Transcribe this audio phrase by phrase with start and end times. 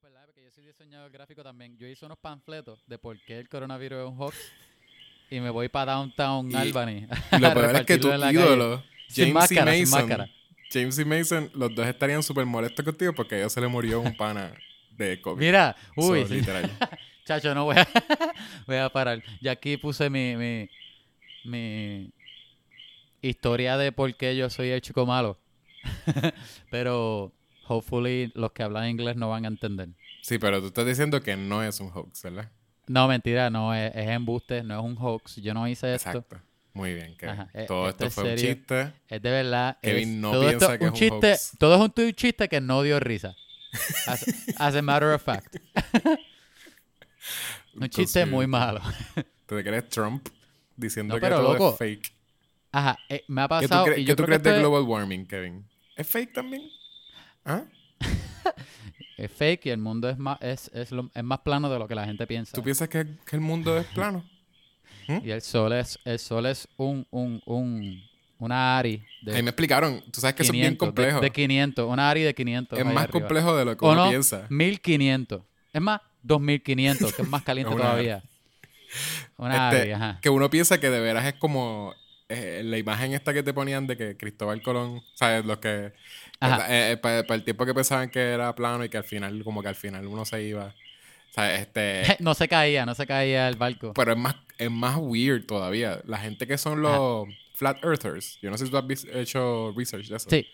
[0.00, 1.76] Porque yo soy diseñador gráfico también.
[1.78, 4.36] Yo hice unos panfletos de por qué el coronavirus es un hoax.
[5.30, 7.06] Y me voy para Downtown Y- Albany.
[7.32, 10.30] Y lo peor es que tu ídolo, Sin James máscara, y sin Mason, máscara.
[10.70, 14.00] James y Mason, los dos estarían súper molestos contigo porque a ellos se le murió
[14.00, 14.52] un pana
[14.90, 15.40] de COVID.
[15.40, 16.70] Mira, So, uy, literal.
[17.24, 17.88] chacho, no voy a,
[18.66, 19.22] voy a parar.
[19.40, 20.68] Ya aquí puse mi, mi,
[21.44, 22.12] mi
[23.22, 25.38] historia de por qué yo soy el chico malo.
[26.70, 27.32] Pero,
[27.68, 29.88] hopefully, los que hablan inglés no van a entender.
[30.22, 32.50] Sí, pero tú estás diciendo que no es un hoax, ¿verdad?
[32.88, 35.36] No, mentira, no, es, es embuste, no es un hoax.
[35.36, 36.10] Yo no hice esto.
[36.10, 36.40] Exacto.
[36.72, 37.34] Muy bien, Kevin.
[37.40, 38.54] Ajá, e- Todo esto esto es fue un serio.
[38.54, 38.92] chiste.
[39.08, 39.78] Es de verdad.
[39.82, 41.52] Kevin es- no todo piensa esto que es un chiste, hoax.
[41.58, 43.34] Todo es un, chiste que no dio risa.
[44.06, 44.24] As,
[44.58, 45.56] as a matter of fact.
[47.74, 48.80] un chiste Entonces, muy malo.
[49.46, 50.28] ¿Tú te crees Trump
[50.76, 52.12] diciendo No, que pero, todo loco, es fake?
[52.72, 53.86] Ajá, eh, me ha ¿Qué tú, pasado.
[53.86, 55.66] cre- y qué yo tú creo que crees de global warming, Kevin?
[55.96, 56.62] ¿Es fake también?
[57.46, 57.62] ¿Ah?
[59.16, 61.88] es fake y el mundo es más, es, es, lo- es más plano de lo
[61.88, 62.52] que la gente piensa.
[62.54, 64.24] ¿Tú piensas que, que el mundo es plano?
[65.22, 68.02] Y el sol es, el sol es un, un, un,
[68.40, 70.02] una ARI de Ahí me explicaron.
[70.10, 71.20] Tú sabes que eso es bien 500, de- complejo.
[71.20, 72.76] De, 500, una ARI de 500.
[72.78, 73.10] es más arriba.
[73.12, 74.10] complejo de lo que ¿O uno no?
[74.10, 74.46] piensa.
[74.50, 75.42] 1500.
[75.72, 78.22] Es más, 2500, que es más caliente Una todavía.
[79.36, 80.18] Una Este, ARI, ajá.
[80.20, 81.94] Que uno piensa que de veras es como
[82.28, 85.44] eh, la imagen esta que te ponían de que Cristóbal Colón, ¿sabes?
[85.44, 85.92] Los que.
[86.40, 87.00] Ajá.
[87.00, 89.74] para, el tiempo que pensaban que era plano y que al final, como que al
[89.74, 90.74] final uno se iba.
[91.30, 91.60] ¿Sabes?
[91.60, 92.16] Este.
[92.20, 93.92] No se caía, no se caía el barco.
[93.94, 96.00] pero es más, es más weird todavía.
[96.06, 98.38] La gente que son los flat earthers.
[98.42, 100.30] Yo no sé si tú has hecho research de eso.
[100.30, 100.46] Sí.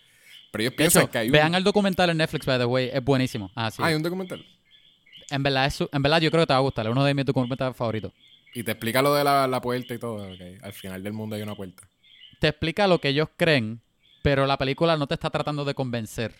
[0.51, 1.31] Pero ellos piensan hecho, que hay un.
[1.31, 3.51] vean el documental en Netflix, by the way, es buenísimo.
[3.55, 3.81] Ah, sí.
[3.83, 4.45] Hay un documental.
[5.29, 6.85] En verdad, es en verdad yo creo que te va a gustar.
[6.85, 8.13] Es uno de mis documentales favoritos.
[8.53, 10.31] Y te explica lo de la, la puerta y todo.
[10.31, 10.41] ok.
[10.61, 11.87] Al final del mundo hay una puerta.
[12.39, 13.81] Te explica lo que ellos creen,
[14.23, 16.33] pero la película no te está tratando de convencer.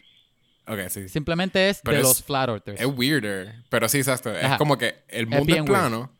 [0.65, 1.07] Ok, sí.
[1.09, 2.79] Simplemente es Pero de es- los flat earthers.
[2.81, 3.63] Es weirder.
[3.69, 4.33] Pero sí, exacto.
[4.35, 4.57] Es Ajá.
[4.57, 5.67] como que el mundo es, bien weird.
[5.71, 6.11] plano,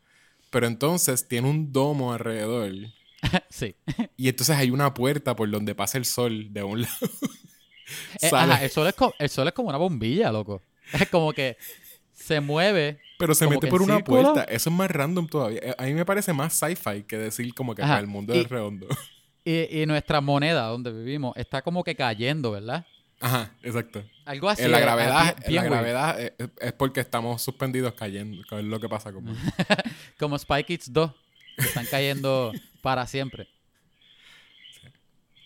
[0.50, 2.70] pero entonces tiene un domo alrededor.
[3.50, 3.74] sí.
[4.16, 6.94] Y entonces hay una puerta por donde pasa el sol de un lado.
[8.22, 10.62] Eh, ajá, el, sol es co- el sol es como una bombilla, loco.
[10.92, 11.58] Es como que
[12.14, 12.98] se mueve.
[13.18, 14.32] pero se como mete por una círculo.
[14.32, 14.44] puerta.
[14.44, 15.60] Eso es más random todavía.
[15.76, 17.94] A mí me parece más sci-fi que decir como que Ajá.
[17.96, 18.86] pues, el mundo Y- es redondo.
[19.44, 22.86] Y, y nuestra moneda donde vivimos está como que cayendo, ¿verdad?
[23.20, 24.04] Ajá, exacto.
[24.24, 24.62] Algo así.
[24.62, 28.42] en la eh, gravedad, en la gravedad eh, es, es porque estamos suspendidos cayendo.
[28.48, 29.34] que es lo que pasa como.
[30.18, 31.10] Como Spy Kids 2,
[31.56, 32.52] que están cayendo
[32.82, 33.48] para siempre.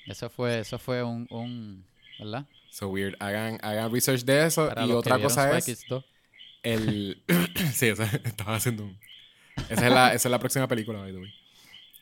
[0.07, 1.85] Eso fue, eso fue un, un
[2.19, 2.47] ¿verdad?
[2.71, 3.15] So weird.
[3.21, 4.69] Hagan, hagan research de eso.
[4.69, 5.65] Para y otra cosa Spy es.
[5.65, 6.05] Kids 2.
[6.63, 7.23] El.
[7.75, 7.87] sí,
[8.25, 8.99] estaba haciendo un.
[9.69, 11.33] Esa es la, esa es la próxima película, by the way.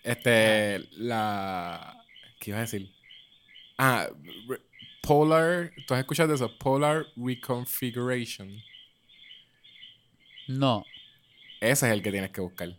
[0.06, 0.86] Este.
[0.92, 1.96] La.
[2.40, 2.90] ¿Qué iba a decir?
[3.78, 4.08] Ah,
[5.02, 5.72] Polar.
[5.86, 6.56] ¿Tú has escuchado de eso?
[6.58, 8.50] Polar Reconfiguration.
[10.48, 10.84] No.
[11.60, 12.76] Ese es el que tienes que buscar.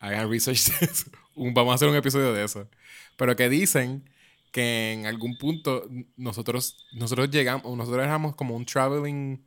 [0.00, 1.10] Hagan research de eso.
[1.34, 2.68] Vamos a hacer un episodio de eso.
[3.16, 4.08] Pero que dicen
[4.52, 9.44] que en algún punto nosotros, nosotros llegamos, nosotros éramos como un traveling,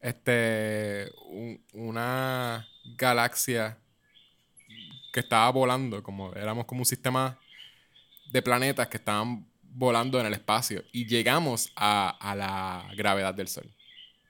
[0.00, 3.78] este, un- una galaxia
[5.12, 7.38] que estaba volando, como éramos como un sistema
[8.30, 13.48] de planetas que estaban volando en el espacio y llegamos a, a la gravedad del
[13.48, 13.70] Sol.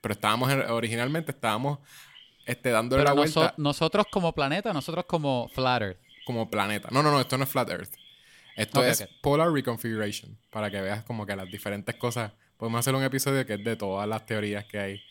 [0.01, 1.79] Pero estábamos, en- originalmente estábamos
[2.45, 5.99] este, dándole Pero la noso- vuelta nosotros como planeta, nosotros como Flat Earth.
[6.27, 6.89] como planeta.
[6.91, 7.95] No, no, no, esto no es Flat Earth.
[8.57, 9.09] Esto es.
[9.23, 12.33] Polar Reconfiguration, para que veas como que las diferentes cosas.
[12.59, 15.03] Podemos hacer un episodio que es de todas las teorías que hay,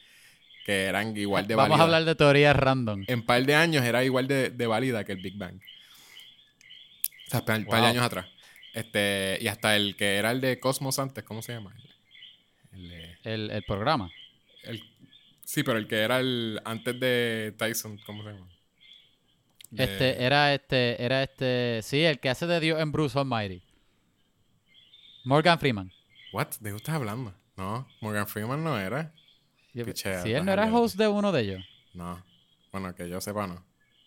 [0.65, 1.79] que eran igual de Vamos válidas.
[1.81, 3.03] a hablar de teorías random.
[3.07, 5.55] En par de años era igual de, de válida que el Big Bang.
[7.27, 7.89] O sea, par, par de Wow.
[7.89, 8.25] años atrás.
[8.73, 11.73] Este, y hasta el que era el de Cosmos antes, ¿cómo se llama?
[12.73, 14.09] El, de- El, el programa.
[14.63, 14.81] el-
[15.43, 18.47] sí, pero el que era el antes de Tyson, ¿cómo se llama?
[19.71, 23.61] De- Este, era este, era este, sí, el que hace de Dios en Bruce Almighty.
[25.23, 25.91] Morgan Freeman.
[26.33, 26.47] What?
[26.59, 27.33] ¿De qué estás hablando?
[27.57, 29.13] No, Morgan Freeman no era.
[29.73, 31.63] Sí, él no era host de uno de ellos.
[31.93, 32.23] No.
[32.71, 33.63] Bueno, que yo sepa, no.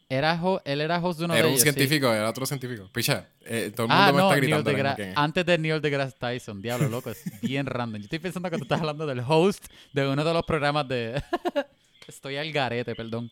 [0.08, 1.62] Era él era host de uno era de un ellos.
[1.62, 1.72] sí.
[1.72, 2.88] científico, era otro científico.
[2.92, 5.02] Picha, eh, todo el mundo Ah, me no, está gritando.
[5.02, 5.16] es.
[5.16, 6.60] antes de Neil deGrasse Tyson.
[6.60, 8.00] Diablo, loco, es bien random.
[8.00, 11.22] Yo estoy pensando que tú estás hablando del host de uno de los programas de...
[12.06, 13.30] Estoy al garete, perdón.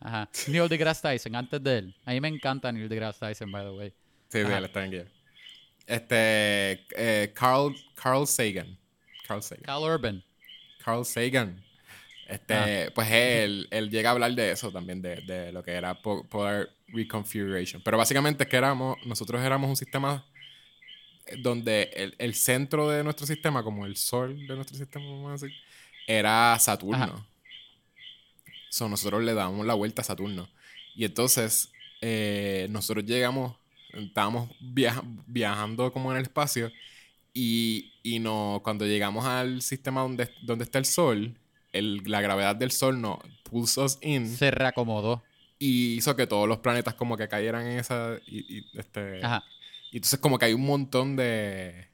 [0.00, 0.28] Ajá.
[0.48, 1.96] Neil deGrasse Tyson, antes de él.
[2.04, 3.88] A mí me encanta Neil deGrasse Tyson, by the way.
[4.28, 5.06] Sí, sí, él está en guía.
[5.86, 8.78] Este, eh, Carl, Carl Sagan.
[9.26, 9.64] Carl Sagan.
[9.64, 10.22] Cal Urban.
[10.84, 11.62] Carl Sagan.
[12.28, 12.90] Este, Ah.
[12.94, 16.24] pues él, él llega a hablar de eso también, de, de lo que era po-
[16.28, 17.82] Polar Reconfiguration.
[17.82, 20.24] Pero básicamente es que éramos, nosotros éramos un sistema
[21.38, 25.44] donde el, el centro de nuestro sistema, como el sol de nuestro sistema, vamos a
[25.44, 25.56] decir,
[26.06, 27.26] era Saturno.
[28.70, 30.48] So, nosotros le damos la vuelta a Saturno.
[30.94, 31.70] Y entonces,
[32.00, 33.56] eh, nosotros llegamos,
[33.92, 36.70] estábamos viaja- viajando como en el espacio.
[37.34, 41.34] Y, y no, cuando llegamos al sistema donde, donde está el Sol,
[41.72, 45.22] el- la gravedad del Sol nos puso us in Se reacomodó.
[45.58, 48.16] y hizo que todos los planetas como que cayeran en esa...
[48.26, 49.42] Y, y, este, Ajá.
[49.90, 51.88] y entonces como que hay un montón de...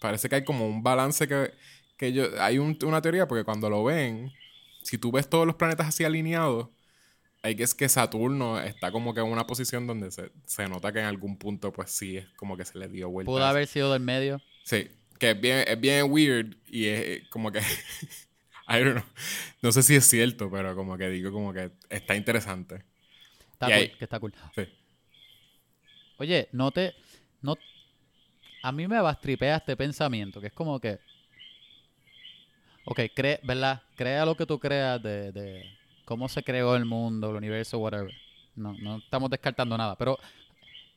[0.00, 1.52] Parece que hay como un balance que,
[1.96, 2.26] que yo...
[2.40, 4.32] Hay un- una teoría porque cuando lo ven,
[4.82, 6.68] si tú ves todos los planetas así alineados,
[7.42, 11.06] es que Saturno está como que en una posición donde se, se nota que en
[11.06, 13.30] algún punto pues sí es como que se le dio vuelta.
[13.30, 14.40] Pudo haber sido del medio.
[14.64, 17.60] Sí, que es bien, es bien weird y es eh, como que...
[18.68, 19.04] I don't know.
[19.60, 22.84] No sé si es cierto, pero como que digo como que está interesante.
[23.52, 24.34] Está Y cool, ahí- que está cool.
[24.54, 24.62] Sí.
[26.18, 26.94] Oye, no te.
[27.40, 27.56] No,
[28.62, 31.00] a mí me bastripea este pensamiento, que es como que.
[32.84, 33.82] Ok, cree, ¿verdad?
[33.96, 35.64] Crea lo que tú creas de, de
[36.04, 38.12] cómo se creó el mundo, el universo, whatever.
[38.54, 39.96] No, no estamos descartando nada.
[39.96, 40.18] Pero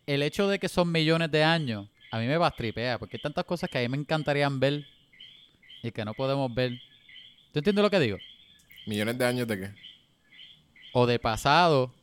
[0.06, 3.46] el hecho de que son millones de años, a mí me bastripea, porque hay tantas
[3.46, 4.86] cosas que a mí me encantarían ver
[5.84, 6.72] y que no podemos ver.
[7.52, 8.18] ¿Tú entiendes lo que digo?
[8.86, 9.72] ¿Millones de años de qué?
[10.98, 11.94] o de pasado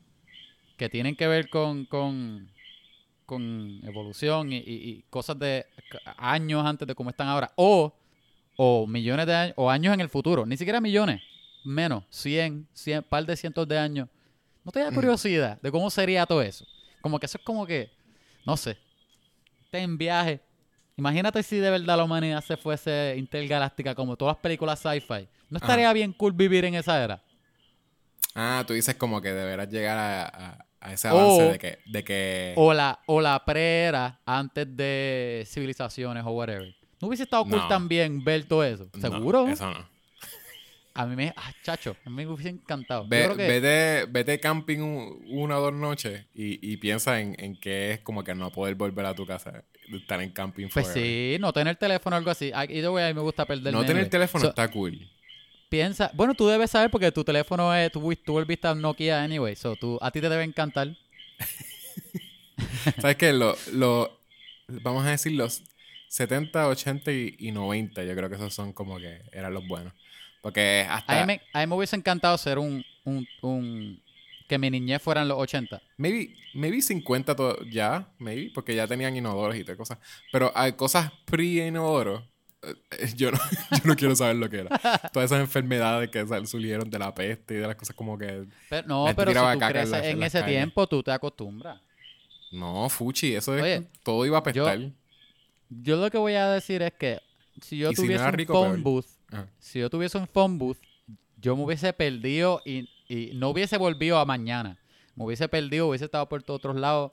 [0.76, 2.46] que tienen que ver con, con,
[3.24, 5.64] con evolución y, y- y cosas de
[6.18, 7.94] años antes de cómo están ahora, o,
[8.56, 11.22] o millones de años, o años en el futuro, ni siquiera millones,
[11.64, 14.08] menos, 100, 100, par de cientos de años.
[14.64, 14.94] ¿No te da Mm.
[14.94, 16.64] curiosidad de cómo sería todo eso?
[17.00, 17.90] Como que eso es como que,
[18.46, 18.76] no sé,
[19.70, 20.40] te en viaje.
[20.96, 25.28] Imagínate si de verdad la humanidad se fuese intergaláctica como todas las películas sci-fi.
[25.48, 25.66] ¿No Ajá.
[25.66, 27.22] estaría bien cool vivir en esa era?
[28.34, 31.78] Ah, tú dices como que deberás llegar a, a- a ese O- avance de que...
[31.86, 32.54] De que...
[32.56, 36.74] O la, o la pre-era antes de civilizaciones o whatever.
[37.00, 37.68] ¿No hubiese estado cool No.
[37.68, 38.88] también ver todo eso?
[38.94, 39.48] No, ¿Seguro?
[39.48, 39.88] eso no.
[40.94, 41.32] A mí me...
[41.36, 43.04] Ah, chacho, a mí me hubiese encantado.
[43.04, 47.34] Yo Ve- que- vete, vete camping un- una o dos noches y, y piensa en,
[47.38, 50.86] en que es como que no poder volver a tu casa, estar en camping Pues
[50.88, 51.02] forever.
[51.02, 52.50] sí, no tener teléfono o algo así.
[52.54, 53.72] Ah, Either way, a mí me gusta perderme.
[53.72, 55.08] No tener teléfono So, está cool.
[55.70, 56.10] Piensa...
[56.12, 57.90] Bueno, tú debes saber porque tu teléfono es...
[57.90, 59.56] Tú, tú volviste a Nokia anyway.
[59.56, 60.88] So, tú, a ti te debe encantar.
[63.00, 63.32] ¿Sabes qué?
[63.32, 64.20] Lo, lo,
[64.68, 65.62] vamos a decir los
[66.08, 68.04] 70, 80 y, y 90.
[68.04, 69.92] Yo creo que esos son como que eran los buenos.
[70.42, 71.22] Porque hasta...
[71.22, 72.84] a mí me hubiese encantado ser un...
[73.04, 74.02] un, un
[74.48, 75.80] que mi niñez fuera en los 80.
[75.96, 79.98] Maybe, maybe 50 to- ya, maybe, porque ya tenían inodoros y todas cosas.
[80.30, 82.22] Pero hay cosas pre-inodoros.
[82.62, 83.38] eh, Yo no,
[83.70, 84.78] yo no quiero saber lo que era.
[85.12, 88.44] Todas esas enfermedades que surgieron de la peste y de las cosas como que...
[88.68, 90.56] Pero, no, pero si tú en la- ese calles.
[90.56, 91.80] tiempo, tú te acostumbras.
[92.50, 93.62] No, fuchi, eso es...
[93.62, 94.78] Oye, todo iba a apestar.
[95.70, 97.20] Yo lo que voy a decir es que
[97.62, 99.48] si yo Y si no tuviese era un phone booth, Ajá.
[99.58, 100.78] si yo tuviese un phone booth,
[101.36, 104.78] yo me hubiese perdido y, y no hubiese volvido a mañana.
[105.16, 107.12] Me hubiese perdido, hubiese estado por todos otros lados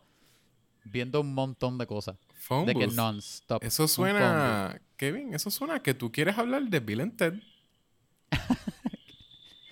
[0.83, 2.17] viendo un montón de cosas.
[2.35, 2.95] Phone de que booth.
[2.95, 3.63] non-stop.
[3.63, 4.79] Eso suena...
[4.97, 7.33] Kevin, eso suena que tú quieres hablar de Bill and Ted.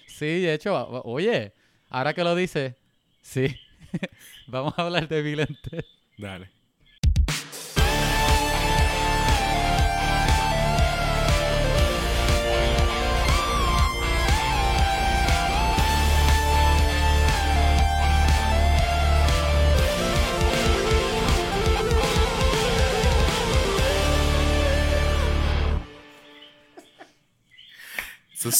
[0.07, 0.73] Sí, de hecho,
[1.03, 1.53] oye,
[1.89, 2.73] ahora que lo dices,
[3.21, 3.55] sí.
[4.47, 5.85] Vamos a hablar de Bill and Ted.
[6.17, 6.49] Dale.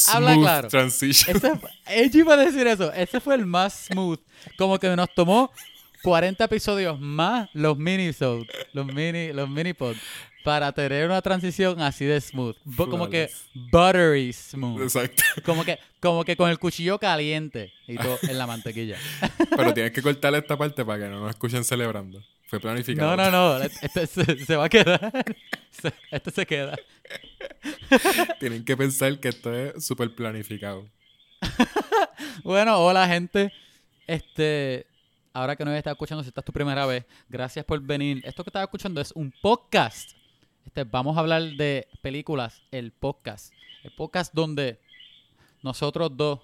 [0.08, 0.68] Habla claro.
[0.68, 1.36] transition.
[1.86, 2.92] Ese yo iba a decir eso.
[2.92, 4.20] Ese fue el más smooth.
[4.56, 5.50] Como que nos tomó
[6.02, 8.10] 40 episodios más los mini
[8.72, 9.98] los mini, los mini pods
[10.44, 12.56] para tener una transición así de smooth.
[12.76, 13.30] Como que
[13.70, 14.82] buttery smooth.
[14.82, 15.22] Exacto.
[15.44, 18.96] Como que, como que con el cuchillo caliente y todo en la mantequilla.
[19.56, 22.24] Pero tienes que cortar esta parte para que no nos escuchen celebrando.
[22.48, 23.16] Fue planificado.
[23.16, 23.62] No, no, no.
[23.62, 25.12] Este se, se va a quedar.
[25.70, 26.76] Se- Este se queda.
[28.40, 30.86] Tienen que pensar que esto es súper planificado.
[32.42, 33.52] Bueno, hola gente.
[34.06, 34.86] Este,
[35.32, 38.22] ahora que nos estás escuchando, si esta es tu primera vez, gracias por venir.
[38.24, 40.12] Esto que estás escuchando es un podcast.
[40.64, 43.52] Este, vamos a hablar de películas, el podcast.
[43.82, 44.80] El podcast donde
[45.62, 46.40] nosotros dos,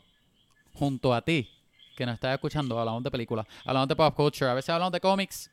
[0.74, 1.48] junto a ti,
[1.96, 5.00] que nos estás escuchando, hablamos de películas, hablamos de pop culture, a veces hablamos de
[5.00, 5.50] cómics,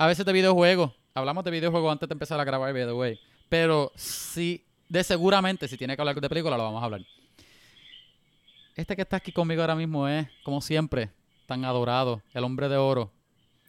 [0.00, 0.92] a veces de videojuegos.
[1.12, 3.20] Hablamos de videojuegos antes de empezar a grabar, by the way.
[3.50, 7.02] Pero sí, de seguramente, si tiene que hablar de películas, lo vamos a hablar.
[8.76, 11.10] Este que está aquí conmigo ahora mismo es, como siempre,
[11.44, 13.12] tan adorado, el hombre de oro,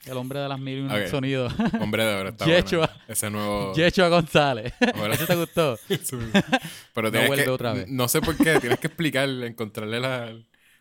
[0.05, 1.07] el hombre de las mil y un Ok.
[1.07, 2.88] sonidos, Hombre de oro está Yechua.
[2.88, 3.01] bueno.
[3.09, 3.73] Ese nuevo...
[3.73, 4.73] Yechua González.
[4.79, 5.77] ¿Eso te gustó?
[6.93, 7.50] Pero tienes vuelve que...
[7.50, 7.89] otra vez.
[7.89, 8.57] No sé por qué.
[8.61, 10.33] Tienes que explicarle, encontrarle la...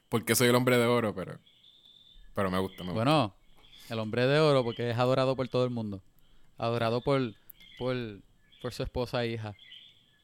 [0.09, 1.41] porque soy el hombre de oro, pero.
[2.35, 2.95] Pero me gusta, me gusta.
[2.95, 3.35] Bueno,
[3.91, 6.01] el hombre de oro porque es adorado por todo el mundo.
[6.57, 7.35] Adorado por,
[7.79, 7.97] por,
[8.63, 9.55] por su esposa e hija.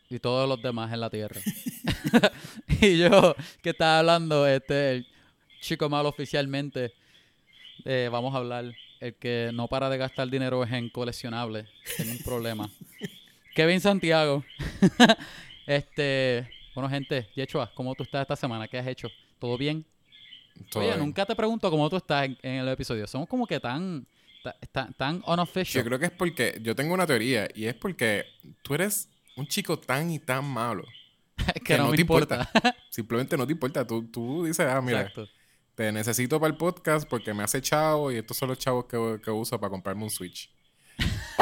[0.08, 1.40] Y todos los demás en la tierra.
[2.80, 5.06] y yo, que estaba hablando, este, el
[5.60, 6.92] chico malo oficialmente,
[7.84, 11.68] eh, vamos a hablar, el que no para de gastar dinero es en coleccionables.
[11.96, 12.70] Tiene un problema.
[13.54, 14.44] Kevin Santiago.
[15.66, 18.68] este, bueno, gente, Yechua, ¿cómo tú estás esta semana?
[18.68, 19.08] ¿Qué has hecho?
[19.40, 19.84] ¿Todo bien?
[20.74, 20.98] Oye, bien.
[20.98, 23.06] nunca te pregunto cómo tú estás en, en el episodio.
[23.06, 24.06] Somos como que tan,
[24.42, 25.84] ta- tan, tan Yo unofficial.
[25.84, 26.58] creo que es porque.
[26.62, 28.24] Yo tengo una teoría, y es porque
[28.62, 30.84] tú eres un chico tan y tan malo.
[31.64, 32.50] que, no, me te importa.
[32.90, 33.86] Simplemente no te importa.
[33.86, 35.28] Tú, tú dices, ah, mira, Exacto.
[35.74, 39.20] te necesito para el podcast porque me hace chavo y estos son los chavos que,
[39.22, 40.50] que uso para comprarme un Switch.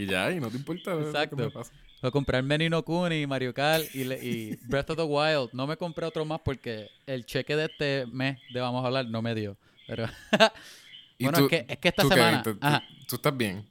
[0.00, 0.92] Y ya, y no te importa.
[0.94, 1.36] lo que Exacto.
[1.36, 1.72] me pasa.
[2.00, 5.50] Lo compré el Menino Kuni, Mario Kart y, le- y Breath of the Wild.
[5.52, 9.06] No me compré otro más porque el cheque de este mes de Vamos a hablar
[9.06, 9.56] no me dio.
[9.88, 10.06] Pero
[11.18, 12.42] ¿Y bueno, tú- es, que, es que esta tú, semana...
[12.44, 13.66] tú- tú- ajá, tú estás bien.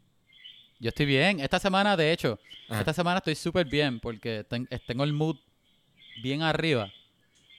[0.80, 1.40] yo estoy bien.
[1.40, 2.80] Esta semana, de hecho, Ajá.
[2.82, 5.38] esta semana estoy súper bien porque ten- eh, tengo el mood
[6.22, 6.92] bien arriba.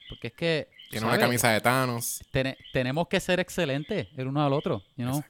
[0.09, 0.69] Porque es que...
[0.91, 2.21] Tienes una camisa de Thanos.
[2.31, 5.23] Tene- tenemos que ser excelentes el uno al otro, you know?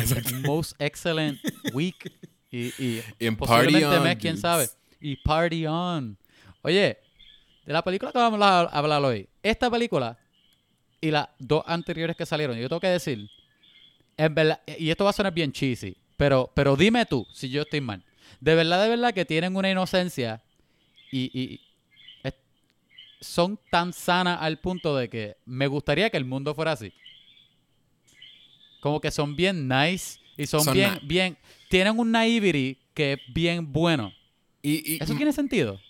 [0.00, 0.34] Exacto.
[0.46, 1.38] Most excellent
[1.74, 2.10] week
[2.50, 4.40] y, y Y en posiblemente Party On, mes, quién dudes.
[4.42, 4.68] sabe.
[5.00, 6.16] Y Party On.
[6.62, 6.98] Oye,
[7.64, 10.18] de la película que vamos a hablar hoy, esta película
[11.00, 13.28] y las dos anteriores que salieron, yo tengo que decir,
[14.16, 17.62] en verdad, y esto va a sonar bien cheesy, pero, pero dime tú si yo
[17.62, 18.04] estoy mal.
[18.40, 20.42] De verdad, de verdad que tienen una inocencia
[21.10, 21.60] y, y
[22.22, 22.34] es-
[23.20, 26.92] son tan sanas al punto de que me gustaría que el mundo fuera así.
[28.80, 31.36] Como que son bien nice y son, Son bien, bien,
[31.68, 34.12] tienen un naivety que es bien bueno.
[34.62, 35.80] Y, y- ¿Eso tiene sentido?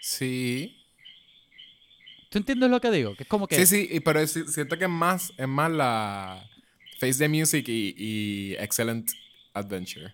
[0.00, 0.76] Sí.
[2.30, 3.14] ¿Tú entiendes lo que digo?
[3.14, 3.64] Que es como que...
[3.66, 6.48] Sí, sí, pero es- siento que es más, es más la
[6.98, 9.10] Face the Music y, y Excellent
[9.54, 10.12] Adventure.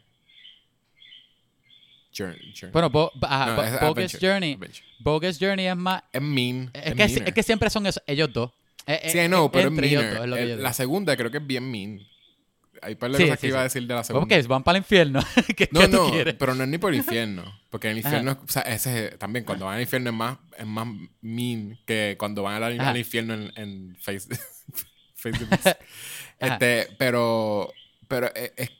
[2.16, 2.52] Journey.
[2.54, 2.72] journey.
[2.72, 4.52] Bueno, Bo- ajá, No, Bo- es Bogus Adventure, Journey.
[4.54, 4.86] Adventure.
[5.00, 6.02] Bogus Journey es más...
[6.12, 6.70] Es mean.
[6.74, 8.50] Es que, es que siempre son esos- ellos dos.
[8.86, 10.54] Eh, Sí, eh, I know, eh, pero es entre dos, es lo que El- yo
[10.56, 10.62] digo.
[10.62, 12.00] la segunda creo que es bien mean.
[12.84, 13.78] Hay par de Sí, cosas sí, que iba a sí.
[13.78, 14.36] decir de la ¿Cómo segunda.
[14.42, 15.20] que van para el infierno?
[15.56, 16.34] ¿Qué, No, qué tú no, quieres?
[16.34, 17.44] pero no es ni por el infierno.
[17.70, 20.66] Porque el infierno, o sea, ese es- también cuando van al infierno es más, es
[20.66, 20.88] más
[21.20, 24.26] mean que cuando van al, al infierno en, en Face,
[25.14, 25.66] face the Beast.
[25.68, 25.78] Ajá.
[26.40, 27.72] Este, pero,
[28.08, 28.70] pero es, es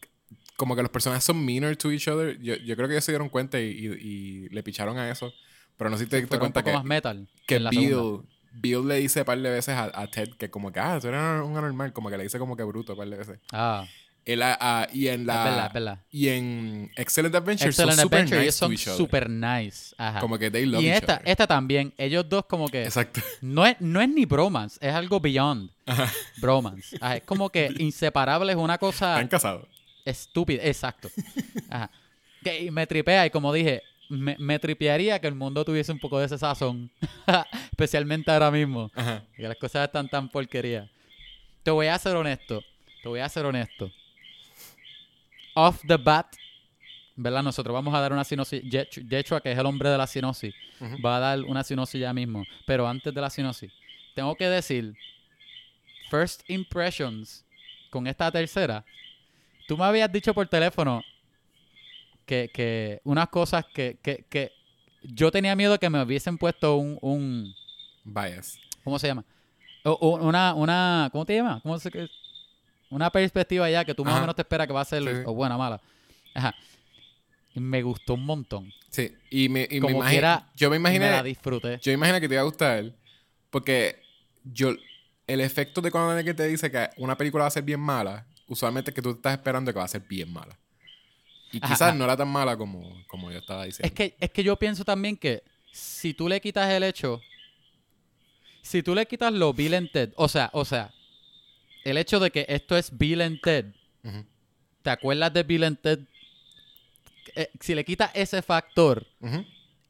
[0.57, 2.37] como que los personajes son meaner to each other.
[2.41, 5.33] Yo, yo creo que ellos se dieron cuenta y, y- y le picharon a eso.
[5.77, 7.71] Pero no sé si te diste Fueron un cuenta poco que, más metal que segunda.
[7.71, 10.99] Bill, Bill le dice un par de veces a, a Ted que como que, ah,
[11.01, 11.93] tú eres un anormal.
[11.93, 13.39] Como que le dice como que bruto un par de veces.
[13.53, 13.85] Ah,
[14.25, 15.35] Él, ah, y en la...
[15.39, 15.99] es verdad, es verdad.
[16.11, 19.95] Y en Excellent Adventure Excellent son super Adventure, nice ellos to son each super nice.
[19.99, 20.21] Ajá.
[20.21, 21.29] Como que they love y each esta, other.
[21.29, 22.85] esta también, ellos dos como que...
[22.85, 23.21] Exacto.
[23.41, 26.09] No es, no es ni bromance, es algo beyond Ajá.
[26.37, 26.97] bromance.
[27.01, 29.67] Ajá, es como que inseparables, una cosa Están casados.
[30.05, 30.63] estúpida.
[30.65, 31.09] Exacto.
[31.69, 31.91] Ajá.
[32.45, 33.83] Que- y me tripea y como dije,
[34.13, 36.91] me, me tripearía que el mundo tuviese un poco de ese sazón.
[37.71, 38.91] Especialmente ahora mismo.
[38.95, 39.23] Ajá.
[39.37, 40.89] Que las cosas están tan porquería.
[41.63, 42.63] Te voy a ser honesto.
[43.03, 43.91] Te voy a ser honesto.
[45.55, 46.27] Off the bat,
[47.17, 47.43] ¿verdad?
[47.43, 48.63] Nosotros vamos a dar una sinopsis.
[48.65, 51.03] Yech- Yechua, que es el hombre de la sinopsis, Ujú.
[51.03, 52.45] va a dar una sinopsis ya mismo.
[52.67, 53.73] Pero antes de la sinopsis,
[54.15, 54.95] tengo que decir,
[56.11, 57.45] first impressions
[57.91, 58.85] con esta tercera.
[59.69, 61.03] Tú me habías dicho por teléfono
[62.27, 64.53] que, que unas cosas que, que, que
[65.03, 67.55] yo tenía miedo que me hubiesen puesto un, un
[68.05, 68.59] Bias.
[68.85, 69.25] ¿Cómo se llama?
[69.85, 71.61] O- una, una, ¿cómo te llama?
[71.63, 71.91] ¿Cómo se,
[72.91, 75.09] una perspectiva ya que tú más o menos te esperas que va a ser Sí,
[75.25, 75.81] o buena o mala.
[76.35, 76.55] Ajá.
[77.55, 78.73] Y me gustó un montón.
[78.91, 79.15] Sí.
[79.31, 80.11] Y me, y me Como imagino...
[80.11, 81.07] quiera, yo me imaginé...
[81.07, 81.79] Me la disfruté.
[81.83, 82.93] Yo imagino que te iba a gustar
[83.51, 84.03] porque
[84.45, 84.75] yo
[85.27, 88.27] el efecto de cuando alguien te dice que una película va a ser bien mala,
[88.47, 90.59] usualmente es que tú estás esperando que va a ser bien mala.
[91.53, 91.95] Y quizás ajá.
[91.95, 93.87] no era tan mala como, como yo estaba diciendo.
[93.87, 97.21] Es que, es que yo pienso también que si tú le quitas el hecho,
[98.63, 100.93] si tú le quitas lo Bill and Ted, o sea, o sea,
[101.85, 103.67] el hecho de que esto es Bill and Ted,
[104.83, 105.99] ¿te acuerdas de Bill and Ted?
[107.35, 109.07] Eh, si le quitas ese factor,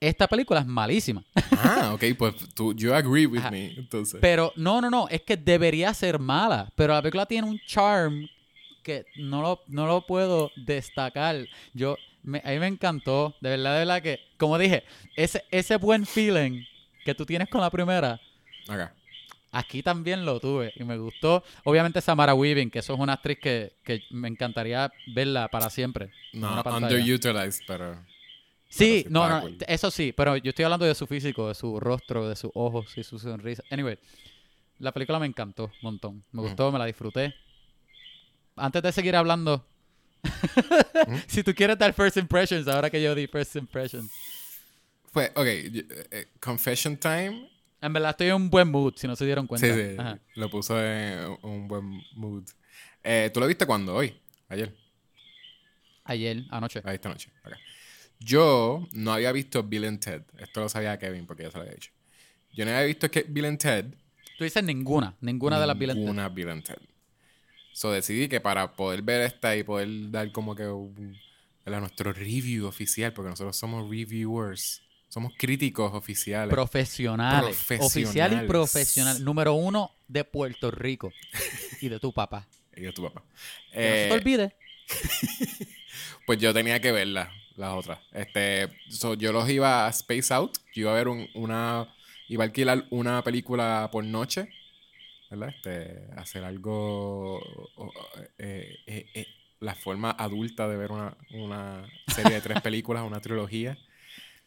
[0.01, 1.23] esta película es malísima.
[1.53, 3.51] Ah, ok, pues tú, you agree with Ajá.
[3.51, 4.19] me, entonces.
[4.21, 8.29] Pero no, no, no, es que debería ser mala, pero la película tiene un charm
[8.83, 11.49] que no lo, no lo puedo destacar.
[11.75, 14.85] Yo, me- a mí me encantó, de verdad, de verdad que, como dije,
[15.17, 16.65] ese, ese buen feeling
[17.05, 18.21] que tú tienes con la primera,
[19.51, 21.43] aquí también lo tuve y me gustó.
[21.65, 26.11] Obviamente Samara Weaving, que eso es una actriz que, que me encantaría verla para siempre.
[26.33, 27.97] No, underutilized, pero...
[28.69, 29.57] Sí, Pero no, no, cool.
[29.69, 32.97] eso sí, pero yo estoy hablando de su físico, de su rostro, de sus ojos
[32.97, 33.63] y su sonrisa.
[33.69, 33.99] Anyway,
[34.79, 36.25] la película me encantó un montón.
[36.33, 37.35] Me gustó, me la disfruté.
[38.63, 39.67] Antes de seguir hablando,
[40.25, 41.19] Ujú.
[41.27, 44.11] si tú quieres dar first impressions, ahora que yo di first impressions.
[45.13, 47.49] Fue, ok, yo- eh, Confession Time.
[47.81, 49.67] En verdad estoy en un buen mood, si no se dieron cuenta.
[49.67, 50.19] Sí, sí, Ajá.
[50.37, 52.45] lo puso en un buen mood.
[53.03, 53.95] Eh, ¿Tú lo viste cuándo?
[53.97, 54.15] ¿Hoy?
[54.49, 54.73] ¿Ayer?
[56.05, 56.81] Ayer, anoche.
[56.85, 57.31] Ahí esta noche.
[58.21, 60.23] Yo no había visto Bill and Ted.
[60.39, 61.91] Esto lo sabía Kevin porque ya se lo había dicho.
[62.53, 63.87] Yo no había visto que Bill and Ted.
[64.39, 66.05] Tú dices ninguna, ninguna de las Bill and Ted.
[66.05, 66.79] Ninguna Bill and Ted.
[67.73, 72.67] So decidí que para poder ver esta y poder dar como que a nuestro review
[72.67, 76.51] oficial, porque nosotros somos reviewers, somos críticos oficiales.
[76.51, 77.57] Profesionales.
[77.81, 78.47] Oficial y Profesionales.
[78.49, 79.25] profesional.
[79.25, 81.13] Número uno de Puerto Rico.
[81.81, 82.47] y de tu papá.
[82.77, 83.23] y de tu papá.
[83.23, 83.37] No
[83.73, 84.57] se Eh, te olvide.
[86.27, 87.99] pues yo tenía que verlas, las otras.
[88.13, 90.59] Este, so, yo los iba a Space Out.
[90.75, 91.89] Yo iba a ver un- una.
[92.29, 94.49] Iba a alquilar una película por noche.
[95.33, 95.49] ¿Verdad?
[95.49, 97.41] Este, hacer algo.
[98.39, 99.27] eh, eh, eh,
[99.61, 103.79] la forma adulta de ver una, una serie de tres películas, una trilogía.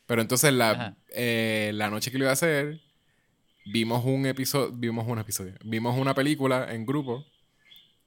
[0.06, 2.82] Pero entonces la, la noche que lo iba a hacer,
[3.66, 7.26] vimos un episodio, vimos un episodio, vimos una película en grupo,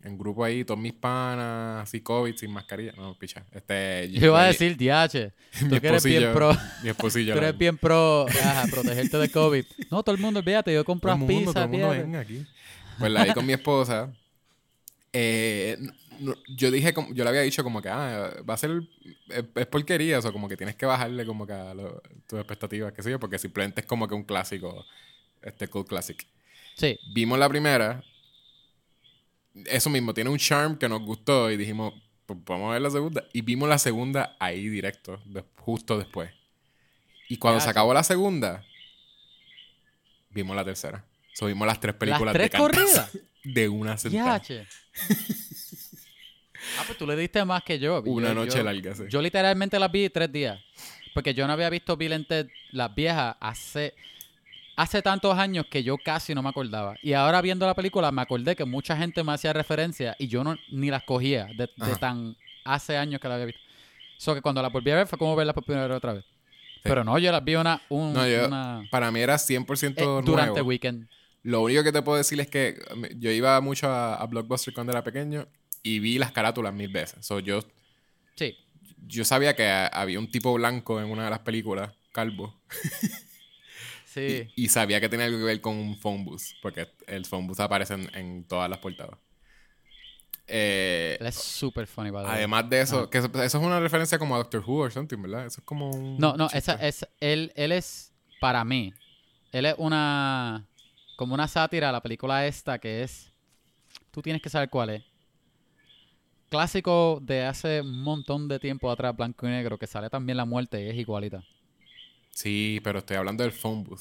[0.03, 4.09] en grupo ahí, todos mis panas, así COVID, sin mascarilla, no, picha, este...
[4.13, 5.33] Yo iba a decir, DH.
[5.63, 6.53] mi Tú que eres bien pro.
[6.83, 7.33] Mi esposillo.
[7.35, 9.65] Tú la- eres bien pro ajá, protegerte de COVID.
[9.91, 12.19] No, todo el mundo, olvídate, yo compro todo el mundo, todo pizzas, el mundo fíjate.
[12.19, 12.47] aquí.
[12.99, 14.13] Pues la vi con mi esposa.
[15.13, 15.77] Eh,
[16.21, 18.83] no- yo dije, como- yo le había dicho como que, ah, va a ser,
[19.31, 22.39] es, es porquería, o sea, como que tienes que bajarle como que a lo- tus
[22.39, 24.85] expectativas, qué sé yo, porque simplemente es como que un clásico,
[25.43, 26.27] este cool classic.
[26.77, 28.03] Sí, Vimos la primera,
[29.67, 31.95] eso mismo, tiene un charm que nos gustó y dijimos,
[32.27, 33.25] pues vamos a ver la segunda.
[33.33, 36.31] Y vimos la segunda ahí directo, de- justo después.
[37.29, 38.65] Y cuando se acabó la segunda,
[40.31, 41.05] vimos la tercera.
[41.35, 43.19] So, vimos las tres películas tres de corridas?
[43.45, 44.43] De una sentada.
[46.79, 48.03] Ah, pues tú le diste más que yo.
[48.03, 49.05] Una Yo- noche yo- larga, sí.
[49.09, 50.61] Yo literalmente las vi tres días.
[51.15, 53.95] Porque yo no había visto Bill Ted, las viejas, hace,
[54.79, 56.95] hace tantos años que yo casi no me acordaba.
[57.03, 60.45] Y ahora viendo la película me acordé que mucha gente me hacía referencia y yo
[60.45, 63.61] no ni las cogía de, tan hace años que la había visto.
[64.19, 66.25] So que cuando la volví a ver fue como verla por primera vez otra vez.
[66.85, 70.23] Pero no, yo las vi una, un- No, yo- una Para mí era 100% eh,
[70.25, 70.69] durante nuevo.
[70.69, 71.09] weekend.
[71.43, 74.73] Lo único que te puedo decir es que um, yo iba mucho a, a Blockbuster
[74.73, 75.47] cuando era pequeño
[75.83, 77.25] y vi las carátulas mil veces.
[77.27, 77.61] So, yo,
[78.37, 78.57] Sí.
[79.09, 82.61] yo sabía que había un tipo blanco en una de las películas, calvo.
[84.19, 84.51] Sí.
[84.57, 87.47] Y, y sabía que tenía algo que ver con un phone booth, porque el phone
[87.47, 89.19] booth aparece en, en todas las portadas.
[90.51, 92.39] Eh, Él es súper funny, by the way.
[92.39, 93.11] además de eso, Ajá.
[93.11, 95.47] que eso, eso es una referencia como a Doctor Who o something, ¿verdad?
[95.47, 96.59] Eso es como un No, no, chiste.
[96.59, 98.95] esa, es, él, él es, para mí,
[99.53, 100.67] él es una,
[101.17, 103.31] como una sátira a la película esta que es,
[104.11, 105.05] tú tienes que saber cuál es.
[106.49, 110.47] Clásico de hace un montón de tiempo atrás, blanco y negro, que sale también la
[110.47, 111.45] muerte y es igualita.
[112.39, 114.01] Sí, pero estoy hablando del phone booth.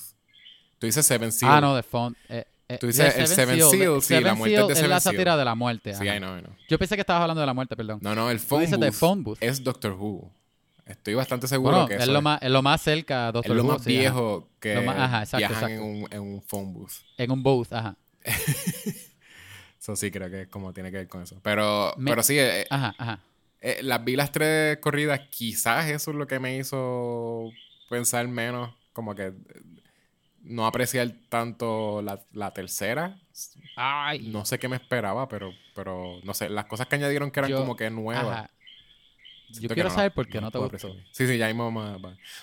[0.77, 1.51] Tú dices Seven Seal.
[1.51, 2.15] Ah, no, de Font.
[2.29, 4.89] Eh, eh, Tú dices el Seven Seal, de- sí, la muerte Seal de es Seven
[4.91, 5.15] la Seal.
[5.15, 5.95] sátira de la muerte.
[5.95, 6.03] Sí.
[6.05, 6.53] I know, I know.
[6.69, 7.97] Yo pensé que estabas hablando de la muerte, perdón.
[8.03, 9.37] No, no, el phone dices booth, de phone booth.
[9.41, 10.31] es Doctor Who.
[10.85, 13.33] Estoy bastante seguro bueno, que es eso lo, más, es lo más cerca a es
[13.33, 13.99] Doctor lo Who, más sí, ajá.
[13.99, 15.83] viejo que Lo más- ajá, exacto, viajan exacto.
[15.83, 16.91] En, un, en un phone booth.
[17.17, 17.95] En un booth, ajá.
[19.81, 21.39] Eso sí creo que es como tiene que ver con eso.
[21.41, 23.19] Pero, Me- pero sí, eh, Ajá, ajá.
[23.61, 25.21] eh, las vi las tres corridas.
[25.31, 27.49] Quizás eso es lo que me hizo
[27.89, 28.73] pensar menos.
[28.93, 29.33] Como que eh,
[30.41, 33.19] no apreciar tanto la, la tercera.
[33.75, 34.27] Ay.
[34.29, 36.49] No sé qué me esperaba, pero, pero no sé.
[36.49, 38.25] Las cosas que añadieron que eran Yo- como que nuevas.
[38.39, 38.51] Ajá.
[39.49, 40.87] Yo quiero no saber por qué no te gustó.
[40.87, 41.05] apreciar.
[41.13, 41.95] Sí, sí, ya mismo vamos a-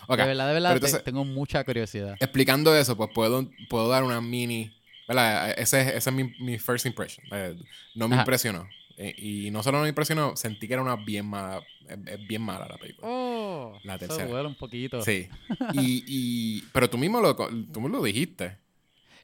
[0.07, 2.17] Ok, De verdad, de verdad, te- tengo mucha curiosidad.
[2.19, 4.75] Explicando eso, pues puedo, puedo dar una mini.
[5.07, 5.51] ¿verdad?
[5.59, 7.27] Ese, es- ese es mi, mi first impression.
[7.31, 7.57] Eh,
[7.95, 8.23] no me Ajá.
[8.23, 8.67] impresionó.
[8.97, 11.63] Eh, y no solo me impresionó, sentí que era una bien mala.
[11.89, 13.09] Es, bien mala la película.
[13.09, 14.27] Oh, La tercera.
[14.27, 15.03] duele un poquito.
[15.03, 15.29] Sí.
[15.75, 18.59] Y, y, pero tú mismo lo, tú me lo dijiste.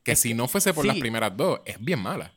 [0.02, 2.32] Que si no fuese por las primeras dos, es bien mala.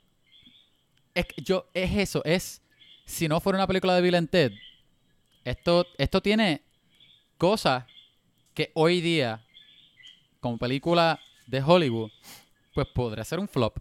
[1.16, 2.62] Es que yo, es eso, es,
[3.06, 4.52] si no fuera una película de Bill and Ted,
[5.46, 6.62] esto, esto tiene
[7.38, 7.86] cosas
[8.54, 9.46] que hoy día,
[10.40, 12.12] como película de Hollywood,
[12.74, 13.78] pues podría ser un flop,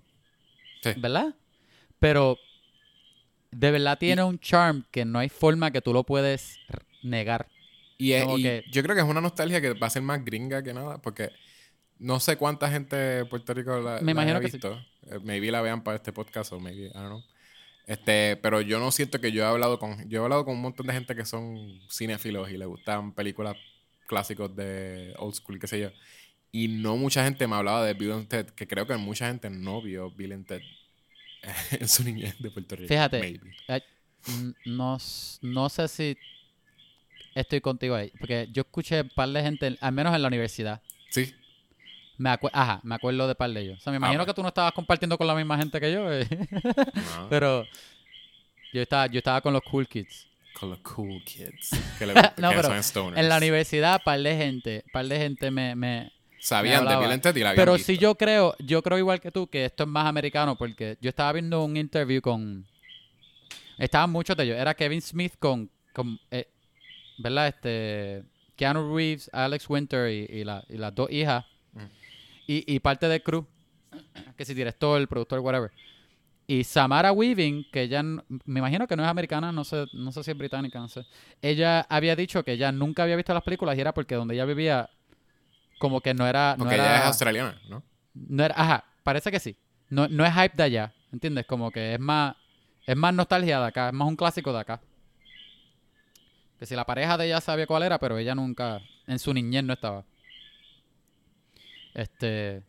[0.83, 0.91] Sí.
[0.99, 1.35] ¿verdad?
[1.99, 2.37] Pero
[3.53, 6.59] de verdad tiene un charm que no hay forma que tú lo puedes
[7.03, 7.49] negar.
[7.99, 10.25] Y, es- y que- yo creo que es una nostalgia que va a ser más
[10.25, 11.31] gringa que nada, porque
[11.99, 14.57] no sé cuánta gente de Puerto Rico la, Me la imagino haya que sí.
[14.57, 14.75] visto.
[15.07, 17.23] Eh, Maybe la vean para este podcast o maybe, I don't know.
[17.87, 20.63] Este, pero yo no siento que yo he hablado con yo he hablado con un
[20.63, 23.57] montón de gente que son cinéfilos y les gustan películas
[24.07, 25.91] clásicos de old school, qué sé yo.
[26.53, 29.51] Y no mucha gente me hablaba de Bill and Ted, que creo que mucha gente
[29.51, 30.61] no vio Bill and Ted
[31.73, 32.89] en su niñez de Puerto Rico.
[32.89, 33.55] Fíjate, maybe.
[33.69, 33.83] eh,
[34.65, 34.99] no,
[35.41, 36.17] no sé si
[37.35, 40.81] estoy contigo ahí, porque yo escuché un par de gente, al menos en la universidad.
[41.11, 41.35] Sí,
[42.19, 43.79] Me Ajá, me acuerdo de par de ellos.
[43.79, 44.29] O sea, me imagino ok.
[44.29, 46.27] que tú no estabas compartiendo con la misma gente que yo, eh,
[46.95, 47.67] no, pero
[48.73, 50.27] yo estaba, yo estaba con los cool kids.
[50.55, 51.71] con los cool kids.
[51.99, 53.19] Que, le No, que pero son stoners.
[53.19, 56.13] En la universidad, par de gente, par de gente me, me,
[56.45, 56.97] Sabían de.
[56.97, 57.87] Bill and y la habían Pero visto.
[57.87, 61.09] si yo creo, yo creo igual que tú que esto es más americano porque yo
[61.09, 62.67] estaba viendo un interview con
[63.79, 66.49] estaban muchos de ellos, era Kevin Smith con, con eh,
[67.19, 67.49] ¿verdad?
[67.49, 68.25] Este
[68.57, 71.85] Keanu Reeves, Alex Winter y, y la- y las dos hijas Mm.
[72.49, 73.47] y, y parte del crew,
[74.37, 75.71] que si director, el productor, whatever.
[76.47, 78.21] Y Samara Weaving, que ella, me
[78.59, 81.07] imagino que no es americana, no sé, no sé si es británica, no sé.
[81.41, 84.45] Ella había dicho que ella nunca había visto las películas y era porque donde ella
[84.45, 84.91] vivía,
[85.83, 86.53] como que no era...
[86.57, 87.83] no Porque era, ella es australiana, ¿no?
[88.15, 89.57] no era, ajá, parece que sí.
[89.89, 91.45] No, no es hype de allá, ¿entiendes?
[91.45, 92.37] Como que es más,
[92.87, 94.81] es más nostalgia de acá, es más un clásico de acá.
[96.57, 99.65] Que si la pareja de ella sabía cuál era, pero ella nunca, en su niñez
[99.65, 100.05] no estaba.
[101.95, 102.63] Este,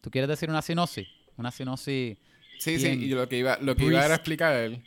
[0.00, 1.06] ¿tú quieres decir una sinopsis?
[1.36, 2.18] Una sinopsis,
[2.58, 2.98] Sí, Bien.
[2.98, 4.80] sí, y lo que iba, lo que iba era explicar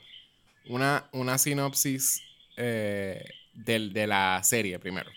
[0.67, 2.21] una, una sinopsis
[2.57, 5.09] eh, del, de la serie primero.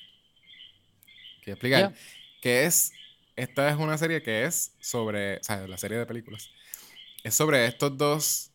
[1.48, 1.98] Quiero explicar Ya.
[2.40, 2.92] que es,
[3.36, 6.50] esta es una serie que es sobre, o sea, la serie de películas,
[7.24, 8.50] es sobre estos dos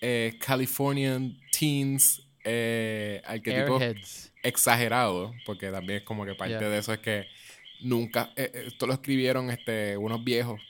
[0.00, 4.32] eh, Californian teens eh, arquetipos Airheads.
[4.42, 6.68] exagerado, porque también es como que parte Yeah.
[6.68, 7.26] de eso es que
[7.80, 10.60] nunca, eh, eh, esto lo escribieron este, unos viejos,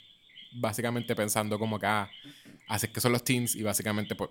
[0.53, 2.09] básicamente pensando como que, ah,
[2.67, 4.29] así que son los teens y básicamente pues,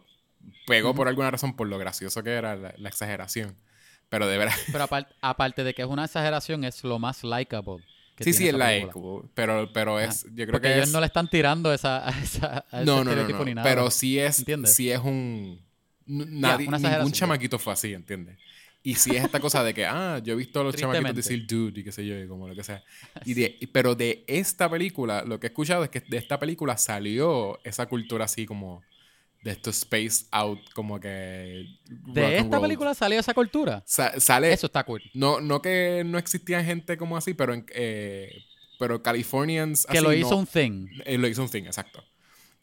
[0.66, 3.57] pegó por alguna razón por lo gracioso que era la, la exageración.
[4.14, 7.83] Pero de verdad, Pero apar- aparte de que es una exageración, es lo más likable.
[8.20, 9.29] sí, sí, es esa like, película.
[9.35, 10.92] pero, pero es, yo creo Porque que ellos es...
[10.92, 13.68] no le están tirando esa, a esa, a no, no, no, estereotipo no, ni nada.
[13.68, 14.72] pero sí es, ¿Entiendes?
[14.74, 15.61] sí es un...
[16.07, 18.38] Nadie, ningún chamaquito fue así, ¿entiendes?
[18.83, 21.46] Y sí es esta cosa de que, ah, yo he visto a los chamaquitos decir
[21.46, 22.85] dude y qué sé yo, y como lo que sea.
[23.24, 26.38] Y de, y- pero de esta película, lo que he escuchado es que de esta
[26.38, 28.83] película salió esa cultura así como
[29.44, 31.66] de esto space out, como que...
[31.87, 33.83] de esta película salió esa cultura.
[33.87, 34.52] Sa- sale...
[34.52, 35.02] Eso está cool.
[35.12, 38.33] No, no que no existía gente como así, pero, en- eh,
[38.78, 39.85] pero Californians...
[39.87, 40.88] Que así lo no- hizo un thing.
[41.04, 42.02] eh, lo hizo un thing, exacto.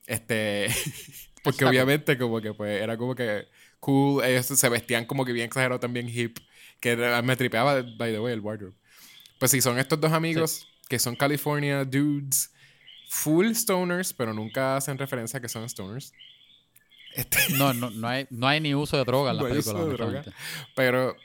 [0.07, 0.67] Este.
[1.43, 3.47] porque Está obviamente, como que pues era como que
[3.79, 4.23] cool.
[4.23, 6.39] Ellos se vestían como que bien exagerado también hip.
[6.79, 8.73] Que me tripeaba, by the way, el wardrobe.
[9.39, 12.51] Pues sí, son estos dos amigos que son California dudes.
[13.09, 16.11] Full stoners, pero nunca hacen referencia a que son stoners.
[17.15, 19.53] Este, No, no, no, hay, no hay ni uso de droga en la No hay
[19.53, 19.79] película.
[19.79, 20.23] uso de droga.
[20.75, 21.15] pero,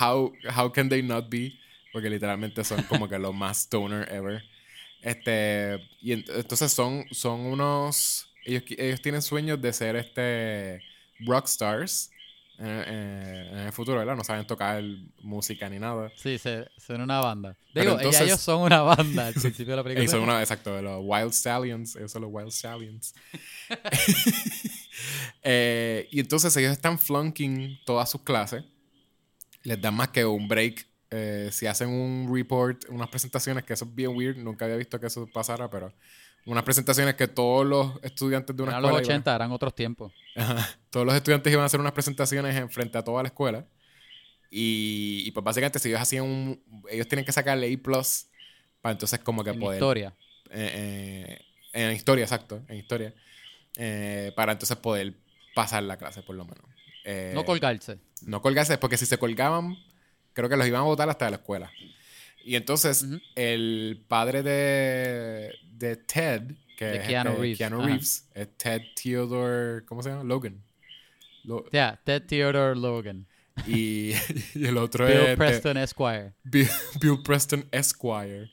[0.00, 1.58] how, how can they not be?
[1.92, 4.42] Porque literalmente son como que los más stoner ever.
[5.02, 8.28] Este, y ent- entonces son, son unos.
[8.44, 10.80] Ellos, ellos tienen sueños de ser este
[11.20, 12.10] rockstars
[12.58, 14.16] en, en- en el futuro, ¿verdad?
[14.16, 14.82] No saben tocar
[15.22, 16.10] música ni nada.
[16.16, 17.56] Sí, se, son una banda.
[17.74, 20.08] Digo, entonces- ellos son una banda al principio de la película.
[20.08, 21.96] Son una, exacto, los Wild Stallions.
[21.96, 23.14] Ellos son los Wild Stallions.
[25.42, 28.64] Eh, y entonces ellos están flunking todas sus clases.
[29.62, 30.86] Les dan más que un break.
[31.10, 34.36] eh, si hacen un report, unas presentaciones, que eso es bien weird.
[34.38, 35.92] Nunca había visto que eso pasara, pero
[36.46, 39.04] unas presentaciones que todos los estudiantes de una Eran los escuela.
[39.06, 40.12] iban- 80, eran otros tiempos.
[40.34, 40.68] Ajá.
[40.90, 43.66] Todos los estudiantes iban a hacer unas presentaciones en frente a toda la escuela.
[44.50, 46.84] Y, y pues básicamente si ellos hacían un...
[46.90, 48.02] Ellos tienen que sacarle A+,
[48.80, 49.76] para entonces como que En poder...
[49.78, 50.14] historia.
[50.50, 50.70] eh,
[51.32, 53.14] eh, en historia, exacto, en historia.
[53.76, 55.14] Eh, para entonces poder
[55.54, 56.64] pasar la clase, por lo menos.
[57.04, 57.98] Eh, no colgarse.
[58.22, 59.76] no colgarse, porque si se colgaban,
[60.32, 61.70] creo que los iban a votar hasta la escuela.
[62.44, 63.20] Y entonces, Ujú.
[63.34, 66.42] el padre de, de Ted,
[66.76, 67.80] que De es Keanu este, Reeves, Keanu.
[67.82, 70.24] Reeves, es Ted Theodore, ¿cómo se llama?
[70.24, 70.62] Logan.
[71.44, 73.26] Lo- Ya, Ted Theodore Logan.
[73.66, 74.12] y,
[74.54, 76.32] y el otro Bill es este, Preston Esquire.
[76.44, 76.68] Bill,
[77.00, 78.50] Bill Preston Esquire.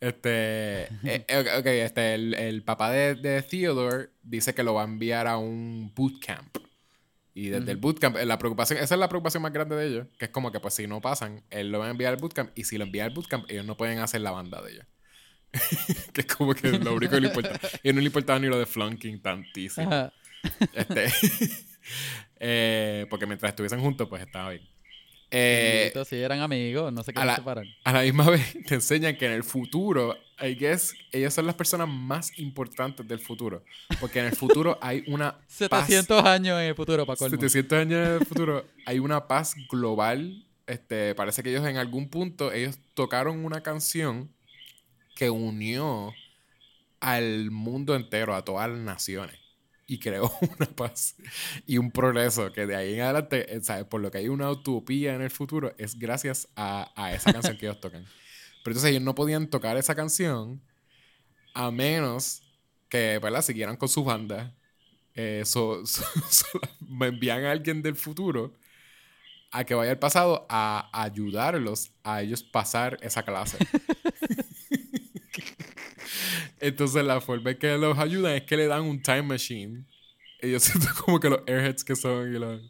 [0.00, 4.82] Este, eh, eh, ok, este, el, el papá de, de Theodore dice que lo va
[4.82, 6.58] a enviar a un bootcamp.
[7.34, 7.88] Y desde el Ujú.
[7.88, 10.52] bootcamp, eh, la preocupación, esa es la preocupación más grande de ellos, que es como
[10.52, 12.84] que pues si no pasan, él lo va a enviar al bootcamp y si lo
[12.84, 14.86] envía al bootcamp, ellos no pueden hacer la banda de ellos.
[16.12, 17.58] que es como que lo único que le importa.
[17.82, 19.86] Y no le importaba ni lo de flunking tantísimo.
[19.86, 20.12] Ajá.
[20.74, 21.06] Este,
[22.40, 24.62] eh, porque mientras estuviesen juntos, pues estaba bien.
[25.30, 29.16] Eh, sí, eran amigos, no se a querían la- a la misma vez te enseñan
[29.16, 33.64] que en el futuro, I guess, ellas son las personas más importantes del futuro.
[34.00, 35.86] Porque en el futuro hay una paz.
[35.86, 37.28] 700 años en el futuro, colmo.
[37.30, 42.08] 700 años en el futuro, hay una paz global este, parece que ellos en algún
[42.08, 44.32] punto, ellos tocaron una canción
[45.14, 46.12] que unió
[47.00, 49.38] al mundo entero, a todas las naciones.
[49.86, 51.14] Y creó una paz
[51.66, 53.84] y un progreso que de ahí en adelante, eh, ¿sabes?
[53.84, 57.56] por lo que hay una utopía en el futuro, es gracias a, a esa canción
[57.56, 58.04] que ellos tocan.
[58.64, 60.60] Pero entonces ellos no podían tocar esa canción
[61.54, 62.42] a menos
[62.88, 63.42] que, ¿verdad?
[63.42, 64.54] Siguieran con su banda.
[65.14, 65.44] Eh,
[66.86, 68.54] me envían a alguien del futuro
[69.50, 73.58] a que vaya al pasado a ayudarlos a ellos pasar esa clase.
[76.60, 79.84] Entonces la forma en que los ayudan es que le dan un time machine.
[80.40, 82.60] Ellos sienten como que los airheads que son y los,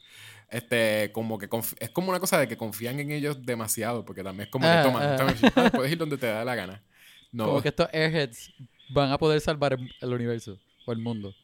[0.51, 1.49] este, como que
[1.81, 4.71] es como una cosa de que confían en ellos demasiado, porque también es como que
[4.71, 5.53] ah, toman, ah.
[5.57, 6.83] Ah, puedes ir donde te da la gana.
[7.33, 7.47] No.
[7.47, 8.53] Como que estos airheads
[8.91, 11.35] van a poder salvar el universo o el mundo,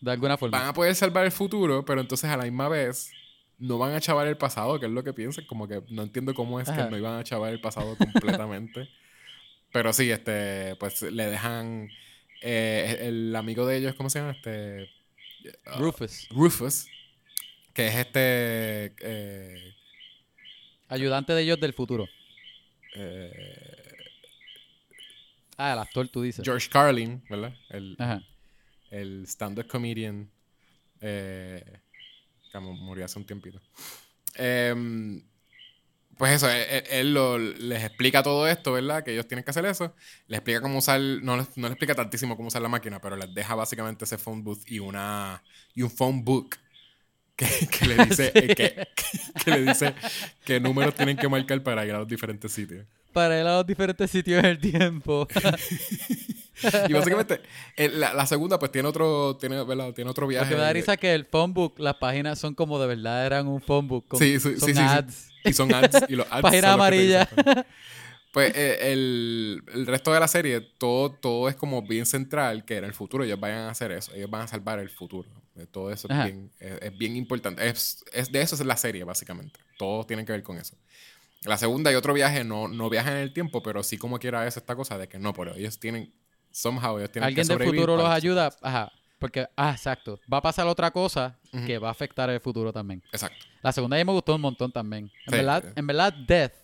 [0.00, 0.58] de alguna forma.
[0.58, 3.12] Van a poder salvar el futuro, pero entonces a la misma vez
[3.58, 6.34] no van a chavar el pasado, que es lo que piensan, como que no entiendo
[6.34, 8.88] cómo es que no iban a chavar el pasado completamente.
[9.72, 11.90] pero sí, este, pues le dejan
[12.40, 14.32] eh, el amigo de ellos, ¿cómo se llama?
[14.32, 14.88] Este
[15.76, 16.28] Rufus.
[16.30, 16.86] Rufus
[17.72, 18.94] que es este.
[19.00, 19.74] Eh,
[20.88, 22.06] Ayudante de ellos del futuro.
[22.94, 23.96] Eh,
[25.56, 26.44] ah, el actor, tú dices.
[26.44, 27.54] George Carlin, ¿verdad?
[27.70, 27.96] El,
[28.90, 30.30] el stand-up comedian.
[31.00, 31.64] Eh,
[32.50, 33.60] que murió hace un tiempito.
[34.34, 35.22] Em,
[36.22, 37.14] pues eso, e, e, él,
[37.68, 39.02] les explica todo esto, ¿verdad?
[39.02, 39.92] Que ellos tienen que hacer eso.
[40.28, 43.16] Les explica cómo usar, no les, no les explica tantísimo cómo usar la máquina, pero
[43.16, 45.42] les deja básicamente ese phone booth y una
[45.74, 46.58] y un phone book
[47.34, 47.46] que,
[47.88, 49.96] le dice, eh, que, le dice
[50.44, 52.86] qué números tienen que marcar para ir a los diferentes sitios.
[53.12, 55.28] Para ir a los diferentes sitios en el tiempo.
[56.88, 57.40] y básicamente,
[57.76, 59.92] la, segunda pues tiene otro, tiene, ¿verdad?
[59.92, 60.46] tiene otro viaje.
[60.46, 63.26] Lo que me da risa que el phone book, las páginas son como de verdad
[63.26, 64.06] eran un phone book.
[64.18, 65.28] sí, sí, son ads.
[65.44, 66.04] Y son ads.
[66.08, 67.28] Y los ads Página amarilla.
[68.32, 72.78] Pues eh, el, el, resto de la serie, todo, todo es como bien central, que
[72.78, 75.28] en el futuro ellos vayan a hacer eso, ellos van a salvar el futuro.
[75.70, 77.68] Todo eso es bien, es, bien, importante.
[77.68, 79.60] Es, es, de eso es la serie, básicamente.
[79.76, 80.76] Todo tiene que ver con eso.
[81.44, 84.46] La segunda y otro viaje no, no viajan en el tiempo, pero sí como quiera
[84.46, 86.12] es esta cosa de que no, pero ellos tienen,
[86.50, 90.66] somehow, ellos tienen Alguien del futuro los ayuda, ajá, porque, ah, exacto, va a pasar
[90.66, 93.00] otra cosa que va a afectar el futuro también.
[93.12, 93.46] Exacto.
[93.62, 95.12] La segunda ya me gustó un montón también.
[95.26, 96.54] En, verdad, en verdad, Death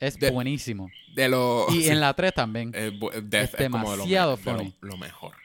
[0.00, 0.90] es buenísimo.
[1.14, 2.72] De lo, y en la 3 también.
[2.72, 4.74] Death es, demasiado funny.
[4.80, 5.36] lo, mejor.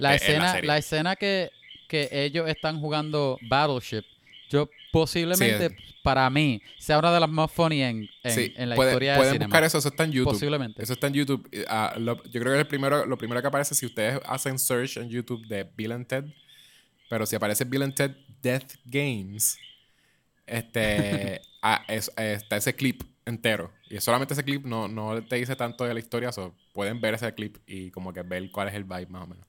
[0.00, 1.52] la, este, escena, la, escena que,
[1.88, 4.04] que ellos están jugando Battleship,
[4.50, 9.38] yo posiblemente, para mí, sea una de las más funny en, en, la historia Pueden
[9.38, 10.32] buscar eso, eso está en YouTube.
[10.32, 10.82] Posiblemente.
[10.82, 11.48] Eso está en YouTube.
[11.68, 15.08] Ah, yo creo que el primero, lo primero que aparece, si ustedes hacen search en
[15.08, 16.24] YouTube de Bill and Ted,
[17.08, 19.58] pero si aparece Bill and Ted Death Games,
[20.46, 23.72] este, ah, está ese clip entero.
[23.88, 27.14] Y solamente ese clip no, no te dice tanto de la historia, so pueden ver
[27.14, 29.46] ese clip y como que ver cuál es el vibe más o menos.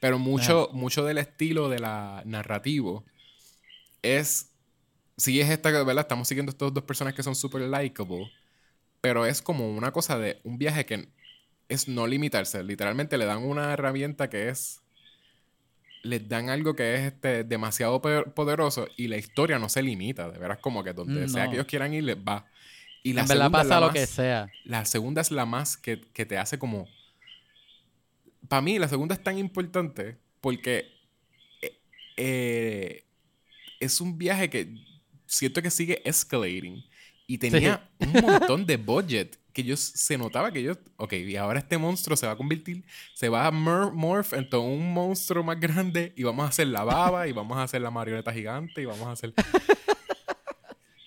[0.00, 3.04] Pero mucho, mucho del estilo de la narrativo
[4.02, 4.52] es.
[5.16, 6.00] Sí, es esta, ¿verdad?
[6.00, 8.30] Estamos siguiendo estos dos personas que son súper likable.
[9.00, 11.08] Pero es como una cosa de un viaje que
[11.68, 12.62] es no limitarse.
[12.62, 14.82] Literalmente le dan una herramienta que es.
[16.02, 20.30] Les dan algo que es este, demasiado poderoso y la historia no se limita.
[20.30, 22.46] De veras, como que donde sea que ellos quieran ir, les va.
[23.02, 24.48] Y la en verdad pasa lo que sea.
[24.64, 26.88] La segunda es la más que, te hace como.
[28.48, 30.86] Para mí, la segunda es tan importante porque
[31.62, 31.80] eh,
[32.16, 33.05] eh,
[33.80, 34.74] es un viaje que
[35.26, 36.84] siento que sigue escalating.
[37.28, 41.60] Y tenía un montón de budget que yo se notaba que yo, ok, y ahora
[41.60, 42.84] este monstruo se va a convertir,
[43.14, 46.84] se va a morph en todo un monstruo más grande y vamos a hacer la
[46.84, 49.32] baba y vamos a hacer la marioneta gigante y vamos a hacer...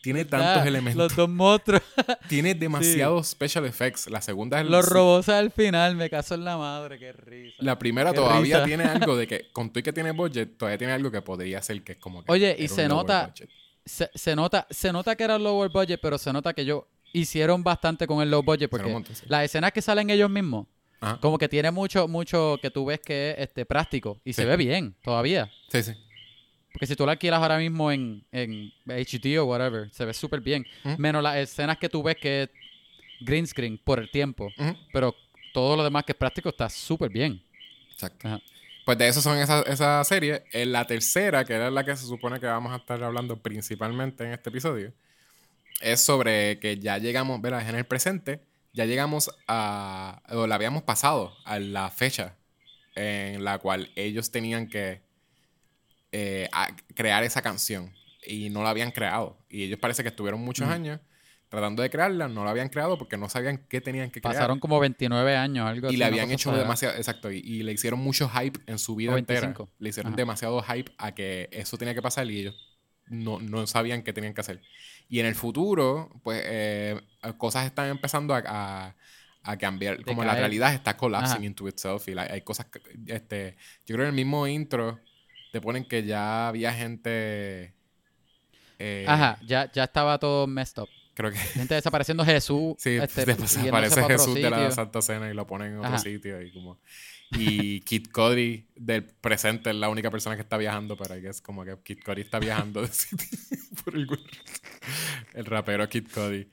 [0.02, 0.98] Tiene tantos elementos.
[0.98, 1.82] Los dos monstruos.
[2.30, 4.10] Tiene demasiados special effects.
[4.10, 4.68] La segunda es...
[4.68, 7.58] Los robots al final, me caso en la madre, qué risa.
[7.60, 10.94] La primera todavía tiene algo de que, con tú y que tiene budget, todavía tiene
[10.94, 12.32] algo que podría ser que es como que...
[12.32, 13.34] Oye, y se nota,
[13.86, 18.08] se, nota, se nota que era lower budget, pero se nota que ellos hicieron bastante
[18.08, 20.68] con el low budget porque las escenas que salen ellos mismos,
[21.22, 24.56] como que tiene mucho, mucho que tú ves que es este, práctico y se ve
[24.58, 25.52] bien todavía.
[25.70, 25.94] Sí, sí.
[26.72, 30.42] Porque si tú la alquilas ahora mismo en, en HD o whatever, se ve súper
[30.42, 30.66] bien.
[30.98, 32.50] Menos las escenas que tú ves que es
[33.22, 34.50] green screen por el tiempo.
[34.94, 35.16] Pero
[35.54, 37.42] todo lo demás que es práctico está súper bien.
[37.92, 38.42] Exacto.
[38.86, 40.42] Pues de eso son esas esa series.
[40.52, 44.24] En la tercera, que era la que se supone que vamos a estar hablando principalmente
[44.24, 44.94] en este episodio,
[45.82, 47.68] es sobre que ya llegamos, ¿verdad?
[47.68, 48.42] En el presente,
[48.74, 50.22] ya llegamos a.
[50.30, 52.36] o la habíamos pasado a la fecha
[52.96, 55.02] en la cual ellos tenían que
[56.12, 57.92] eh, a crear esa canción
[58.26, 59.38] y no la habían creado.
[59.50, 61.00] Y ellos parece que estuvieron muchos años
[61.50, 64.36] tratando de crearla, no la habían creado porque no sabían qué tenían que crear.
[64.36, 65.98] Pasaron como 29 años, algo y así.
[65.98, 69.18] le una habían hecho demasiado, exacto, y, y le hicieron mucho hype en su vida
[69.18, 69.42] entera.
[69.42, 69.72] 25.
[69.80, 70.18] Le hicieron Ajá.
[70.18, 72.56] demasiado hype a que eso tenía que pasar y ellos
[73.08, 74.62] no, no sabían qué tenían que hacer.
[75.08, 77.02] Y en el futuro, pues eh,
[77.40, 78.96] cosas están empezando a, a-
[79.42, 80.40] a cambiar, como la Decaer.
[80.42, 81.46] realidad está collapsing Ajá.
[81.46, 83.56] into itself y la- hay cosas, que- este,
[83.88, 85.00] yo creo que en el mismo intro
[85.52, 87.74] te ponen que ya había gente...
[88.78, 90.90] eh, Ajá, ya, ya estaba todo messed up.
[91.14, 92.76] Creo que Gente desapareciendo Jesús.
[92.80, 94.72] Sí, este, después yéndose aparece pa' otro Jesús de la.
[94.72, 96.00] Santa Cena y lo ponen en otro Ajá.
[96.00, 96.80] sitio y como...
[97.32, 101.64] Y Kid Cody del presente es la única persona que está viajando, pero guess como
[101.64, 103.28] que Kid Cody está viajando de sitio
[103.84, 104.08] por el,
[105.34, 106.50] el rapero Kid Cody.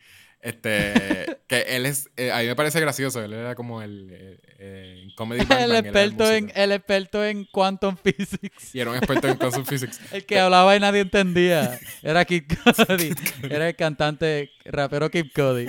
[0.47, 5.03] Este, que él es, eh, a mí me parece gracioso, él era como el, eh,
[5.03, 6.61] en Comedy Bang, el, experto en, músico.
[6.61, 8.75] el experto en quantum physics.
[8.75, 10.01] Y era un experto en quantum physics.
[10.13, 11.79] El que hablaba y nadie entendía.
[12.03, 13.13] Era Kid Cody.
[13.51, 15.67] Era el cantante rapero Kid Cody.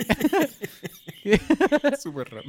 [2.00, 2.48] Súper raro.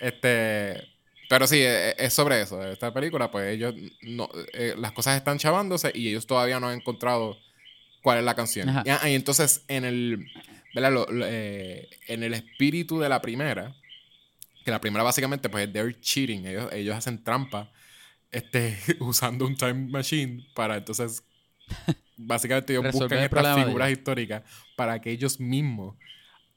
[0.00, 0.82] Este.
[1.28, 2.62] Pero sí, e- e- es sobre eso.
[2.66, 3.74] Esta película, pues ellos.
[4.02, 7.36] no eh, Las cosas están chavándose y ellos todavía no han encontrado
[8.02, 8.68] cuál es la canción.
[8.84, 10.26] Y, ah, y entonces, en el.
[10.74, 10.92] ¿Verdad?
[10.92, 13.74] Lo- lo, eh, en el espíritu de la primera.
[14.64, 16.46] Que la primera básicamente, pues, they're cheating.
[16.46, 17.70] Ellos, ellos hacen trampa.
[18.30, 21.22] Este, usando un time machine para entonces.
[22.16, 24.42] Básicamente ellos buscan el estas figuras históricas
[24.76, 25.96] para que ellos mismos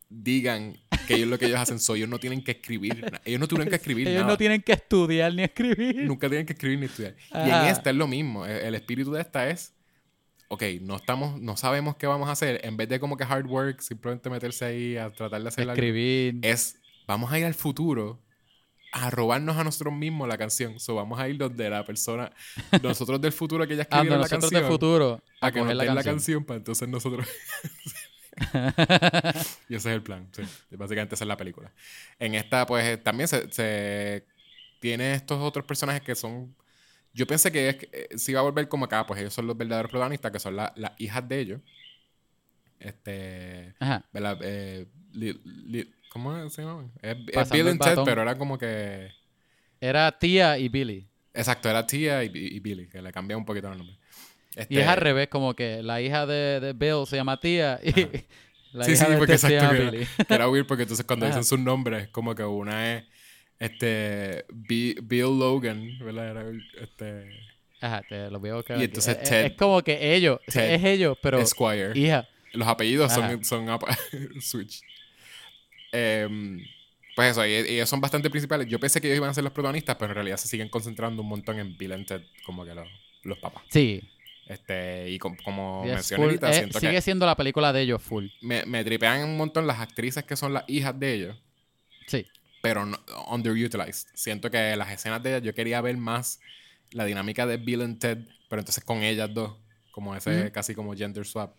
[0.09, 3.47] digan que ellos lo que ellos hacen son, ellos no tienen que escribir, ellos no
[3.47, 4.33] tuvieron que escribir Ellos nada.
[4.33, 5.97] no tienen que estudiar ni escribir.
[6.03, 7.15] Nunca tienen que escribir ni estudiar.
[7.33, 8.45] Y en esta es lo mismo.
[8.45, 9.73] El, el espíritu de esta es,
[10.51, 12.59] ok, no estamos, no sabemos qué vamos a hacer.
[12.65, 15.73] En vez de como que hard work, simplemente meterse ahí a tratar de hacer algo,
[15.73, 16.39] escribir.
[16.41, 18.19] es, vamos a ir al futuro
[18.93, 20.79] a robarnos a nosotros mismos la canción.
[20.79, 22.31] So, vamos a ir donde la persona,
[22.83, 25.23] nosotros del futuro que ya Ah, escribieron la nosotros canción, del futuro.
[25.39, 26.15] a A que nos den la la canción.
[26.15, 27.27] canción para entonces nosotros...
[29.69, 30.27] Y ese es el plan.
[30.33, 30.43] sí.
[30.71, 31.71] Básicamente esa es la película.
[32.19, 34.25] En esta, pues, también se, se
[34.79, 36.55] tiene estos otros personajes que son.
[37.13, 39.47] Yo pensé que, es, que, eh, se iba a volver como acá, pues ellos son
[39.47, 41.61] los verdaderos protagonistas, que son la- las hijas de ellos.
[42.79, 43.73] Este.
[43.79, 44.03] Ajá.
[44.11, 44.39] ¿verdad?
[44.43, 46.89] Eh, li- li- ¿Cómo se llama?
[47.01, 49.11] Es, es Bill and Ted, pero era como que.
[49.79, 51.07] Era tía y Billy.
[51.33, 53.97] Exacto, era Tia y, y Billy, que le cambié un poquito el nombre.
[54.55, 57.79] Y Este, es al revés, como que la hija de, de Bill se llama tía
[57.81, 57.91] y
[58.73, 60.05] la Sí, hija sí, de porque este se exacto llama que era, Billy.
[60.27, 61.35] que era weird porque entonces cuando Ajá.
[61.35, 63.03] dicen sus nombres, como que una es
[63.61, 66.31] este Bi- Bill Logan, ¿verdad?
[66.31, 67.29] Era el- este
[67.79, 70.73] Ajá, te lo voy a buscar Y entonces Es- Ted- Es, como que ellos, Ted
[70.75, 71.97] es ellos, pero Esquire.
[71.97, 72.27] hija.
[72.53, 73.31] Los apellidos Ajá.
[73.41, 73.79] son, son
[74.41, 74.81] switch.
[75.91, 76.59] Em,
[77.15, 78.67] pues eso, ellos son bastante principales.
[78.67, 81.21] Yo pensé que ellos iban a ser los protagonistas, pero en realidad se siguen concentrando
[81.21, 82.87] un montón en Bill and Ted, como que los,
[83.23, 83.63] los papás.
[83.69, 84.01] Sí.
[84.47, 88.01] Este, y com- como mencioné ahorita, eh, siento sigue que siendo la película de ellos
[88.01, 88.27] full.
[88.41, 91.37] me, me tripean un montón las actrices que son las hijas de ellos.
[92.07, 92.25] Sí.
[92.61, 92.97] Pero no,
[93.29, 94.07] underutilized.
[94.13, 96.39] Siento que las escenas de ellas yo quería ver más
[96.91, 98.19] la dinámica de Bill and Ted,
[98.49, 99.57] pero entonces con ellas dos,
[99.91, 101.55] como ese casi como gender swap.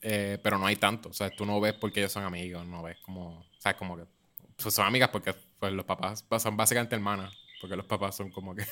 [0.00, 2.82] Eh, pero no hay tanto, o sea, tú no ves porque ellos son amigos, no
[2.82, 4.04] ves como, o sea, como que
[4.60, 8.52] pues, son amigas porque pues, los papás son básicamente hermanas, porque los papás son como
[8.52, 8.66] que, o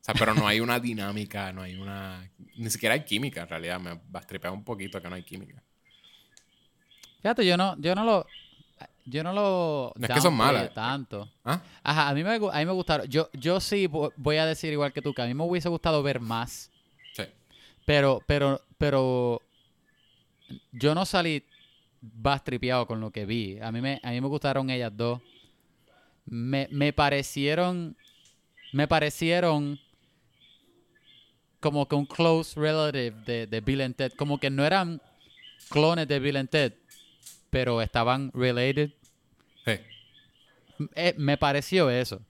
[0.00, 3.80] sea, pero no hay una dinámica, no hay una, ni siquiera hay química en realidad,
[3.80, 5.60] me bastripea un poquito que no hay química.
[7.22, 8.26] Fíjate, yo no, yo no lo.
[9.08, 9.92] Yo no lo.
[9.96, 10.74] No es que son malas.
[10.74, 11.30] Tanto.
[11.44, 11.60] ¿Ah?
[11.84, 13.06] Ajá, a mí me, a mí me gustaron.
[13.06, 15.68] Yo, yo sí vo- voy a decir igual que tú, que a mí me hubiese
[15.68, 16.70] gustado ver más.
[17.14, 17.22] Sí.
[17.84, 19.40] Pero, pero, pero.
[20.72, 21.44] Yo no salí
[22.00, 23.58] bastripeado con lo que vi.
[23.60, 25.20] A mí me, a mí me gustaron ellas dos.
[26.24, 27.96] Me, me parecieron.
[28.72, 29.78] Me parecieron.
[31.60, 34.12] Como que un close relative de, de Bill and Ted.
[34.14, 35.00] Como que no eran
[35.70, 36.72] clones de Bill and Ted.
[37.50, 38.90] Pero estaban related.
[39.64, 39.72] Sí.
[40.94, 42.20] Eh, me pareció eso.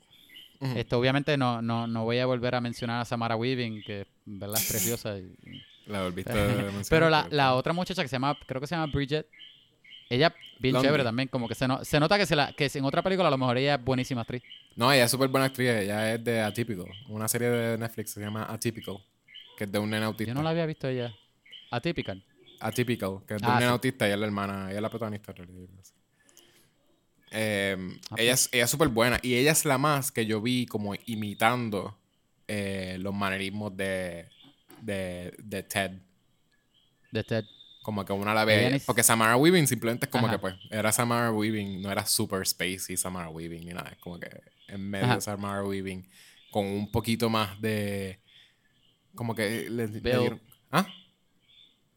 [0.74, 4.56] Esto obviamente no, no, no voy a volver a mencionar a Samara Weaving, que verdad
[4.58, 5.18] es preciosa.
[5.18, 5.36] y-
[5.86, 8.74] La volviste a mencionar, Pero la, la otra muchacha que se llama, creo que se
[8.74, 9.26] llama Bridget,
[10.08, 12.84] ella bien chévere también, como que se, no- se nota que, se la, que en
[12.84, 14.42] otra película a lo mejor ella es buenísima actriz.
[14.76, 15.68] No, ella es súper buena actriz.
[15.68, 16.86] Ella es de Atypical.
[17.08, 18.96] Una serie de Netflix que se llama Atypical.
[19.58, 20.30] Que es de un nene autista.
[20.30, 21.14] Yo no la había visto ella.
[21.70, 22.22] Atypical.
[22.60, 23.20] Atypical.
[23.26, 23.72] Que es de Ah, un nene sí.
[23.72, 24.06] autista.
[24.06, 24.66] Ella es la hermana.
[24.68, 25.34] Ella es la protagonista.
[27.32, 27.76] Eh,
[28.10, 29.18] Ah, ella es ella es súper buena.
[29.22, 31.98] Y ella es la más que yo vi como imitando
[32.48, 34.28] eh, los manerismos de,
[34.80, 35.90] de, de Ted.
[37.10, 37.44] De Ted.
[37.82, 38.70] Como que una la ve.
[38.72, 40.36] Ni- Porque Samara Weaving simplemente es como Ajá.
[40.36, 40.54] que pues.
[40.70, 41.82] Era Samara Weaving.
[41.82, 43.90] No era super spacey Samara Weaving ni nada.
[43.90, 44.28] Es como que
[44.68, 45.14] en medio Ajá.
[45.16, 46.08] de Samara Weaving.
[46.50, 48.20] Con un poquito más de.
[49.14, 50.14] Como que le, le.
[50.14, 50.38] ¿Ah?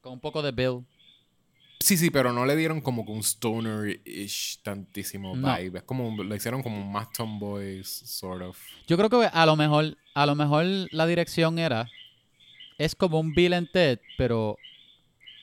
[0.02, 0.86] Con un poco de Bill.
[1.82, 5.56] Sí, sí, pero no le dieron como que un stoner-ish tantísimo No.
[5.58, 5.80] vibe.
[5.80, 8.58] Es como, lo hicieron como más tomboy, sort of.
[8.88, 11.89] Yo creo que a lo mejor, a lo mejor la dirección era,
[12.78, 14.58] es como un Bill and Ted, pero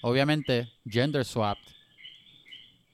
[0.02, 1.64] obviamente gender swapped.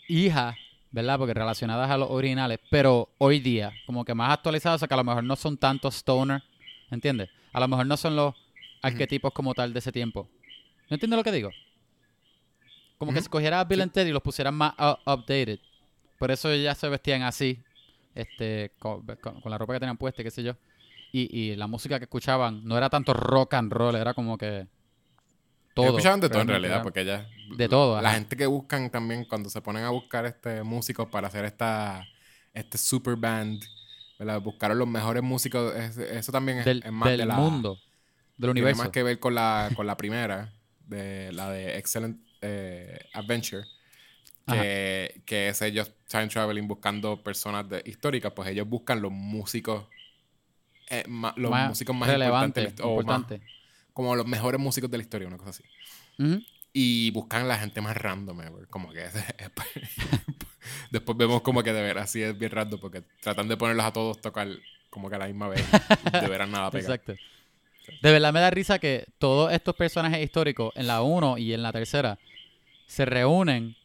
[0.09, 0.57] Hija,
[0.91, 1.19] ¿verdad?
[1.19, 4.95] Porque relacionadas a los originales, pero hoy día, como que más actualizadas, o sea que
[4.95, 6.43] a lo mejor no son tantos stoner,
[6.91, 7.29] ¿entiendes?
[7.53, 8.35] A lo mejor no son los
[8.83, 10.29] arquetipos como tal de ese tiempo.
[10.93, 11.51] ¿No entiendes lo que digo?
[12.99, 14.75] Como que si cogiera a Bill and Ted y los pusieran más
[15.07, 15.59] updated.
[16.19, 17.59] Por eso ya se vestían así,
[18.15, 20.55] este, con, con- con la ropa que tenían puesta, qué sé yo.
[21.11, 24.67] Y, y la música que escuchaban no era tanto rock and roll, era como que
[25.73, 25.87] todo.
[25.87, 27.27] Escuchaban de todo en realidad, era- porque ya.
[27.57, 31.29] De todo, La gente que buscan también, cuando se ponen a buscar este músicos para
[31.29, 32.07] hacer esta
[32.53, 33.65] este super band,
[34.19, 34.43] ¿verdad?
[34.43, 35.75] buscaron los mejores músicos.
[35.75, 37.35] es- eso también es, del, es más del de la.
[37.37, 37.79] mundo,
[38.37, 38.83] del Tiene universo.
[38.83, 40.53] más que ver con la, con la primera,
[40.87, 43.65] de la de Excellent eh, Adventure.
[44.45, 49.87] Que, que es ellos time traveling buscando personas de- históricas, pues ellos buscan los músicos.
[50.91, 53.05] eh, ma- los Más músicos más importantes o más-
[53.93, 55.65] como los mejores músicos de la historia, una cosa así.
[56.73, 58.67] Y buscan la gente más random ever.
[58.69, 59.05] Como que
[60.91, 63.93] después vemos como que de veras sí es bien random porque tratan de ponerlos a
[63.93, 64.49] todos tocar
[64.91, 65.65] como que a la misma vez.
[66.13, 66.83] de veras nada pega.
[66.95, 67.15] Exacto.
[68.01, 71.63] De verdad me da risa que todos estos personajes históricos en la 1 y en
[71.63, 72.19] la tercera
[72.87, 73.77] se reúnen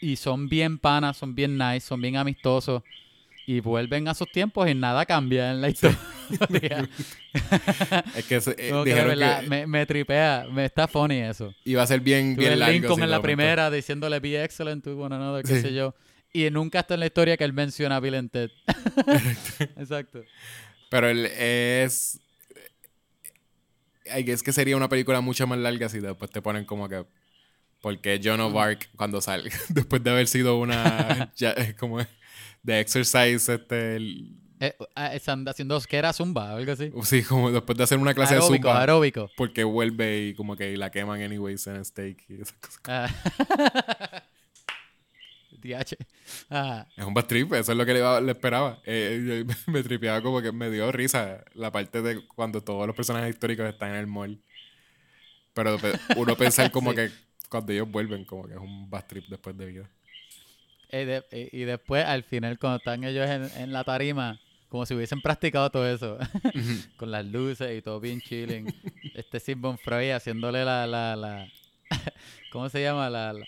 [0.00, 2.82] y son bien panas, son bien nice, son bien amistosos
[3.46, 5.98] y vuelven a sus tiempos y nada cambia en la historia.
[8.14, 11.54] Es que se- eh, que verdad me, me tripea, me está funny eso.
[11.64, 12.72] iba a ser bien, bien el largo.
[12.74, 15.60] Lincoln en la momento- primera diciéndole be excellent to one another, qué Sí.
[15.62, 15.94] sé yo.
[16.32, 18.50] Y nunca está en la historia que él menciona a Bill and Ted.
[19.78, 20.22] Exacto.
[20.90, 22.20] Pero él es.
[24.14, 27.04] Es que sería una película mucho más larga si después te ponen como que.
[27.80, 31.32] Porque John of Arc, cuando sale, después de haber sido una.
[31.36, 31.98] ya, es como
[32.62, 33.96] de exercise, este.
[33.96, 36.90] el- Eh, ah, están haciendo que era zumba o algo así.
[37.04, 38.80] sí, como después de hacer una clase Aeróbico, de zumba.
[38.80, 39.30] aeróbico.
[39.36, 42.80] Porque vuelve y como que la queman anyways en steak y esas cosas.
[42.88, 43.08] Ah.
[45.60, 45.96] DH.
[46.50, 48.80] Ah, Es un bad trip, eso es lo que le, le esperaba.
[48.84, 52.94] Eh, yo- me tripeaba como que me dio risa la parte de cuando todos los
[52.96, 54.40] personajes históricos están en el mall.
[55.54, 56.96] Pero pe- uno pensar como Sí.
[56.96, 57.10] que
[57.48, 59.90] cuando ellos vuelven, como que es un bad trip después de vida.
[60.92, 64.38] y, de- y- y después, al final, cuando están ellos en, en la tarima,
[64.68, 66.18] como si hubiesen practicado todo eso,
[66.98, 68.66] con las luces y todo bien chilling.
[69.14, 71.48] Este Sigmund Freud haciéndole la, la, la
[72.52, 73.08] ¿cómo se llama?
[73.10, 73.46] La, la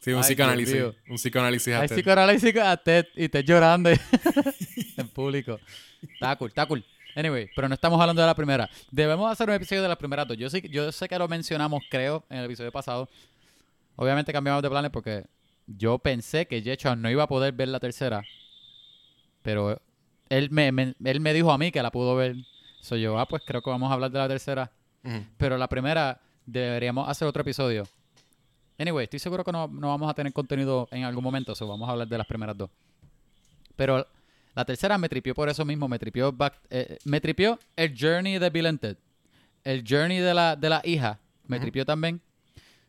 [0.00, 0.82] Sí, un Ay, psicoanálisis.
[1.08, 1.96] Un psicoanálisis a Hay Ted.
[1.96, 3.90] psicoanálisis a Ted y Ted llorando
[4.96, 5.58] en público.
[6.02, 6.84] Está cool, está cool.
[7.16, 8.70] Anyway, pero no estamos hablando de la primera.
[8.92, 10.36] Debemos hacer un episodio de las primeras dos.
[10.36, 13.08] Yo, sí, yo sé que lo mencionamos, creo, en el episodio pasado.
[13.96, 15.24] Obviamente cambiamos de planes porque
[15.66, 18.22] yo pensé que Jecho no iba a poder ver la tercera.
[19.42, 19.80] Pero
[20.28, 22.36] él me, me- él me dijo a mí que la pudo ver.
[22.80, 24.70] Soy yo, ah, pues creo que vamos a hablar de la tercera.
[25.02, 25.24] Ujú.
[25.36, 27.88] Pero la primera deberíamos hacer otro episodio.
[28.78, 31.88] Anyway, estoy seguro que no, no vamos a tener contenido en algún momento, so vamos
[31.88, 32.70] a hablar de las primeras dos.
[33.76, 34.06] Pero
[34.54, 38.38] la tercera me tripió por eso mismo, me tripió, back- eh, me tripió el journey
[38.38, 38.96] de Bill and Ted.
[39.64, 42.20] El journey de la, de la hija me tripió también.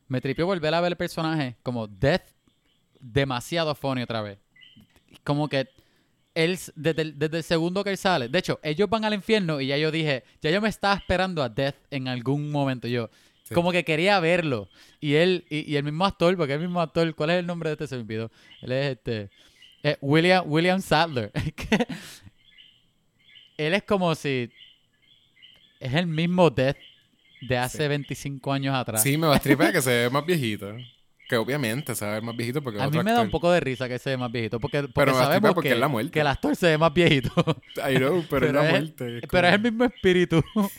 [0.07, 2.23] Me tripió volver a ver el personaje como Death
[2.99, 4.37] demasiado funny otra vez.
[5.23, 5.67] Como que
[6.35, 9.59] él, desde el, desde el segundo que él sale, de hecho, ellos van al infierno
[9.59, 12.87] y ya yo dije, ya yo me estaba esperando a Death en algún momento.
[12.87, 13.09] Yo,
[13.49, 13.53] Sí.
[13.55, 14.69] como que quería verlo.
[15.01, 17.69] Y él, y, y el mismo actor, porque el mismo actor, ¿cuál es el nombre
[17.69, 17.87] de este?
[17.87, 18.31] Se me olvidó.
[18.61, 19.29] Él es este.
[19.83, 21.31] eh, William, William Sadler.
[21.35, 21.87] Es que
[23.57, 24.49] él es como si.
[25.79, 26.77] Es el mismo Death
[27.41, 27.87] de hace Sí.
[27.87, 29.01] 25 años atrás.
[29.03, 30.73] Sí, me va a tripear que se ve más viejito.
[31.27, 33.29] Que obviamente se va a ver más viejito porque es A mí me da un
[33.29, 35.75] poco de risa que se ve más viejito, porque, porque Pero me sabemos porque que,
[35.75, 36.11] es la muerte.
[36.11, 37.31] que el actor se ve más viejito.
[37.87, 39.17] I know, pero, es la muerte.
[39.19, 40.43] es Pero es el mismo espíritu.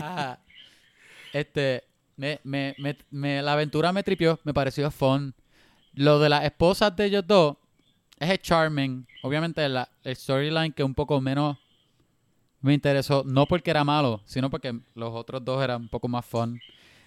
[0.00, 0.38] Ah,
[1.34, 1.84] este,
[2.16, 5.34] me, me, me, me- la aventura me tripió, me pareció fun.
[5.94, 7.56] Lo de las esposas de ellos dos
[8.18, 9.06] es charming.
[9.22, 11.58] Obviamente la, el storyline que un poco menos
[12.60, 16.24] me interesó, no porque era malo, sino porque los otros dos eran un poco más
[16.24, 16.60] fun.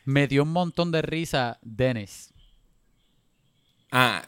[0.06, 2.34] Me dio un montón de risa Dennis.
[3.92, 4.22] Ah,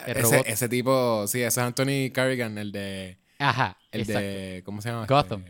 [0.46, 3.18] ese, tipo, sí, ese es Anthony Carrigan, el de.
[3.38, 4.20] Ajá, El exacto.
[4.20, 4.62] de.
[4.64, 5.06] ¿Cómo se llama?
[5.06, 5.44] Gotham.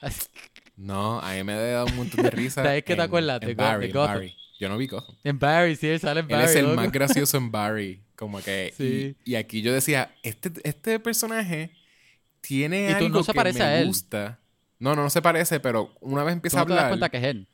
[0.00, 0.30] Este,
[0.80, 2.62] No, a mí me ha dado un montón de risa.
[2.62, 3.40] ¿De ahí que te acuerdas?
[3.40, 4.14] De Barry, Gotham.
[4.14, 4.36] Barry.
[4.58, 5.14] Yo no vi Gotham.
[5.24, 6.44] En Barry, sí, él sale en Él Barry.
[6.44, 6.76] es el loco.
[6.76, 8.02] más gracioso en Barry.
[8.16, 8.72] Como que.
[8.76, 9.16] Sí.
[9.24, 11.72] Y, y aquí yo decía, este, este personaje
[12.40, 13.86] tiene Y tú algo no se que parece me a él.
[13.86, 14.38] gusta.
[14.78, 16.90] No, no, no se parece, pero una vez Tú empieza a no te das hablar.
[16.92, 17.48] cuenta que es él.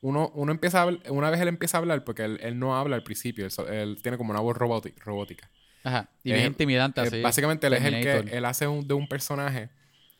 [0.00, 2.96] uno, uno empieza a una vez él empieza a hablar, porque él, él no habla
[2.96, 5.48] al principio, él, él tiene como una voz robótica.
[5.84, 6.08] Ajá.
[6.24, 7.20] Y bien intimidante Eh, así.
[7.22, 9.70] básicamente él es el que él hace un- de un personaje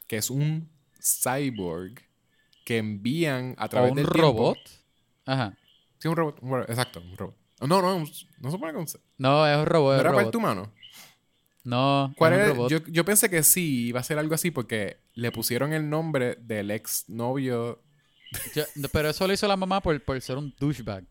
[0.07, 0.69] que es un
[1.01, 1.95] cyborg
[2.65, 4.59] que envían a través un del tiempo- robot.
[5.27, 5.57] Ajá.
[5.99, 7.37] Sí, un robot, un robot, exacto, un robot.
[7.61, 8.11] No, no, un-
[8.41, 8.87] no se que un-
[9.19, 9.95] No, es un robot.
[9.95, 10.35] ¿No era un parte robot.
[10.37, 10.73] humano.
[11.65, 12.49] No, ¿Cuál un era?
[12.49, 12.71] robot.
[12.71, 16.37] Yo, yo pensé que sí iba a ser algo así porque le pusieron el nombre
[16.41, 17.81] del ex novio.
[18.55, 21.05] Yo- pero eso lo hizo la mamá por, por ser un douchebag.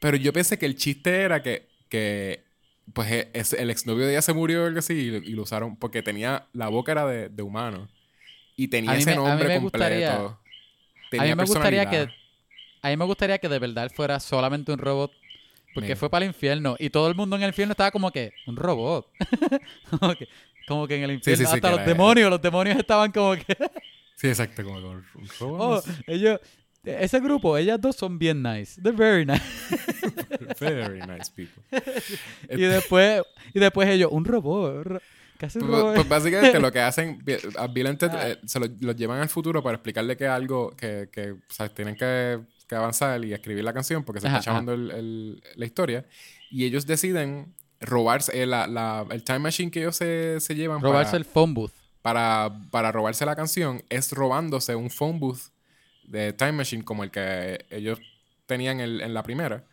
[0.00, 2.44] Pero yo pensé que el chiste era que, que
[2.92, 5.30] pues e- es- el exnovio de ella se murió o algo así y, lo- y
[5.30, 7.88] lo usaron porque tenía la boca era de, de humano
[8.56, 9.60] y tenía ese me- nombre completo.
[9.62, 10.38] gustaría-
[11.18, 12.08] A mí me gustaría que
[12.82, 15.10] a mí me gustaría que de verdad fuera solamente un robot
[15.74, 15.96] porque Mira.
[15.96, 18.56] fue para el infierno y todo el mundo en el infierno estaba como que un
[18.56, 19.08] robot.
[19.98, 20.28] como, que,
[20.68, 23.34] como que en el infierno sí, sí, hasta los la- demonios, los demonios estaban como
[23.34, 23.56] que
[24.16, 25.84] Sí, exacto, como con un robot.
[25.86, 26.38] oh, ellos
[26.84, 28.80] ese grupo, ellas dos son bien nice.
[28.80, 29.42] They're very nice.
[30.60, 31.62] Very nice people.
[32.50, 33.22] y después
[33.54, 35.00] y después ellos un robot, ro-
[35.38, 38.28] casi Pues, pues básicamente lo que hacen, Bi- a Bill and Ted, Ah.
[38.30, 41.68] eh, se lo, lo llevan al futuro para explicarle que algo, que, que o sea,
[41.68, 45.42] tienen que, que avanzar y escribir la canción porque se Ajá, está chavando el- el-
[45.56, 46.06] la historia.
[46.50, 50.80] Y ellos deciden robarse, eh, la, la- el time machine que ellos se, se llevan
[50.80, 51.72] robarse para, el phone booth.
[52.02, 55.40] para, para robarse la canción es robándose un phone booth
[56.04, 57.98] de time machine como el que ellos
[58.46, 59.64] tenían el- en la primera.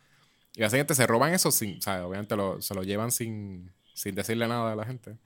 [0.54, 4.14] Y básicamente se roban eso sin, o sea, obviamente lo- se lo llevan sin, sin
[4.14, 5.16] decirle nada a la gente.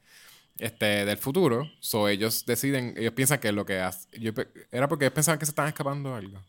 [0.59, 1.71] Este, del futuro.
[1.81, 4.33] So ellos deciden, ellos piensan que lo que hace, yo
[4.73, 6.43] era porque ellos pensaban que se estaban escapando algo.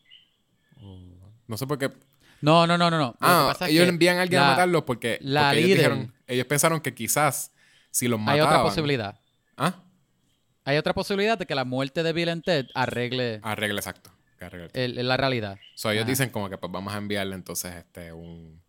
[1.46, 1.90] No sé por qué.
[2.40, 3.16] No, no, no, no, no.
[3.20, 6.46] Ah, es ellos que envían a alguien a matarlos porque, la porque ellos dijeron, ellos
[6.46, 7.52] pensaron que quizás
[7.90, 8.46] si los Hay mataban.
[8.48, 9.20] otra posibilidad.
[9.56, 9.74] Ah,
[10.64, 14.10] Hay otra posibilidad de que la muerte de Bill and Ted arregle arregle exacto.
[14.38, 14.68] que arregle.
[14.74, 15.58] el- la realidad.
[15.74, 16.10] So, ellos Ajá.
[16.10, 18.62] dicen como que pues vamos a enviarle entonces este un,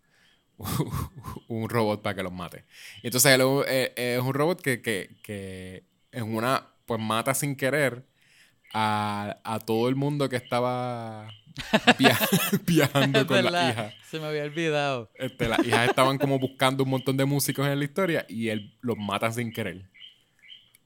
[1.47, 2.65] un robot para que los mate.
[3.03, 7.55] Y entonces él es- es un robot que, que, que en una pues mata sin
[7.55, 8.03] querer
[8.73, 11.29] a, a todo el mundo que estaba
[11.99, 12.17] via-
[12.65, 13.93] viajando Es con la verdad, hija.
[14.09, 15.09] Se me había olvidado.
[15.15, 18.75] Este, las hijas estaban como buscando un montón de músicos en la historia y él
[18.81, 19.83] los mata sin querer.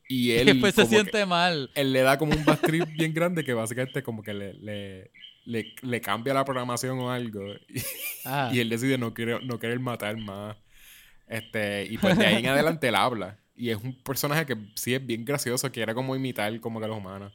[0.09, 1.71] Y él Y después se siente mal.
[1.75, 5.11] él le da como un bad trip bien grande que básicamente como que le, le,
[5.45, 7.41] le, le cambia la programación o algo.
[7.69, 7.81] Y,
[8.25, 10.55] Ah, y él decide no querer, no querer matar más.
[11.27, 13.37] Este, y pues de ahí en adelante él habla.
[13.55, 16.89] Y es un personaje que sí es bien gracioso, quiere como imitar como que a
[16.89, 17.33] los humanos.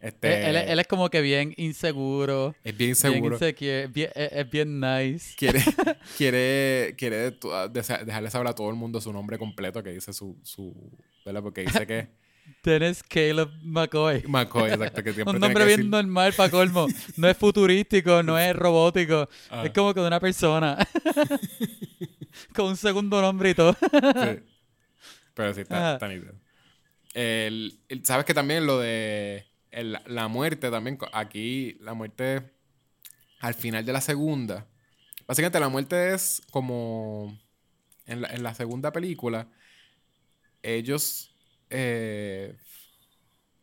[0.00, 2.54] Este, él, él- él es como que bien inseguro.
[2.64, 3.36] es bien Bien seguro.
[3.36, 3.86] insecure.
[3.86, 5.34] bien- es, es bien nice.
[5.36, 5.60] Quiere,
[6.18, 10.36] quiere, quiere desa- dejarle saber a todo el mundo su nombre completo, que dice su,
[10.42, 10.74] su
[11.24, 11.42] ¿verdad?
[11.42, 12.08] Porque dice que
[12.62, 14.22] Tienes Caleb McCoy.
[14.26, 16.86] McCoy, exacto, que siempre Un nombre bien decir- normal para colmo.
[17.16, 19.28] No es futurístico, no es robótico.
[19.50, 19.64] Ah.
[19.66, 20.78] Es como que de una persona.
[22.54, 23.74] Con un segundo nombre y todo.
[23.80, 24.42] Sí.
[25.34, 26.34] Pero sí, está, está nítido.
[27.12, 32.50] El- el- Sabes que también lo de el- la muerte también, aquí la muerte
[33.40, 34.66] al final de la segunda.
[35.26, 37.38] Básicamente la muerte es como
[38.06, 39.48] en la, en la segunda película,
[40.62, 41.33] ellos
[41.70, 42.56] eh,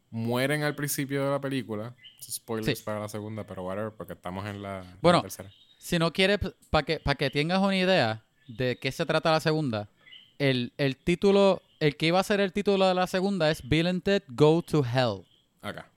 [0.09, 1.95] mueren al principio de la película.
[2.21, 2.83] Spoilers Sí.
[2.85, 5.49] para la segunda, pero whatever, porque estamos en la, en la Bueno, tercera.
[5.79, 6.39] Si no quieres,
[6.69, 9.89] para que, pa' que tengas una idea de qué se trata la segunda,
[10.37, 13.87] el, el título, el que iba a ser el título de la segunda es Bill
[13.87, 15.23] and Ted Go to Hell.
[15.61, 15.87] Acá.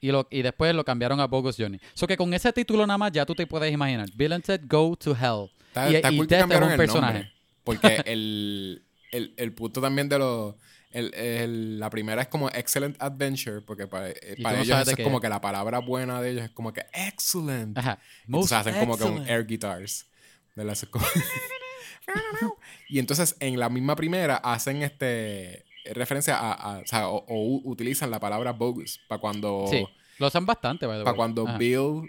[0.00, 1.80] Y, lo, y después lo cambiaron a Bogus Journey.
[1.94, 4.08] So que con ese título nada más ya tú te puedes imaginar.
[4.14, 5.50] Bill and Ted Go to Hell.
[5.68, 7.12] Está, y está y cool que Ted es cambiaron un personaje.
[7.20, 7.32] nombre.
[7.62, 10.54] Porque el, el, el punto también de los...
[10.94, 14.80] El, el- la primera es como Excellent Adventure, porque para, eh, tú para no ellos
[14.80, 17.76] eso es como que la palabra buena de ellos es como que Excellent.
[17.76, 17.98] Ajá.
[18.26, 20.06] Entonces hacen como que un air guitars.
[20.54, 20.86] De las
[22.88, 25.64] y entonces en la misma primera hacen este
[25.94, 27.24] referencia a, a- o sea, o,
[27.64, 29.86] utilizan la palabra bogus para cuando Sí.
[30.18, 31.14] Lo usan bastante, para way.
[31.16, 31.58] cuando Ajá.
[31.58, 32.08] Bill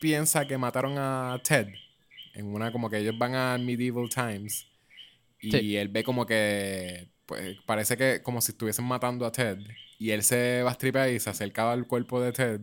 [0.00, 1.68] piensa que mataron a Ted,
[2.34, 4.66] en una como que ellos van a medieval times
[5.40, 5.76] y Sí.
[5.76, 9.58] él ve como que pues parece que como si estuviesen matando a Ted
[9.98, 12.60] y él se va a stripar y se acercaba al cuerpo de Ted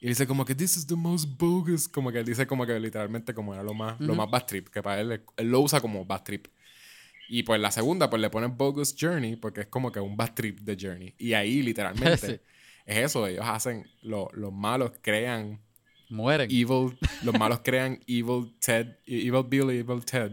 [0.00, 2.78] y dice como que this is the most bogus, como que él dice como que
[2.78, 4.16] literalmente como era lo más lo Ujú.
[4.16, 6.48] más bad trip, que para él él lo usa como bad trip.
[7.30, 10.34] Y pues la segunda pues le ponen bogus journey porque es como que un bad
[10.34, 12.40] trip de journey y ahí literalmente Sí.
[12.86, 15.60] es eso, ellos hacen lo- los malos crean
[16.10, 16.50] Mueren.
[16.50, 20.32] evil, los malos crean evil Ted, evil Bill y evil Ted,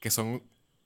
[0.00, 0.42] que son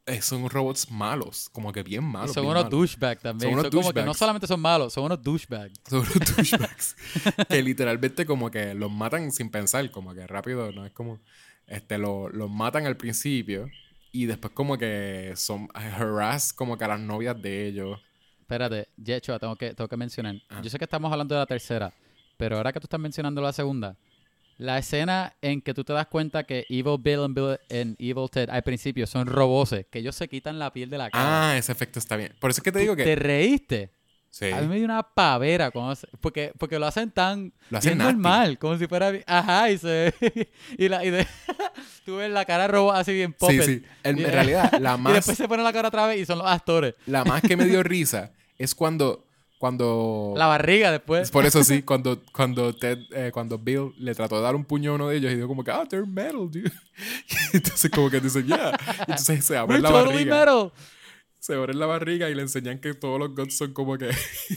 [0.06, 2.32] eh, son robots malos, como que bien Y malos.
[2.32, 3.50] son bien unos douchebags también.
[3.52, 5.80] Son Son, unos como que no solamente son malos, son unos douchebags.
[5.88, 6.96] Son unos douchebags.
[7.48, 11.20] que literalmente como que los matan sin pensar, como que rápido, no es como...
[11.66, 13.70] Este, lo- los matan al principio
[14.12, 17.98] y después como que son harass como que a las novias de ellos.
[18.40, 20.36] Espérate, Yecho, tengo que, tengo que mencionar.
[20.50, 20.60] Ajá.
[20.60, 21.92] Yo sé que estamos hablando de la tercera,
[22.36, 23.96] pero ahora que tú estás mencionando la segunda,
[24.56, 28.28] la escena en que tú te das cuenta que Evil Bill and Bill and Evil
[28.30, 31.50] Ted al principio son roboses, que ellos se quitan la piel de la cara.
[31.50, 32.34] Ah, ese efecto está bien.
[32.40, 33.04] Por eso es que te digo que...
[33.04, 33.92] ¿Te reíste?
[34.30, 34.46] Sí.
[34.50, 37.96] A mí me dio una pavera cuando se- porque, porque lo hacen tan Lo hacen
[37.96, 39.12] bien normal, como si fuera...
[39.26, 40.12] Ajá, y se...
[40.78, 41.26] y, la, y de,
[42.04, 43.62] tú ves la cara robot así bien Sí, puppet.
[43.64, 43.82] sí.
[44.02, 46.26] En, Y- en realidad, la Y más, después se pone la cara otra vez y
[46.26, 46.94] son los actores.
[47.06, 49.24] la más que me dio risa es cuando...
[49.64, 51.30] cuando La barriga después.
[51.30, 54.90] Por eso sí, cuando, cuando, Ted, eh, cuando Bill le trató de dar un puño
[54.90, 56.70] a uno de ellos y dijo como que, ah, they're metal, dude.
[57.54, 58.78] Entonces como que dice, yeah.
[59.08, 60.38] Entonces se abre We're la totally barriga.
[60.38, 60.72] metal.
[61.38, 64.10] Se abre la barriga y le enseñan que todos los guts son como que...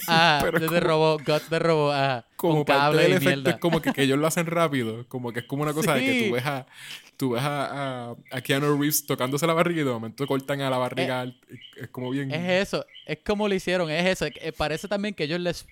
[0.10, 2.26] Ah, Pero de robot, guts de robot, ajá.
[2.36, 3.52] como parte del y efecto mierda.
[3.52, 5.08] es como que, que ellos lo hacen rápido.
[5.08, 6.66] Como que es como una cosa de que tú ves a...
[7.18, 10.70] Tú ves a, a, a Keanu Reeves tocándose la barriga y de momento cortan a
[10.70, 11.24] la barriga.
[11.76, 12.32] es como bien...
[12.32, 14.26] Es eso, es como lo hicieron, es eso.
[14.28, 15.66] Eh, parece también que ellos les.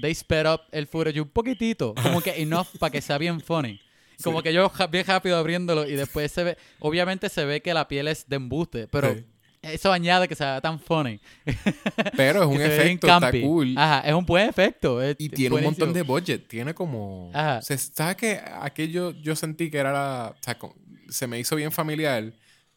[0.00, 3.78] They sped up el footage un poquitito, como que enough para que sea bien funny.
[4.22, 4.44] Como Sí.
[4.44, 6.58] que yo bien rápido abriéndolo y después se ve.
[6.78, 9.24] Obviamente se ve que la piel es de embuste, pero Sí.
[9.62, 11.20] Eso añade que sea tan funny.
[12.16, 13.74] Pero es un efecto, está cool.
[13.76, 15.02] Ajá, es un buen efecto.
[15.02, 16.48] es Y tiene un montón de budget.
[16.48, 17.30] Tiene como.
[17.34, 17.60] Ajá.
[17.62, 20.34] Se, ¿Sabes que aquello yo sentí que era la.
[20.38, 20.74] O sea, co-
[21.08, 22.32] se me hizo bien familiar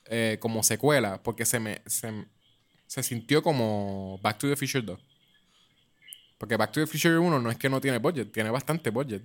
[0.06, 1.22] eh, como secuela.
[1.24, 1.82] Porque se me.
[1.86, 2.12] Se,
[2.88, 5.00] se sintió como Back to the Future 2.
[6.38, 9.24] Porque Back to the Future 1 no es que no tiene budget, tiene bastante budget.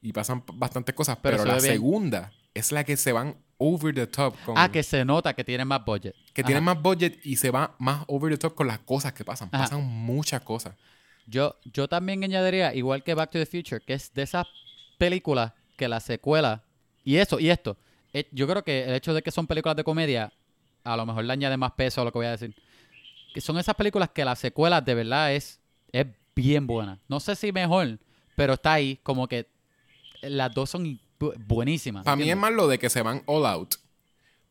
[0.00, 1.18] Y pasan bastantes cosas.
[1.22, 1.60] Pero la bien.
[1.74, 4.34] segunda es la que se van over the top.
[4.44, 6.14] Con, Ah, que se nota que tiene más budget.
[6.34, 6.46] que Ajá.
[6.46, 9.48] tiene más budget y se va más over the top con las cosas que pasan.
[9.52, 9.64] Ajá.
[9.64, 10.74] Pasan muchas cosas.
[11.26, 14.46] Yo, yo también añadiría, igual que Back to the Future, que es de esas
[14.98, 16.62] películas que la secuela,
[17.04, 17.76] y eso, y esto,
[18.12, 20.32] eh, yo creo que el hecho de que son películas de comedia,
[20.84, 22.54] a lo mejor le añade más peso a lo que voy a decir.
[23.32, 25.60] Que son esas películas que la secuela de verdad es,
[25.92, 26.98] es bien buena.
[27.08, 27.98] No sé si mejor,
[28.36, 29.48] pero está ahí, como que
[30.22, 32.04] las dos son bu- buenísimas.
[32.04, 33.74] Para mí es más lo de que se van all out.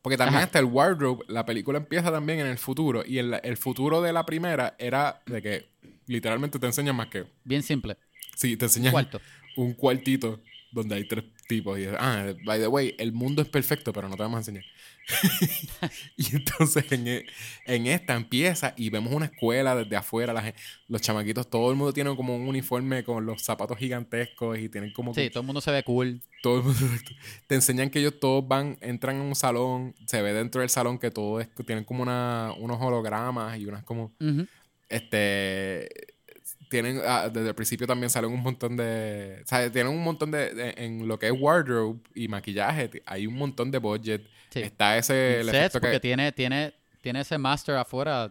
[0.00, 0.46] Porque también Ajá.
[0.46, 3.04] hasta el wardrobe, la película empieza también en el futuro.
[3.06, 5.68] Y el, el futuro de la primera era de que
[6.06, 7.24] literalmente te enseñan más que.
[7.44, 7.96] Bien simple.
[8.36, 9.20] Sí, te enseñan Cuarto.
[9.56, 10.40] un cuartito
[10.72, 11.78] donde hay tres tipos.
[11.78, 14.64] Y ah, by the way, el mundo es perfecto, pero no te vamos a enseñar.
[16.16, 17.26] y entonces en, e-
[17.66, 20.32] en esta empieza y vemos una escuela desde afuera.
[20.32, 20.54] La
[20.88, 24.92] los chamaquitos, todo el mundo tiene como un uniforme con los zapatos gigantescos y tienen
[24.92, 26.20] como Sí, todo el mundo se ve cool.
[26.42, 26.78] todo el mundo
[27.46, 30.98] te enseñan que ellos todos van, entran en un salón, se ve dentro del salón
[30.98, 34.12] que todo es, tienen como una, unos hologramas y unas como,
[34.88, 35.88] este,
[36.68, 40.30] tienen, ah, desde el principio también salen un montón de, o sea, tienen un montón
[40.30, 44.22] de, de- en lo que es wardrobe y maquillaje, hay un montón de budget,
[44.52, 44.60] Sí.
[44.60, 48.30] está ese, el sets, efecto porque que, tiene, tiene, tiene ese master afuera,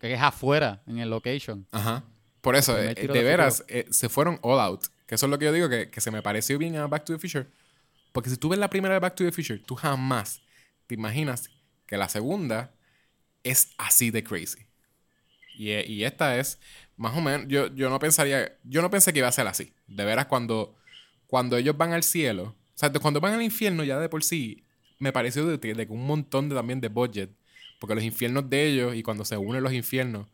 [0.00, 1.66] que es afuera, en el location.
[1.70, 2.02] ajá,
[2.40, 5.44] por eso, eh, de veras, eh, se fueron all out, que eso es lo que
[5.46, 7.46] yo digo, que, que se me pareció bien a Back to the Future,
[8.12, 10.42] porque si tú ves la primera de Back to the Future, tú jamás
[10.86, 11.48] te imaginas
[11.86, 12.72] que la segunda
[13.42, 14.66] es así de crazy.
[15.56, 16.58] Y, eh, y esta es,
[16.96, 19.72] más o menos, yo, yo no pensaría, yo no pensé que iba a ser así.
[19.86, 20.74] De veras, cuando,
[21.26, 24.63] cuando ellos van al cielo, o sea, cuando van al infierno ya de por sí,
[24.98, 27.30] me pareció de, que un montón de, también de budget.
[27.78, 30.26] Porque los infiernos de ellos y cuando se unen los infiernos,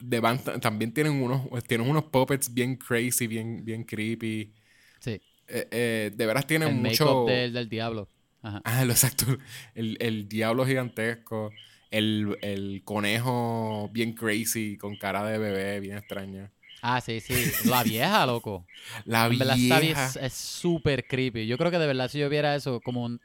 [0.00, 0.20] de
[0.60, 4.52] también tienen unos, tienen unos puppets bien crazy, bien, bien creepy.
[5.00, 5.20] Sí.
[5.48, 7.24] Eh, eh, de veras tienen el mucho...
[7.26, 8.08] del, del diablo.
[8.42, 8.62] Ajá.
[8.64, 9.26] Ah, lo exacto.
[9.74, 11.50] El, el diablo gigantesco.
[11.90, 16.52] El, el conejo bien crazy, con cara de bebé, bien extraña.
[16.82, 17.34] Ah, sí, sí.
[17.64, 18.66] La vieja, loco.
[19.04, 19.80] La En verdad, vieja.
[19.80, 21.46] vie- es- es súper creepy.
[21.46, 23.20] Yo creo que de verdad, si yo viera eso como un,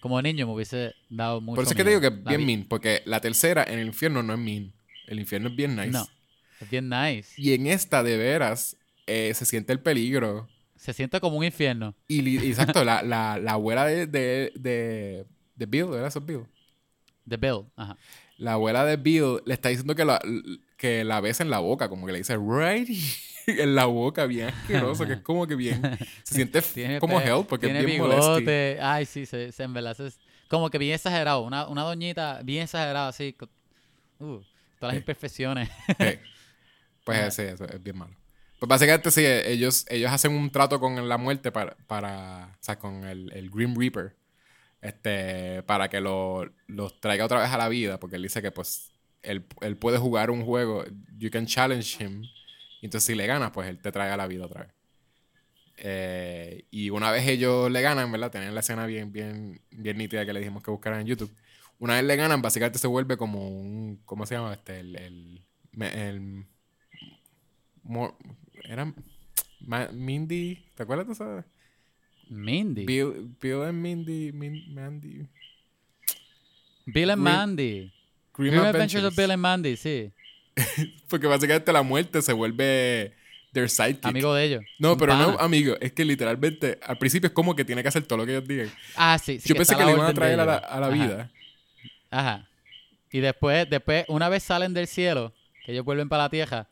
[0.00, 2.30] como niño, me hubiese dado mucho Por eso es que te digo que es La
[2.36, 4.72] bien mean, porque la tercera en el infierno no es mean.
[5.06, 5.90] El infierno es bien nice.
[5.90, 6.06] No.
[6.60, 7.30] Es bien nice.
[7.40, 8.76] Y en esta, de veras,
[9.06, 10.48] eh, se siente el peligro.
[10.76, 11.94] Se siente como un infierno.
[12.08, 15.24] Y, exacto, la, la, la abuela de, de, de,
[15.54, 16.08] de Bill, ¿verdad?
[16.08, 16.44] Eso es Bill.
[17.28, 17.64] The Bill.
[17.76, 17.96] Ajá.
[18.38, 20.20] La abuela de Bill le está diciendo que la,
[20.82, 22.88] que la besa en la boca, como que le dice, right
[23.46, 25.80] en la boca, bien asqueroso, que es como que bien.
[26.24, 28.34] Se siente Tiene como hell porque tiene es bien molesto.
[28.36, 28.78] bigote.
[28.82, 29.64] Ay, sí, se, se
[30.48, 31.42] como que bien exagerado.
[31.42, 33.32] Una, una doñita bien exagerada, así.
[33.32, 33.48] con-
[34.18, 34.40] uh,
[34.80, 34.96] todas las Sí.
[34.98, 35.68] imperfecciones.
[37.04, 38.14] Pues ese, eso es bien malo.
[38.58, 42.78] Pues básicamente sí, ellos, ellos hacen un trato con la muerte para, para o sea,
[42.78, 44.16] con el, el Grim Reaper.
[44.80, 48.50] este, para que lo- los traiga otra vez a la vida, porque él dice que
[48.52, 48.91] pues
[49.22, 50.84] él, él puede jugar un juego,
[51.18, 52.22] you can challenge him,
[52.80, 54.72] y entonces si le ganas, pues él te trae a la vida otra vez.
[55.78, 58.30] Eh, y una vez ellos le ganan, ¿verdad?
[58.30, 61.34] Tienen la escena bien, bien, bien nítida que le dijimos que buscaran en YouTube.
[61.78, 64.52] Una vez le ganan, básicamente se vuelve como un, ¿cómo se llama?
[64.52, 66.46] Este, el, el,
[68.64, 68.94] era
[69.60, 71.44] Ma- Mindy, ¿te acuerdas de eso?
[72.28, 72.84] Mindy.
[72.84, 75.26] Bill, Bill and Mindy, Min- Mandy.
[76.86, 77.92] Bill and Mandy.
[78.34, 79.16] Grim Grim Adventures of.
[79.16, 80.12] Bill and Mandy, sí.
[81.08, 83.14] Porque básicamente la muerte se vuelve
[83.52, 84.04] their sidekick.
[84.06, 84.64] Amigo de ellos.
[84.78, 85.76] No, pero no amigo.
[85.80, 88.48] Es que literalmente al principio es como que tiene que hacer todo lo que ellos
[88.48, 88.70] digan.
[88.96, 89.38] Ah, sí.
[89.38, 90.68] sí Yo pensé que le iban a traer a la, ellos.
[90.70, 91.30] a la Ajá, vida.
[92.10, 92.48] Ajá.
[93.10, 96.68] Y después, después, una vez salen del cielo, que ellos vuelven para la tierra,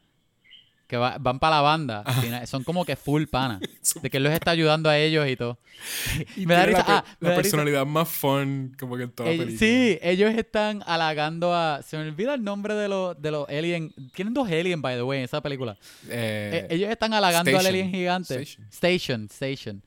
[0.91, 2.05] que va- van para la banda,
[2.47, 3.61] son como que full pana.
[4.03, 5.59] De que él los está ayudando a ellos y todo.
[6.37, 6.85] Y me da risa.
[6.87, 7.41] la, ah, me risa.
[7.43, 9.59] personalidad más fun como que en toda la película.
[9.59, 11.81] sí, ellos están halagando a.
[11.83, 13.93] Se me olvida el nombre de los de los aliens.
[14.13, 15.79] Tienen dos aliens, by the way, en esa película.
[16.09, 18.35] Eh, Eh, ellos están halagando al alien gigante.
[18.43, 18.67] Station.
[18.71, 19.83] Station, Station.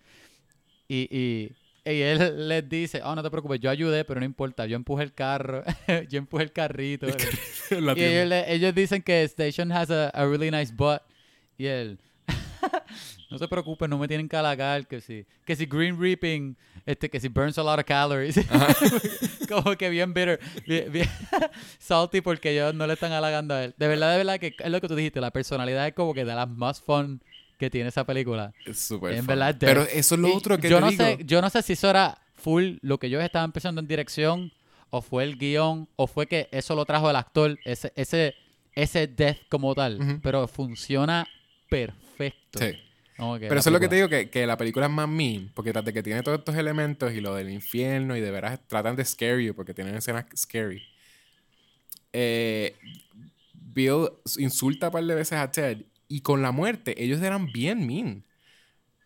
[0.88, 1.52] Y, y,
[1.92, 4.66] y él les dice: Oh, no te preocupes, yo ayudé, pero no importa.
[4.66, 5.64] Yo empujé el carro.
[6.10, 7.08] yo empujé el carrito.
[7.08, 11.02] y ellos, le- ellos dicen que Station has a, a really nice butt.
[11.58, 12.00] Y él.
[13.32, 16.56] No se preocupen, no me tienen que halagar, que si, que si Green Reaping,
[16.86, 18.40] este, que si burns a lot of calories.
[19.50, 21.10] Como que bien bitter, bien, bien
[21.80, 23.74] salty porque ellos no le están halagando a él.
[23.76, 26.26] De verdad, de verdad que es lo que tú dijiste, la personalidad es como que
[26.26, 27.24] de las más fun
[27.64, 28.54] que tiene esa película.
[28.66, 31.04] Es súper en verdad, Pero eso es lo Y otro que yo te no digo.
[31.04, 34.52] sé, yo no sé si eso era full lo que ellos estaban pensando en dirección,
[34.90, 38.36] o fue el guion, o fue que eso lo trajo el actor, ese, ese,
[38.74, 40.20] ese death como tal.
[40.22, 41.26] Pero funciona
[41.70, 42.60] perfecto.
[42.60, 42.78] Sí.
[43.16, 45.72] Pero eso es lo que te digo, que, que la película es más mean, porque
[45.72, 48.96] tras de que tiene todos estos elementos y lo del infierno y de veras tratan
[48.96, 50.82] de scare you, porque tienen escenas scary.
[52.12, 52.76] Eh,
[53.54, 55.78] Bill insulta un par de veces a Ted
[56.16, 58.24] y con la muerte ellos eran bien mean.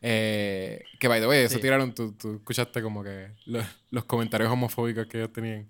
[0.02, 1.62] Eh, que by the way, eso Sí.
[1.62, 5.70] tiraron, tú, tú escuchaste como que los, los comentarios homofóbicos que ellos tenían.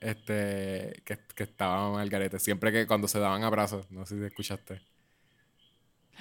[0.00, 2.38] Este, que, que estaban al garete.
[2.38, 4.80] Siempre que cuando se daban abrazos, no sé si escuchaste.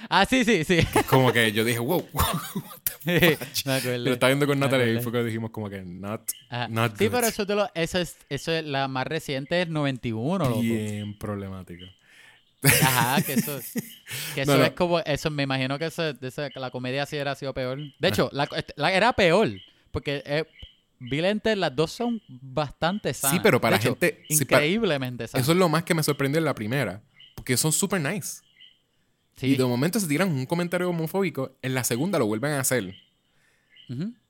[0.10, 0.80] Ah, sí, sí, sí.
[1.10, 2.06] Como que yo dije, wow,
[3.06, 3.18] Me
[3.74, 3.98] acuerdo.
[4.00, 6.30] Lo estaba viendo con Me Natalia y fue que dijimos como que not,
[6.70, 7.14] not Sí, good.
[7.16, 10.62] pero eso, te lo, eso, es, eso es la más reciente, es 91, loco.
[10.62, 11.86] bien problemático.
[12.64, 13.60] Ajá, que eso,
[14.36, 14.66] que eso No, no.
[14.66, 16.04] es como, eso me imagino que, eso,
[16.56, 17.80] la comedia sí era sido peor.
[18.00, 19.50] De hecho, la, la- era peor,
[19.92, 20.46] porque eh,
[21.42, 23.38] Ted, las dos son bastante sanas.
[23.38, 25.44] Sí, pero para De hecho, gente- sí, para- increíblemente sanas.
[25.46, 27.02] Eso es lo más que me sorprendió en la primera.
[27.36, 28.42] Porque son super nice.
[29.38, 29.48] Sí.
[29.48, 31.56] Y de momento se tiran un comentario homofóbico.
[31.62, 32.94] En la segunda lo vuelven a hacer.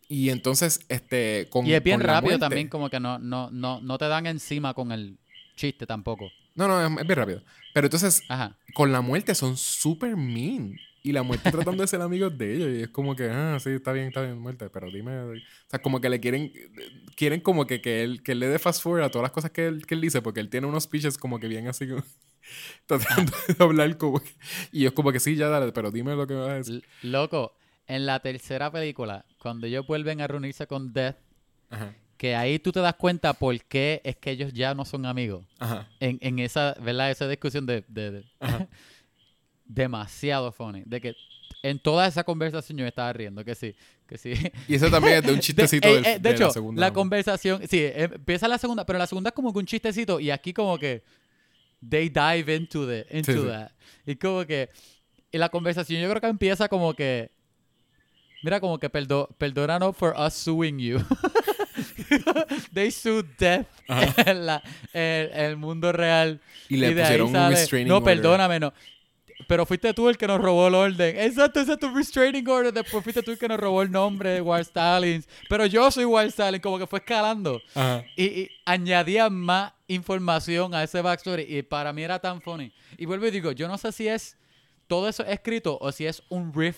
[0.08, 3.50] Y entonces, este, con Y es bien con rápido muerte- también, como que no, no,
[3.52, 5.18] no, no te dan encima con el
[5.56, 6.30] chiste tampoco.
[6.60, 7.43] No, no, es, es bien rápido.
[7.74, 8.55] Pero entonces, Ajá.
[8.76, 10.76] con la muerte son super mean.
[11.01, 12.70] Y la muerte tratando de ser amigos de ellos.
[12.78, 14.70] Y es como que, ah, sí, está bien, está bien, muerte.
[14.70, 15.18] Pero dime.
[15.18, 15.34] O
[15.68, 16.51] sea, como que le quieren.
[17.16, 19.51] Quieren como que, que, él, que él le dé fast forward a todas las cosas
[19.51, 20.22] que él, que él dice.
[20.22, 21.88] Porque él tiene unos speeches como que bien así.
[21.88, 22.03] Como,
[22.86, 24.30] tratando de hablar como que.
[24.74, 26.84] Y es como que sí, ya dale, pero dime lo que vas a decir.
[27.01, 27.55] L- Loco,
[27.88, 31.18] en la tercera película, cuando ellos vuelven a reunirse con Death,
[31.70, 31.95] Ajá.
[32.20, 35.45] Que ahí tú te das cuenta por qué es que ellos ya no son amigos.
[35.57, 35.88] Ajá.
[36.01, 37.09] En, en esa, ¿verdad?
[37.11, 38.67] Esa discusión de, de- de- Ajá.
[39.65, 40.84] demasiado funny.
[40.86, 41.15] De que
[41.63, 43.74] en toda esa conversación yo me estaba riendo, que sí,
[44.05, 44.34] que sí.
[44.67, 46.51] Y eso también es de un chistecito de, del- eh, eh, de de, hecho, la
[46.51, 46.80] segunda.
[46.82, 50.20] la conversación, sí, eh, empieza la segunda, pero la segunda es como que un chistecito
[50.20, 51.03] y aquí como que
[51.88, 53.47] they dive into, the, into Sí, sí.
[53.47, 53.72] that.
[54.05, 54.70] Y como que
[55.32, 57.32] y la conversación yo creo que empieza como que
[58.43, 60.97] mira como que perdo, perdónanos for us suing you.
[62.74, 63.66] they sued death
[64.26, 66.39] en la- en el mundo real.
[66.68, 68.16] Y le de ahí pusieron un restraining No, order.
[68.18, 68.74] perdóname, no.
[69.47, 71.18] Pero fuiste tú el que nos robó el orden.
[71.18, 72.72] Exacto, exacto, restraining order.
[72.74, 75.28] Después fuiste tú el que nos robó el nombre de Wild Stalins.
[75.47, 77.60] Pero yo soy Wild Stalin, como que fue escalando.
[77.74, 78.03] Ajá.
[78.16, 81.43] Y, y añadía más información a ese backstory.
[81.47, 82.72] Y para mí era tan funny.
[82.97, 84.38] Y vuelvo y digo, yo no sé si es
[84.88, 86.78] todo eso escrito o si es un riff.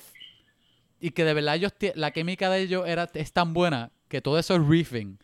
[1.01, 4.37] Y que de verdad ellos la química de ellos era, es tan buena que todo
[4.37, 5.17] eso es riffing.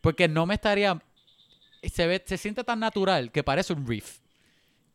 [0.00, 1.00] Porque no me estaría.
[1.82, 4.18] Se, ve, se siente tan natural que parece un riff.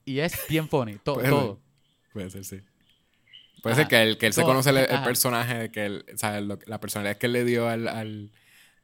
[0.03, 0.95] Y es bien funny.
[1.03, 1.59] to- Puede todo.
[2.11, 2.61] Puede ser, sí.
[3.61, 3.81] Puede Ajá.
[3.83, 6.79] ser que él, que él se conoce el, personaje, que él, o sea, lo- la
[6.79, 8.31] personalidad que él le dio al, al,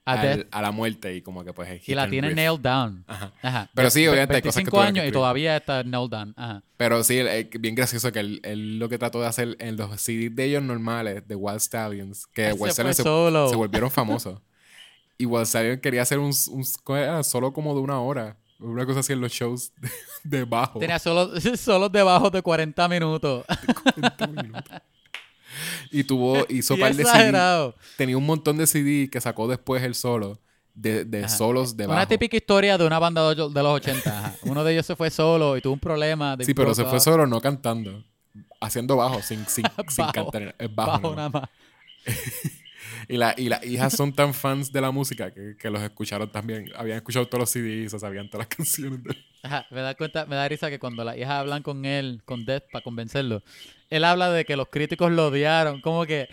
[0.04, 0.48] A al- Death.
[0.52, 1.88] a la muerte y como que pues...
[1.88, 3.04] Y la tiene nailed down.
[3.08, 3.34] Ajá.
[3.42, 3.70] Ajá.
[3.76, 6.34] Pero sí, obviamente hay cosas que 25 tuvieron que años y todavía está nailed down.
[6.38, 6.64] Ajá.
[6.78, 9.90] Pero sí, eh, bien gracioso que él, él lo que trató de hacer en los
[10.02, 14.40] CDs de ellos normales, de Wild Stallions, que Wild Stallions se, volvieron famosos.
[15.20, 18.38] Y Wasabian quería hacer un, un- solo como de una hora.
[18.58, 19.90] Una cosa así en los shows de,
[20.40, 20.80] de bajo.
[20.80, 23.46] Tenía solo, solo debajo de 40 minutos.
[23.96, 24.64] 40 minutos.
[25.92, 27.10] Y tuvo, hizo par de CD.
[27.10, 27.76] exagerado.
[27.98, 30.40] Tenía un montón de CD que sacó después el solo.
[30.74, 31.98] De, de solos de bajo.
[31.98, 34.10] Una típica historia de una banda de los 80.
[34.10, 34.36] ajá.
[34.44, 36.38] Uno de ellos se fue solo y tuvo un problema.
[36.38, 38.04] de Sí, pero se fue solo no cantando.
[38.62, 40.56] Haciendo bajo, sin, sin, sin cantar.
[40.58, 40.92] Es bajo.
[40.92, 41.42] Bajo nada más.
[41.42, 42.22] nada más.
[43.10, 46.32] Y, la, y las hijas son tan fans de la música que, que los escucharon
[46.32, 46.72] también.
[46.78, 49.04] Habían escuchado todos los CDs, o sabían todas las canciones.
[49.04, 52.22] de- Ajá, me da cuenta, me da risa que cuando las hijas hablan con él,
[52.26, 53.42] con Death, para convencerlo,
[53.90, 55.82] él habla de que los críticos lo odiaron.
[55.82, 56.30] Como que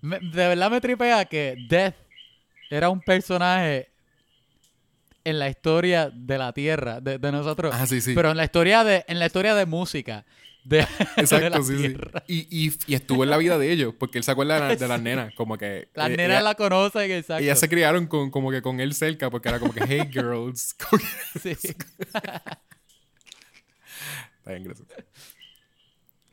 [0.00, 1.94] me- de verdad me tripea que Death
[2.70, 3.88] era un personaje
[5.24, 7.74] en la historia de la Tierra, de, de nosotros.
[7.76, 8.14] Ah, sí, sí.
[8.14, 10.24] Pero en la historia de, en la historia de música.
[10.64, 10.86] De, de
[11.16, 11.96] la Exacto, sí, sí.
[12.26, 14.76] Y, y, y estuvo en la vida de ellos, porque él se acuerda de, la-
[14.76, 15.88] de las nenas, como que...
[15.94, 17.42] Las eh, nenas ella- la conocen, exacto.
[17.42, 20.74] Ellas se criaron con, como que con él cerca, porque era como que, hey girls.
[20.74, 21.74] Que- Sí.
[24.38, 24.88] Está bien, gracias.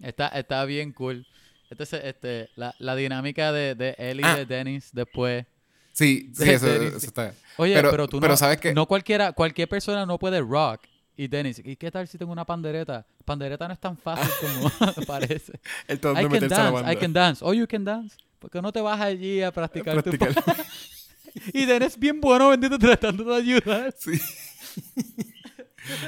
[0.01, 1.25] Está, está bien cool.
[1.69, 4.35] Entonces, este, la, la dinámica de, de él y Ah.
[4.35, 5.45] de Dennis después.
[5.93, 6.67] Sí, sí, eso,
[6.97, 7.33] está.
[7.57, 8.73] Oye, Pero- pero, tú pero no, ¿sabes qué?
[8.73, 10.81] no cualquiera, cualquier persona no puede rock.
[11.17, 13.05] Y Dennis, ¿y qué tal si tengo una pandereta?
[13.25, 14.69] Pandereta no es tan fácil como
[15.07, 15.59] parece.
[15.87, 16.93] Él tratando I can a la dance, banda.
[16.93, 17.45] I can dance.
[17.45, 18.15] Oh, you can dance.
[18.39, 20.43] ¿Por qué no te vas allí a practicar, tu Practicar.
[20.55, 20.65] pa-
[21.53, 23.93] Y Dennis bien bueno, bendito, tratando de ayudar.
[23.97, 24.17] Sí.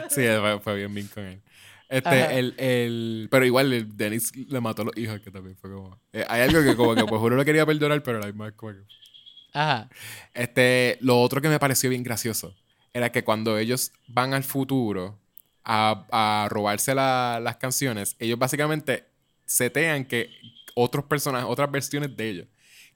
[0.10, 1.42] sí, fue, fue bien bien con él.
[1.90, 5.72] Este, el, el, pero igual el Dennis le mató a los hijos, que también fue
[5.72, 6.00] como...
[6.12, 8.56] eh, hay algo que como que pues uno lo quería perdonar, pero la misma vez
[8.56, 8.80] como que...
[9.54, 9.90] Ajá.
[10.34, 12.56] Este, lo otro que me pareció bien gracioso
[12.94, 15.18] era que cuando ellos van al futuro
[15.64, 19.06] a, a robarse la- las canciones, ellos básicamente
[19.46, 20.30] setean que
[20.76, 22.48] otros personajes, otras versiones de ellos,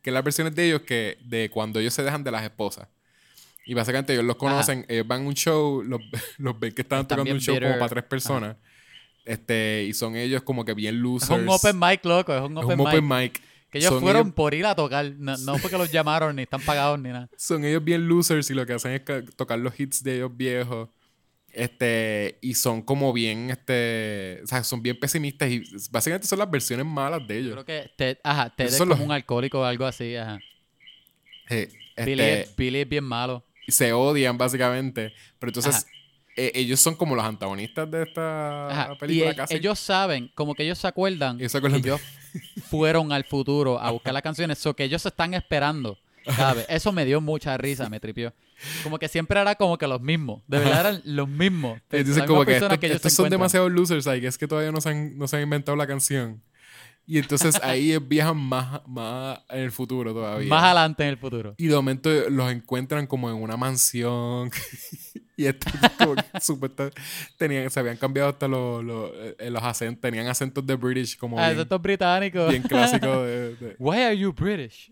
[0.01, 2.87] que las versiones de ellos que de cuando ellos se dejan de las esposas.
[3.65, 5.99] Y básicamente ellos los conocen, ellos van a un show, los,
[6.37, 8.55] los ven que estaban Están tocando un show como para tres personas.
[9.25, 11.31] Este, y son ellos como que bien Es losers.
[11.41, 12.33] un open mic, loco.
[12.33, 13.41] Es un Es open, un open mic.
[13.69, 15.11] Que ellos Son fueron ellos- por ir a tocar.
[15.17, 17.29] No, no porque los llamaron, ni están pagados, ni nada.
[17.37, 20.31] son ellos bien losers y lo que hacen es ca- tocar los hits de ellos
[20.35, 20.89] viejos.
[21.51, 26.51] Este, y son como bien, este, o sea, son bien pesimistas y básicamente son las
[26.51, 27.53] versiones malas de ellos.
[27.53, 30.37] creo que Ted, ajá, Ted es como los- un alcohólico o algo así, ajá.
[31.49, 31.69] Eh,
[32.05, 33.43] Billy, este, es, Billy es bien malo.
[33.67, 35.87] se odian básicamente, pero entonces Ajá.
[36.37, 38.93] Eh, ellos son como los antagonistas de esta Ajá.
[38.93, 39.55] Y película e- casi.
[39.55, 42.01] ellos saben, como que ellos se acuerdan Ellos se acuerdan que ellos
[42.69, 45.97] fueron al futuro a buscar las canciones, o que ellos se están esperando,
[46.35, 46.65] ¿sabes?
[46.69, 48.33] Eso me dio mucha risa, me tripió.
[48.83, 51.79] Como que siempre era como que los mismos, de verdad eran los mismos.
[51.91, 53.29] Mismas como que ellos se estos son encuentran.
[53.39, 55.85] demasiado losers, ahí, que es que todavía no se han, no se han inventado la
[55.87, 56.41] canción.
[57.09, 60.49] Y entonces ahí viajan más, más en el futuro todavía.
[60.49, 61.55] Más adelante en el futuro.
[61.57, 64.51] Y de momento los encuentran como en una mansión.
[65.39, 65.69] y esto
[65.99, 66.89] como que supuesta-
[67.37, 70.01] tenían, se habían cambiado hasta los, los, eh, los acentos.
[70.01, 72.49] Tenían acentos de British como Ah, bien, estos británicos.
[72.49, 73.07] bien clásicos.
[73.27, 74.91] De, de- Why are you British?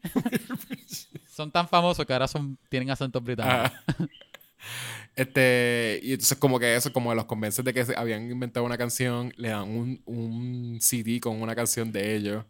[1.27, 3.71] son tan famosos que ahora son, tienen acentos británicos.
[3.87, 4.07] Ah.
[5.15, 8.77] Este, y entonces como que eso, como los convences de que se- habían inventado una
[8.77, 12.43] canción, le dan un, un CD con una canción de ellos.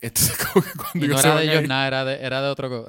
[0.00, 2.86] Entonces como que cuando Y no era de ellos nada, era de, era de otro,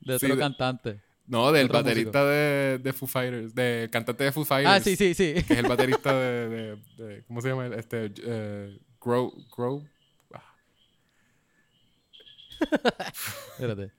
[0.00, 1.00] de otro cantante.
[1.26, 4.74] No, del baterista de, de Foo Fighters, del cantante de Foo Fighters.
[4.74, 5.32] Ah, sí, sí, sí.
[5.32, 6.48] que es el baterista de,
[6.98, 7.66] de- de- ¿cómo se llama?
[7.66, 9.82] Este, eh, Grow, Grow,
[13.52, 13.90] Espérate.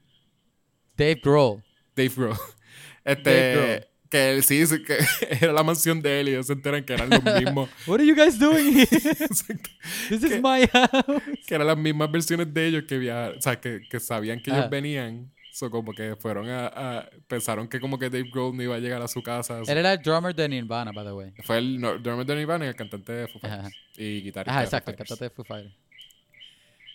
[0.96, 1.62] Dave Grohl.
[1.94, 2.36] Dave Grohl.
[3.04, 3.86] Este, Dave Grohl.
[4.10, 4.98] que él sí, que
[5.44, 8.06] era la mansión de él y ellos se enteran que eran los mismos, What are
[8.06, 8.86] you guys doing here?
[8.86, 10.40] This is ¿Qué?
[10.42, 11.22] my house.
[11.46, 14.50] que eran las mismas versiones de ellos que viajaron, o sea, que, que sabían que
[14.50, 15.32] ellos venían.
[15.56, 18.78] So, como que fueron a, a- Pensaron que como que Dave Grohl no iba a
[18.78, 19.62] llegar a su casa.
[19.66, 21.32] Él era el drummer de Nirvana, by the way.
[21.44, 23.60] Fue el no, Dermot de Nirvana y el cantante de Foo Fighters.
[23.66, 23.70] Ajá.
[23.96, 25.74] Y guitarrista de exacto, el cantante de Foo Fighters.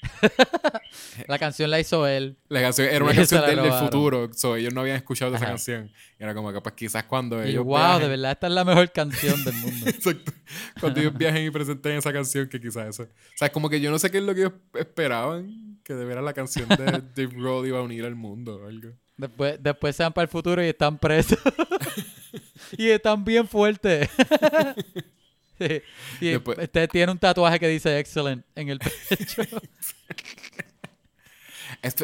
[1.27, 2.37] la canción la hizo él.
[2.49, 3.79] La canción era una canción del robaron.
[3.85, 4.29] futuro.
[4.33, 5.91] So, ellos no habían escuchado esa canción.
[6.19, 8.53] Y era como que pues quizás cuando Y ellos wow, viajen- de verdad, esta es
[8.53, 9.85] la mejor canción del mundo.
[9.89, 10.31] Exacto.
[10.79, 13.03] Cuando ellos viajen y presenten esa canción, que quizás eso.
[13.03, 13.07] O
[13.37, 15.70] sea, como que yo no sé qué es lo que ellos esperaban.
[15.91, 16.75] Que de veras la canción de
[17.15, 18.91] Dave Grohl iba a unir al mundo o algo.
[19.17, 21.37] Después, después se van para el futuro y están presos.
[22.77, 24.09] y están bien fuertes.
[25.59, 25.79] Sí.
[26.21, 29.43] Y Después- este tiene un tatuaje que dice excellent en el pecho.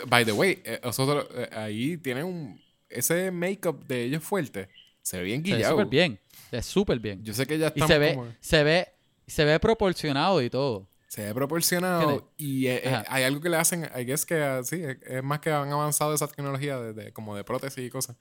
[0.06, 2.62] By the way, eh, nosotros eh, ahí tienen un.
[2.88, 4.70] Ese make-up de ellos fuerte.
[5.02, 5.72] Se ve bien se ve guillado.
[5.74, 6.20] súper bien.
[6.52, 7.24] Ve súper bien.
[7.24, 8.88] Yo sé que ya Y estamos se ve, como- se ve,
[9.26, 10.88] se ve proporcionado y todo.
[11.08, 14.62] Se ve proporcionado y eh, eh, hay algo que le hacen, I guess que ah,
[14.64, 17.90] sí, es, es más que han avanzado esa tecnología de, de- como de prótesis y
[17.90, 18.18] cosas.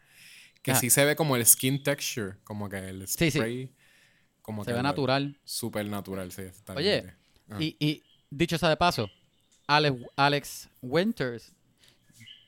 [0.62, 0.80] Que Ajá.
[0.80, 3.38] sí se ve como el skin texture, como que el Sí, sí.
[3.38, 3.72] spray.
[4.42, 5.38] Como Se que ve natural.
[5.44, 6.42] Súper natural, sí.
[6.42, 7.14] está Oye,
[7.48, 7.60] bien.
[7.60, 9.10] Y, y dicho sea de paso,
[9.66, 11.52] Alex, Alex Winters,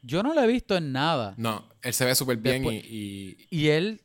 [0.02, 1.34] yo no lo he visto en nada.
[1.36, 4.00] No, él se ve súper bien y, y Y él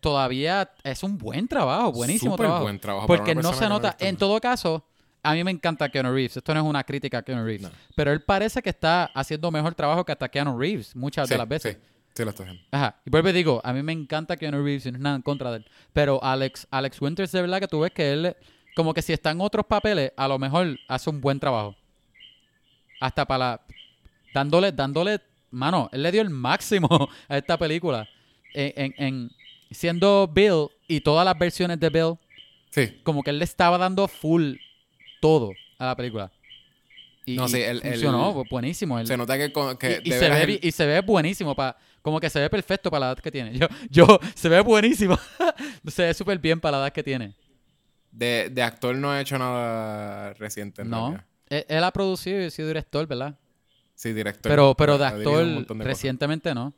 [0.00, 2.62] todavía es un buen trabajo, buenísimo Súper trabajo.
[2.64, 3.94] buen trabajo Porque no se nota.
[4.00, 4.86] En todo caso,
[5.24, 6.36] a mí me encanta Keanu Reeves.
[6.36, 7.62] Esto no es una crítica a Keanu Reeves.
[7.62, 7.70] No.
[7.96, 11.48] Pero él parece que está haciendo mejor trabajo que hasta Keanu Reeves muchas de las
[11.48, 11.76] veces.
[11.76, 12.62] Sí, sí lo está haciendo.
[12.70, 12.96] Ajá.
[13.04, 15.22] Y vuelvo y digo, a mí me encanta Keanu Reeves y no es nada en
[15.22, 15.66] contra de él.
[15.92, 18.36] Pero Alex, Alex Winters, de verdad que tú ves que él,
[18.76, 21.74] como que si está en otros papeles, a lo mejor hace un buen trabajo.
[23.00, 23.60] Hasta para la-
[24.32, 25.20] dándole, dándole,
[25.50, 26.88] mano, él le dio el máximo
[27.28, 28.08] a esta película.
[28.52, 29.30] En, en- en-
[29.70, 32.14] siendo Bill y todas las versiones de Bill,
[32.70, 34.54] Sí, como que él le estaba dando full
[35.24, 36.30] todo a la película.
[37.24, 38.98] Y, No, sí, el- el- funcionó, buenísimo.
[38.98, 39.46] Él- se nota que,
[40.04, 42.90] y, se ve, él- bi- y se ve buenísimo, pa, como que se ve perfecto
[42.90, 43.58] para la edad que tiene.
[43.58, 45.18] Yo, yo, se ve buenísimo.
[45.88, 47.34] se ve súper bien para la edad que tiene.
[48.12, 50.82] de, de actor no ha hecho nada reciente.
[50.82, 51.18] en No.
[51.48, 53.34] Él, él ha producido y ha sido director, ¿verdad?
[53.94, 54.50] Sí, director.
[54.52, 55.86] Pero, pero de actor cosas.
[55.86, 56.74] recientemente no.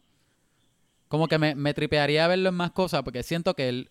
[1.08, 3.90] Como que me, me tripearía verlo en más cosas porque siento que él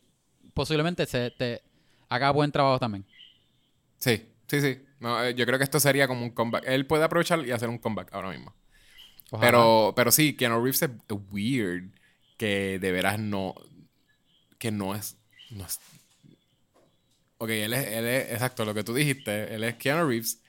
[0.54, 1.62] posiblemente se te
[2.08, 3.06] haga buen trabajo también.
[3.98, 4.80] Sí, sí, sí.
[5.00, 6.64] No, eh, yo creo que esto sería como un comeback.
[6.68, 8.54] Él puede aprovechar y hacer un comeback ahora mismo.
[9.32, 9.48] Ojalá.
[9.48, 10.90] Pero, pero sí, Keanu Reeves es
[11.32, 11.92] weird
[12.38, 13.56] que de veras no.
[14.58, 15.18] Que no es.
[15.52, 15.80] No es
[17.38, 18.32] ok, él es, él es.
[18.32, 19.54] Exacto, lo que tú dijiste.
[19.54, 20.42] Él es Keanu Reeves.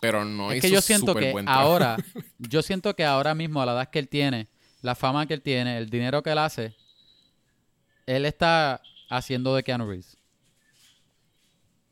[0.00, 1.96] Pero no es hizo que yo siento que ahora,
[2.38, 4.48] yo siento que ahora mismo a la edad que él tiene,
[4.80, 6.74] la fama que él tiene, el dinero que él hace,
[8.06, 10.16] él está haciendo de Keanu Reeves.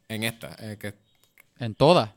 [0.08, 0.56] En esta.
[0.58, 0.94] eh, que,
[1.58, 2.10] En todas.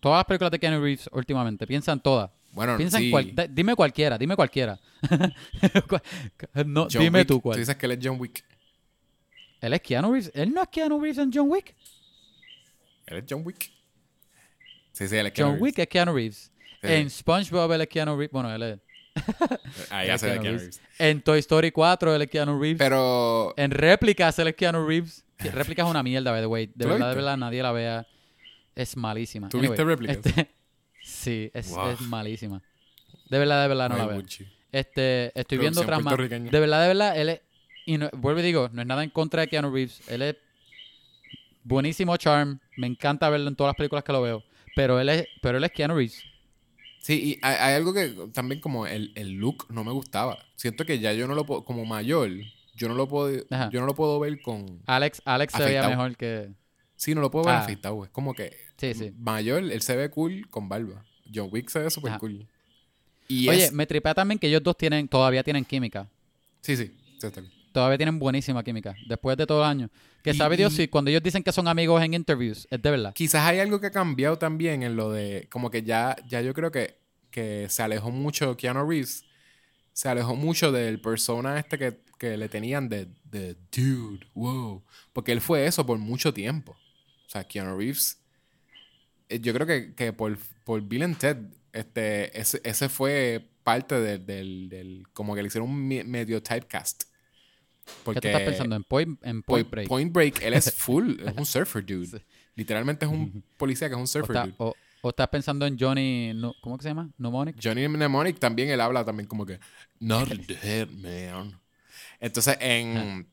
[0.00, 1.66] Todas las películas de Keanu Reeves últimamente.
[1.66, 2.30] Piensa en todas.
[2.52, 3.10] bueno, Piensa en sí.
[3.10, 4.78] cual- dime cualquiera, dime cualquiera.
[5.88, 6.02] Cual-
[6.66, 7.28] no, John dime Wick.
[7.28, 7.58] tú cuál.
[7.58, 8.44] dices que él es John Wick.
[9.60, 10.30] Él es Keanu Reeves.
[10.34, 11.74] Él no es Keanu reeves en John Wick.
[13.06, 13.70] Él es John Wick.
[14.92, 16.50] Sí, sí, él es Keanu John Wick es Keanu Reeves.
[16.80, 16.88] Sí.
[16.88, 18.32] En SpongeBob él es Keanu Reeves.
[18.32, 18.78] Bueno, él es.
[19.14, 19.90] Reeves.
[19.92, 20.76] Ahí hace de Keanu Keanu Reeves.
[20.80, 20.90] Reeves.
[20.98, 22.78] En Toy Story 4 él es Keanu Reeves.
[22.78, 23.52] Pero.
[23.56, 25.24] En Réplicas él es Keanu Reeves.
[25.38, 26.66] Réplicas es una mierda, by the way.
[26.74, 28.06] De ¿Tú verdad, de verdad, nadie la vea.
[28.80, 29.50] Es malísima.
[29.50, 30.16] ¿Tú viste Réplicas?
[30.24, 30.50] este-
[31.02, 31.90] sí, es, Wow.
[31.90, 32.62] es malísima.
[33.28, 34.22] De verdad, de verdad, no Ay, la veo.
[34.72, 36.16] Este, estoy viendo otras más.
[36.16, 37.40] De verdad, de verdad, él es.
[37.84, 40.00] Y no, vuelvo y digo, no es nada en contra de Keanu Reeves.
[40.08, 40.36] Él es
[41.62, 42.58] buenísimo charm.
[42.78, 44.42] Me encanta verlo en todas las películas que lo veo.
[44.74, 46.22] Pero él es, pero él es Keanu Reeves.
[47.00, 50.38] Sí, y hay, hay algo que también como el, el look no me gustaba.
[50.56, 52.30] Siento que ya yo no lo puedo, como mayor,
[52.76, 53.68] yo no lo puedo, Ajá.
[53.70, 54.80] yo no lo puedo ver con...
[54.86, 56.50] Alex, Alex se veía mejor que.
[57.00, 57.60] Sí, no lo puedo ver Ah.
[57.62, 58.04] afeitado.
[58.04, 59.10] Es como que Sí, sí.
[59.16, 61.02] mayor, él se ve cool con barba.
[61.34, 62.46] John Wick se ve súper cool.
[63.26, 63.72] Y Oye, es...
[63.72, 66.06] me tripea también que ellos dos tienen, todavía tienen química.
[66.60, 66.94] Sí, sí.
[67.18, 67.50] sí, está bien.
[67.72, 68.94] Todavía tienen buenísima química.
[69.08, 69.88] Después de todos los años.
[70.22, 72.90] Que Y- sabe Dios si cuando ellos dicen que son amigos en interviews, es de
[72.90, 73.14] verdad.
[73.14, 75.46] Quizás hay algo que ha cambiado también en lo de...
[75.50, 76.98] Como que ya, ya yo creo que,
[77.30, 79.24] que se alejó mucho Keanu Reeves.
[79.94, 84.82] Se alejó mucho del persona este que, que le tenían de, de dude, wow.
[85.14, 86.76] Porque él fue eso por mucho tiempo.
[87.30, 88.20] O sea, Keanu Reeves...
[89.28, 91.36] eh, Yo creo que, que por, por Bill and Ted,
[91.72, 96.42] este, ese, ese fue parte del, del, del- Como que le hicieron un me- medio
[96.42, 97.04] typecast.
[98.04, 98.74] Porque ¿Qué tú estás pensando?
[98.74, 99.88] En Point, en Point Break.
[99.88, 102.18] Point Break, él es full, es un surfer dude.
[102.18, 102.24] Sí.
[102.56, 104.54] Literalmente es un policía que es un o, surfer está- dude.
[104.58, 106.32] o- o estás pensando en Johnny.
[106.60, 107.10] ¿Cómo que se llama?
[107.16, 107.56] Mnemonic.
[107.62, 109.60] Johnny Mnemonic también él habla también como que
[110.00, 110.28] not
[110.62, 111.58] head, man.
[112.18, 113.26] Entonces en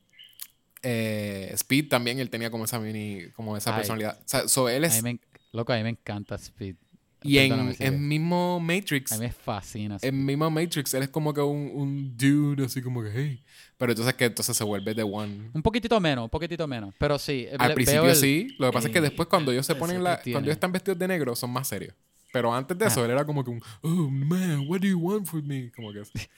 [0.82, 3.76] eh, Speed también él tenía como esa mini, como esa Ay.
[3.76, 4.18] personalidad.
[4.20, 5.20] O sea, so él A es mí me,
[5.52, 6.76] loco, a mí me encanta Speed.
[7.22, 9.98] y en el mismo Matrix, A mí me fascina.
[10.02, 13.44] En mismo Matrix él es como que un, un dude así como que hey,
[13.76, 15.50] pero entonces que entonces se vuelve The One.
[15.52, 16.94] Un poquitito menos, un poquitito menos.
[16.98, 17.46] Pero sí.
[17.48, 20.02] eh, Al principio el- sí, lo que pasa es que después cuando ellos se ponen
[20.04, 20.34] la, tiene.
[20.34, 21.94] cuando ellos están vestidos de negro son más serios.
[22.32, 23.04] Pero antes de eso Ah.
[23.06, 25.72] él era como que un oh man, what do you want from me?
[25.74, 26.12] Como que así.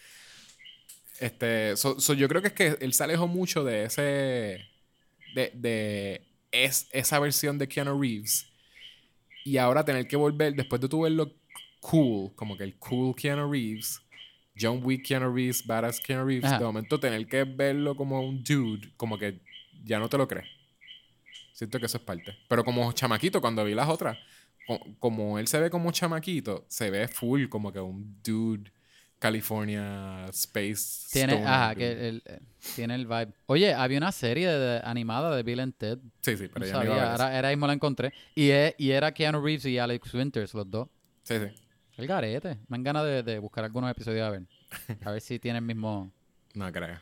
[1.20, 4.02] Este, so- so yo creo que es que él se alejó mucho de ese
[5.34, 8.48] de, de es, esa versión de Keanu Reeves
[9.44, 11.32] y ahora tener que volver después de tu verlo
[11.80, 14.00] cool, como que el cool Keanu Reeves,
[14.58, 16.58] John Wick Keanu Reeves, badass Keanu Reeves, Ajá.
[16.58, 19.40] de momento tener que verlo como un dude, como que
[19.84, 20.46] ya no te lo crees.
[21.52, 22.34] Siento que eso es parte.
[22.48, 24.18] Pero como chamaquito, cuando vi las otras,
[24.66, 28.70] co- como él se ve como chamaquito, se ve full como que un dude
[29.20, 32.42] California Space Tiene, ajá, que el- el-
[32.74, 33.32] tiene el vibe.
[33.46, 35.98] Oye, había una serie de- animada de Bill and Ted.
[36.22, 38.12] Sí, sí, pero No ya sabía, ahora, ahora mismo la encontré.
[38.34, 40.88] Y, e- y era Keanu Reeves y Alex Winters, los dos.
[41.22, 41.46] Sí, sí.
[41.98, 42.54] El garete.
[42.68, 44.42] Me dan ganas de, de buscar algunos episodios a ver.
[45.04, 46.10] A ver si tienen el mismo.
[46.54, 46.98] No creo.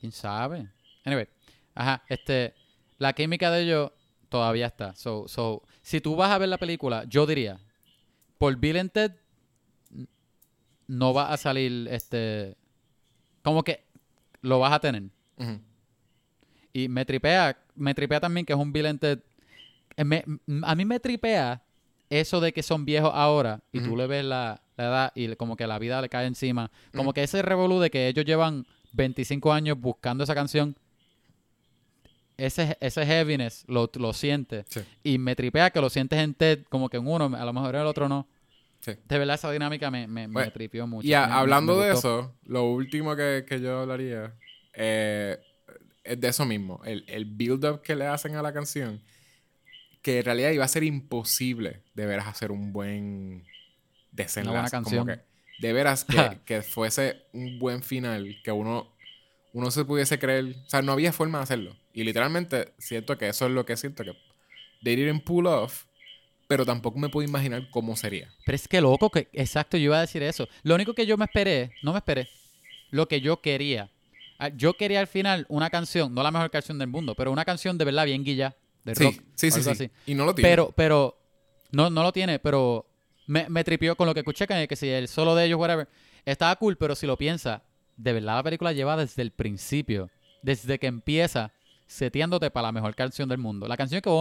[0.00, 0.68] ¿Quién sabe?
[1.04, 1.28] Anyway.
[1.74, 2.54] Ajá, este.
[2.98, 3.92] La química de ellos
[4.28, 4.94] todavía está.
[4.94, 7.58] So, so, si tú vas a ver la película, yo diría.
[8.38, 9.12] Por Bill and Ted.
[10.86, 12.56] No va a salir este.
[13.42, 13.84] Como que
[14.40, 15.04] lo vas a tener.
[16.72, 19.20] Y me tripea, me tripea también que es un Ted.
[19.96, 20.24] Eh,
[20.62, 21.62] a mí me tripea
[22.10, 25.56] eso de que son viejos ahora y tú le ves la, la edad y como
[25.56, 26.70] que la vida le cae encima.
[26.94, 30.76] Como que ese revolú de que ellos llevan 25 años buscando esa canción.
[32.36, 34.66] Ese, ese heaviness lo, lo sientes.
[34.68, 34.80] Sí.
[35.04, 37.76] Y me tripea que lo sientes en Ted, como que en uno, a lo mejor
[37.76, 38.26] en el otro no.
[38.84, 38.92] Sí.
[39.06, 41.08] De verdad, esa dinámica me, me, me Bueno, tripió mucho.
[41.08, 44.34] Y hablando me de eso, lo último que, que yo hablaría
[44.74, 45.38] eh,
[46.02, 46.82] es de eso mismo.
[46.84, 49.00] El, el build-up que le hacen a la canción,
[50.02, 53.44] que en realidad iba a ser imposible de veras hacer un buen
[54.12, 54.70] desenlace.
[54.70, 55.06] canción.
[55.06, 55.22] Como que,
[55.60, 58.92] de veras que, que fuese un buen final, que uno,
[59.54, 60.56] uno se pudiese creer.
[60.66, 61.76] O sea, no había forma de hacerlo.
[61.94, 64.12] Y literalmente siento que eso es lo que siento que
[64.82, 65.86] they didn't pull off,
[66.54, 68.28] pero tampoco me puedo imaginar cómo sería.
[68.46, 70.48] Pero es que loco, que exacto, yo iba a decir eso.
[70.62, 72.28] Lo único que yo me esperé, no me esperé,
[72.90, 73.90] lo que yo quería.
[74.38, 77.44] Ah, Yo quería al final una canción, no la mejor canción del mundo, pero una
[77.44, 79.14] canción de verdad bien guilla, de Sí, rock.
[79.34, 79.70] sí, sí, sí.
[79.70, 79.90] así.
[80.06, 80.48] Y no lo tiene.
[80.48, 81.18] Pero, pero,
[81.72, 82.86] no, no lo tiene, pero
[83.26, 85.88] me, me tripió con lo que escuché, que, que si el solo de ellos, whatever,
[86.24, 87.62] estaba cool, pero si lo piensa,
[87.96, 90.08] de verdad la película lleva desde el principio,
[90.42, 91.50] desde que empieza,
[91.88, 93.66] seteándote para la mejor canción del mundo.
[93.66, 94.18] La canción que va a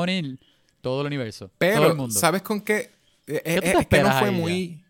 [0.84, 2.14] todo el universo, todo el Pero, mundo.
[2.14, 2.92] ¿sabes con qué?
[3.26, 4.84] Eh, ¿Qué eh, es que no fue muy.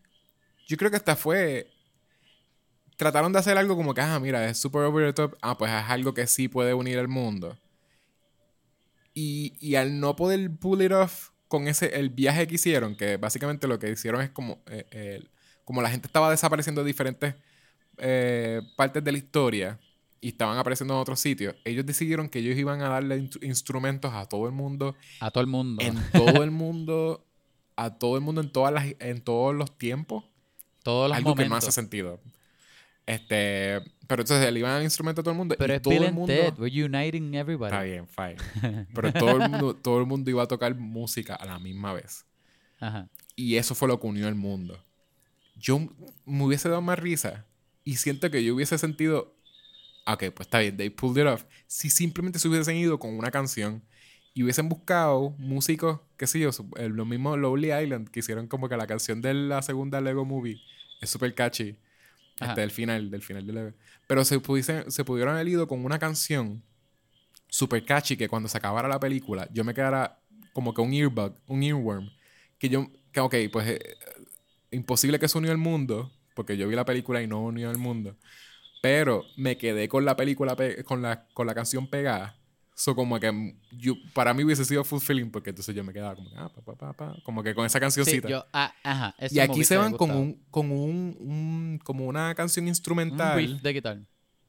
[0.67, 1.69] Yo creo que hasta fue.
[2.97, 5.37] Trataron de hacer algo como que, ah, mira, es super over the top.
[5.41, 7.57] Ah, pues es algo que sí puede unir al mundo.
[9.13, 13.17] Y, y al no poder pull it off con ese, el viaje que hicieron, que
[13.17, 14.61] básicamente lo que hicieron es como.
[14.67, 15.23] eh, eh,
[15.65, 17.35] como la gente estaba desapareciendo de diferentes
[17.97, 19.79] eh, partes de la historia
[20.23, 24.11] y estaban apareciendo en otros sitios, ellos decidieron que ellos iban a darle instru- instrumentos
[24.13, 25.83] a todo el mundo a todo el mundo.
[25.83, 27.25] en todo el mundo,
[27.75, 30.23] a todo el mundo en todas las, en todos los tiempos,
[30.83, 31.69] todos los algo que no momentos.
[31.69, 32.19] hace sentido.
[33.05, 35.81] Este, pero entonces le iban a dar instrumento a todo el mundo Pero y es
[35.81, 37.71] todo Bill el mundo Ted, we're uniting everybody.
[37.73, 38.37] está bien, fine.
[38.95, 42.25] Pero todo el mundo, todo el mundo iba a tocar música a la misma vez.
[42.79, 43.09] Ajá.
[43.35, 44.81] Y eso fue lo que unió al mundo.
[45.57, 45.79] Yo
[46.25, 47.45] me hubiese dado más risa
[47.83, 49.32] y siento que yo hubiese sentido,
[50.05, 51.45] ok, pues está bien, they pulled it off.
[51.67, 53.83] Si simplemente se hubiesen ido con una canción
[54.33, 58.77] y hubiesen buscado músicos, qué sé yo, lo mismo Lonely Island, que hicieron como que
[58.77, 60.61] la canción de la segunda Lego Movie
[61.01, 61.77] es súper catchy.
[62.39, 62.51] Ajá.
[62.51, 63.73] Este, del final, del final de Lego.
[64.07, 66.63] Pero se, pudiesen, se pudieron haber ido con una canción
[67.47, 70.19] súper catchy que cuando se acabara la película yo me quedara
[70.53, 72.09] como que un earbug, un earworm.
[72.57, 73.97] Que yo, que ok, pues eh,
[74.71, 77.77] imposible que se unió al mundo, porque yo vi la película y no unió al
[77.77, 78.15] mundo.
[78.83, 82.35] Pero me quedé con la película, pe- con la, con la canción pegada.
[82.75, 86.29] So como que yo, para mí hubiese sido fulfilling porque entonces yo me quedaba como,
[86.29, 88.27] que, ah, pa, pa, pa, pa, como que con esa Sí, cancioncita.
[88.27, 92.35] yo, ah, ajá, eso y aquí se van con un, con un, un- como una
[92.35, 93.37] canción Un instrumental.
[93.37, 94.01] riff de guitarra.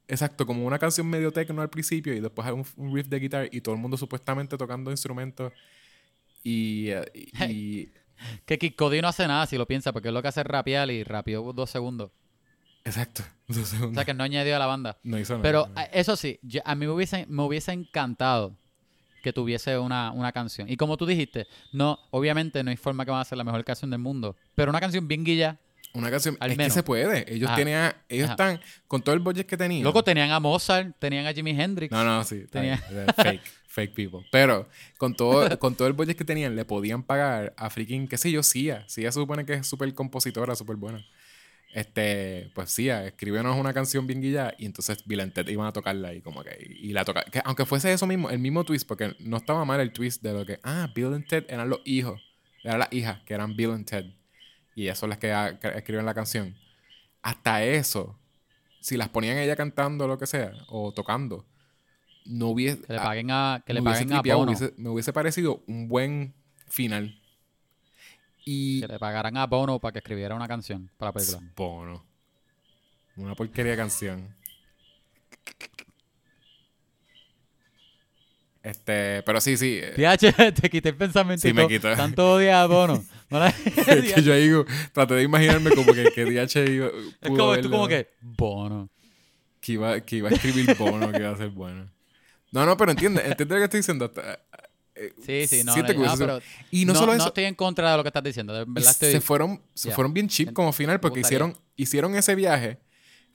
[0.09, 3.21] Exacto, como una canción medio techno al principio y después hay un, un riff de
[3.21, 5.53] guitarra y todo el mundo supuestamente tocando instrumentos.
[6.43, 7.93] Y, eh, y- y-
[8.47, 10.47] Que Kid Cudi no hace nada si lo piensa, porque es lo que hace es
[10.47, 12.11] rapear y rapeó dos segundos.
[12.85, 13.23] Exacto.
[13.49, 14.97] O sea que no añadió a la banda.
[15.03, 15.43] no hizo nada.
[15.43, 18.57] Pero a- eso sí, yo- a mí me hubiese, me hubiese encantado
[19.23, 20.69] que tuviese una, una canción.
[20.71, 23.65] Y como tú dijiste, no, obviamente no hay forma que van a ser la mejor
[23.65, 24.37] canción del mundo.
[24.55, 25.59] Pero una canción bien guilla.
[25.95, 26.37] una canción.
[26.41, 26.73] al es menos.
[26.73, 27.33] que se puede.
[27.35, 27.57] Ellos Ajá.
[27.57, 27.95] tenían.
[28.09, 28.33] Ellos Ajá.
[28.33, 28.61] están.
[28.89, 29.83] Con todo el budget que tenían.
[29.85, 31.91] Loco, tenían a Mozart, tenían a Jimi Hendrix.
[31.93, 32.37] No, no, sí.
[32.45, 33.43] está Tenía- bien, es Fake.
[33.69, 34.27] fake people.
[34.33, 34.69] Pero
[34.99, 38.31] con todo, con todo el budget que tenían, le podían pagar a freaking, qué sé
[38.31, 38.85] yo, Sia.
[38.89, 41.05] Sia se supone que es súper compositora, súper buena.
[41.75, 45.73] Este, pues Sia, escríbenos una canción bien guillada y entonces Bill and Ted iban a
[45.73, 48.87] tocarla y como que, y la toca que aunque fuese eso mismo, el mismo twist,
[48.87, 51.81] porque no estaba mal el twist de lo que, ah, Bill and Ted eran los
[51.85, 52.23] hijos,
[52.63, 54.05] eran las hijas, que eran Bill and Ted.
[54.77, 56.57] Y eso son las que, ah, que escriben la canción.
[57.23, 58.17] Hasta eso,
[58.81, 61.45] si las ponían ella cantando o lo que sea, o tocando,
[62.25, 62.83] no hubiese.
[62.83, 64.53] Que le ah, paguen a, que le paguen a tripeado, Bono.
[64.53, 66.35] hubiese- me hubiese parecido un buen
[66.69, 67.21] final.
[68.45, 68.81] Y.
[68.83, 71.41] Que le pagaran a Bono para que escribiera una canción para la película.
[71.57, 72.05] Bono.
[73.17, 74.35] Una porquería de canción.
[78.63, 79.79] Este, pero sí, sí.
[79.83, 81.47] eh, TH, te quité el pensamiento.
[81.47, 81.95] Sí, me quitó.
[81.95, 83.05] Tanto odia a Bono.
[83.31, 86.53] Mala- que yo digo, traté de imaginarme como que, que iba, es
[87.21, 88.89] pudo como, tú como que, bono.
[89.61, 91.91] que iba, que iba a escribir Bono, que iba a ser bueno.
[92.53, 94.05] No, no, pero entiende, entiende lo que estoy diciendo.
[94.07, 94.41] Hasta-
[94.95, 96.41] eh, Sí, sí, no, no, no, pero
[96.71, 98.53] y no, no, solo no eso, estoy en contra de lo que estás diciendo.
[98.53, 99.13] De y verdad estoy...
[99.13, 102.79] se fueron, se fueron bien cheap como final porque hicieron, hicieron ese viaje,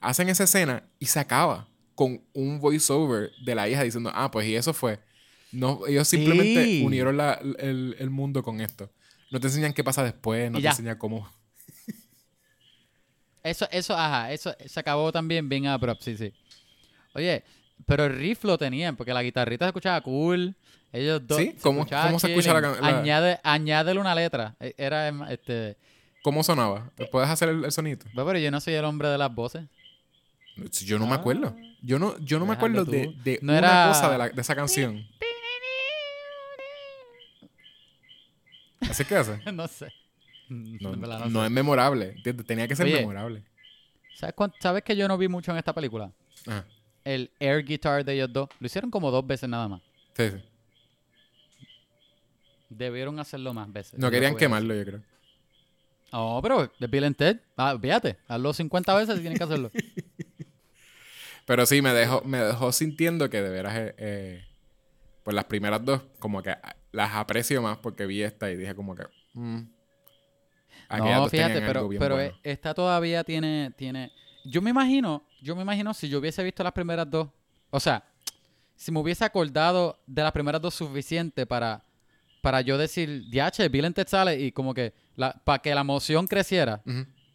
[0.00, 4.46] hacen esa escena y se acaba con un voiceover de la hija diciendo, ah, pues
[4.46, 5.00] y eso fue.
[5.52, 6.82] No, ellos simplemente Sí.
[6.84, 8.90] unieron la- el, el mundo con esto.
[9.30, 11.28] No te enseñan qué pasa después, no te enseñan cómo.
[13.42, 16.32] Eso, eso, ajá, eso se acabó también bien abrupt, sí, sí.
[17.14, 17.42] Oye,
[17.86, 20.54] pero el riff lo tenían, porque la guitarrita se escuchaba cool.
[20.92, 21.38] Ellos dos.
[21.38, 21.56] ¿Sí?
[21.62, 22.74] ¿Cómo- se escucha la chilling.
[22.80, 24.56] can- la- Añade, añádele una letra.
[24.58, 25.76] E- Era, este.
[26.22, 26.90] ¿Cómo sonaba?
[27.10, 28.04] ¿Puedes hacer el, el sonido?
[28.14, 29.64] Pero yo no soy el hombre de las voces.
[30.84, 31.16] Yo no me Ah.
[31.16, 31.56] acuerdo.
[31.80, 33.14] Yo no, yo no me acuerdo de, tú.
[33.24, 35.06] de No una era- cosa de, la- de esa canción.
[38.80, 39.38] ¿Así que hace?
[39.52, 39.92] no sé.
[40.48, 41.46] No, En verdad, no no sé.
[41.46, 42.16] es memorable.
[42.46, 42.96] Tenía que ser Oye.
[43.00, 43.44] memorable.
[44.16, 46.10] ¿Sabes, cuán- ¿Sabes que yo no vi mucho en esta película?
[46.46, 46.64] Ajá.
[47.04, 48.48] El air guitar de ellos dos.
[48.58, 49.80] Lo hicieron como dos veces nada más.
[50.16, 50.36] Sí, sí.
[52.70, 53.98] Debieron hacerlo más veces.
[53.98, 55.02] No querían quemarlo, yo creo.
[56.12, 57.40] No, pero de Bill and Ted.
[57.56, 59.70] Ah, fíjate, hazlo 50 veces y tienen que hacerlo.
[61.46, 64.44] Pero sí, me dejó, me dejó sintiendo que de veras, eh, eh,
[65.24, 66.56] pues las primeras dos, como que
[66.92, 69.04] las aprecio más porque vi esta y dije como que...
[69.34, 69.62] mm,
[70.98, 72.32] no, fíjate, pero, pero bueno.
[72.44, 74.12] e- esta todavía tiene, tiene.
[74.44, 77.28] Yo me imagino, yo me imagino si yo hubiese visto las primeras dos.
[77.70, 78.04] O sea,
[78.76, 81.84] si me hubiese acordado de las primeras dos suficiente para,
[82.40, 84.94] para yo decir, DH, Bill sale y como que
[85.44, 86.82] para que la emoción creciera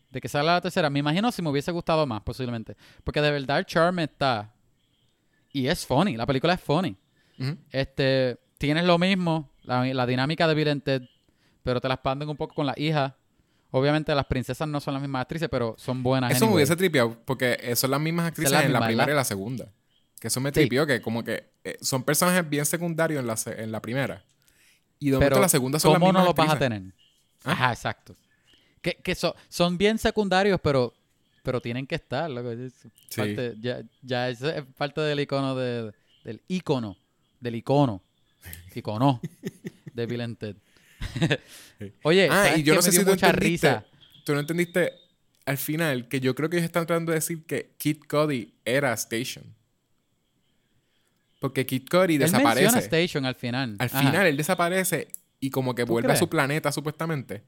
[0.10, 2.76] de que salga la tercera, me imagino si me hubiese gustado más posiblemente.
[3.04, 4.52] Porque de verdad el charm está.
[5.52, 6.96] Y es funny, la película es funny.
[7.72, 11.02] Este, tienes lo mismo, la, la dinámica de Bill and Ted,
[11.64, 13.16] pero te la expanden un poco con la hija.
[13.72, 16.32] Obviamente las princesas no son las mismas actrices, pero son buenas.
[16.32, 19.26] Eso me hubiese tripeado porque son las mismas actrices las en la primera y la
[19.26, 19.72] segunda.
[20.20, 20.70] Que eso me Sí.
[20.70, 24.24] que como que eh, son personajes bien secundarios en la, en la primera.
[25.00, 26.82] Y de momento Pero la segunda son las ¿cómo no mismas los vas a tener?
[27.44, 27.52] ¿Ah?
[27.52, 28.16] Ajá, exacto.
[28.82, 30.94] Que, que so- son bien secundarios, pero,
[31.44, 32.30] pero tienen que estar.
[32.30, 32.52] loco.
[32.52, 32.74] Es
[33.10, 33.18] Sí.
[33.18, 35.92] parte- ya, ya eso es parte del icono de,
[36.24, 36.98] del icono.
[37.40, 38.02] Del icono.
[38.76, 39.20] Icono.
[39.94, 40.56] de Bill and Ted.
[42.04, 43.86] Oye, Ah, ¿sabes y yo no me sé dio si tú mucha entendiste, risa.
[44.24, 44.94] tú no entendiste
[45.46, 48.94] al final que yo creo que ellos están tratando de decir que Kid Cody era
[48.94, 49.46] Station.
[51.40, 52.80] Porque Kid Cody Él menciona desaparece.
[52.80, 53.76] Station al final.
[53.80, 54.00] Al Ajá.
[54.00, 55.08] final él desaparece
[55.40, 56.20] y como que ¿Tú vuelve a crees?
[56.20, 57.44] su planeta supuestamente.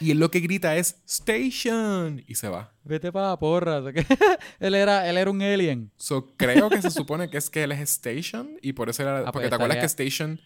[0.00, 2.72] y él lo que grita es Station y se va.
[2.84, 3.82] Vete para la porra.
[3.92, 4.06] que
[4.60, 5.90] él, era, él era un alien.
[5.96, 9.18] So, creo que se supone que es que él es Station y por eso era...
[9.18, 10.40] Ah, pues porque te acuerdas que estaría- Station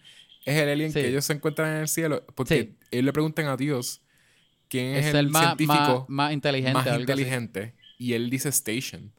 [0.45, 1.07] es el alien que Sí.
[1.07, 2.25] ellos se encuentran en el cielo.
[2.33, 2.77] Porque Sí.
[2.89, 4.01] ellos le preguntan a Dios
[4.69, 6.73] quién es, Es, el, el más, científico más, más inteligente.
[6.73, 6.99] más así.
[7.01, 9.11] inteligente y él dice Station.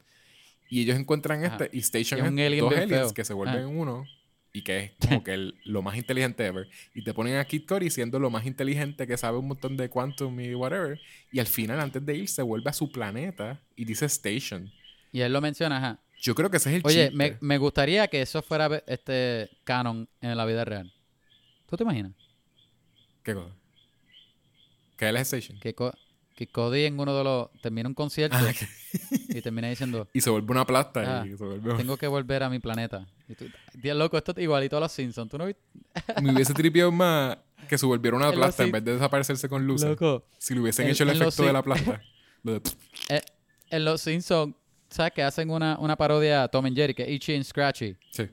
[0.69, 1.57] Y ellos encuentran Ajá.
[1.63, 3.13] este y Station es un alien dos aliens feo.
[3.13, 3.67] que se vuelven Ah.
[3.67, 4.05] uno
[4.51, 6.67] y que es como que el- lo más inteligente ever.
[6.93, 9.89] Y te ponen a Kid Cody siendo lo más inteligente que sabe un montón de
[9.89, 10.99] quantum y whatever.
[11.31, 14.71] Y al final, antes de ir, se vuelve a su planeta y dice Station.
[15.11, 15.99] Y él lo menciona, ajá.
[16.21, 17.15] Yo creo que ese es el Oye, chiste.
[17.17, 20.91] me, me gustaría que eso fuera este canon en la vida real.
[21.67, 22.13] ¿Tú te imaginas?
[23.23, 23.53] ¿Qué cosa?
[24.97, 25.59] Que él es Station.
[25.59, 25.93] Que, Co-
[26.35, 27.49] que Cody en uno de los...
[27.61, 28.51] termina un concierto Ah,
[29.29, 31.75] y termina diciendo, y se vuelve una plasta Ah, y se vuelve...
[31.75, 33.07] tengo que volver a mi planeta.
[33.29, 33.45] Y tú,
[33.75, 35.29] Dios loco, esto es igualito a los Simpsons.
[35.29, 35.61] ¿Tú no viste?
[36.21, 37.37] Me hubiese tripeado más
[37.69, 39.89] que se volviera una plasta en vez de desaparecerse con luces.
[39.89, 42.01] Loco, Si le hubiesen En- hecho el efecto de la plasta.
[42.43, 42.61] Lo de-
[43.09, 43.21] eh,
[43.69, 44.53] en los Simpsons,
[44.89, 45.13] ¿sabes?
[45.13, 47.95] Que hacen una, una parodia a Tom and Jerry, que es Itchy and Scratchy.
[48.11, 48.27] Sí,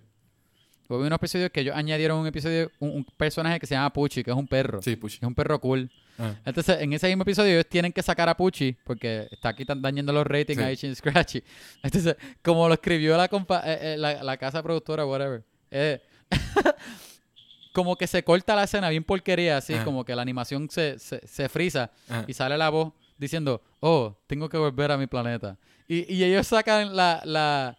[0.97, 4.23] Hubo unos episodios que ellos añadieron un episodio, un, un personaje que se llama Pucci,
[4.25, 4.83] que es un perro.
[4.83, 5.15] sí, push.
[5.17, 5.91] Es un perro cool.
[6.19, 6.35] Ah.
[6.45, 10.13] Entonces, en ese mismo episodio, ellos tienen que sacar a Pucci porque está aquí dañando
[10.13, 10.65] los ratings Sí.
[10.65, 11.43] a Itchy Scratchy.
[11.83, 16.01] Entonces, como lo escribió la, compa- eh, eh, la, la casa productora, whatever, eh,
[17.73, 19.85] como que se corta la escena bien porquería, así, Ajá.
[19.85, 22.25] como que la animación se, se, se frisa Ajá.
[22.27, 25.57] y sale la voz diciendo, oh, tengo que volver a mi planeta.
[25.87, 27.77] Y, y ellos sacan la, la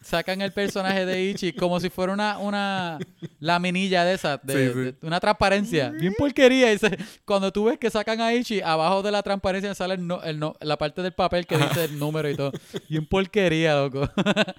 [0.00, 2.98] sacan el personaje de Ichi como si fuera una, una
[3.40, 4.78] laminilla de esa, de, Sí, sí.
[4.80, 6.72] de- una transparencia, bien porquería.
[6.72, 10.06] Y se- cuando tú ves que sacan a Ichi, abajo de la transparencia sale el
[10.06, 12.52] no- el no- la parte del papel que dice el número y todo.
[12.88, 14.08] Bien porquería, loco.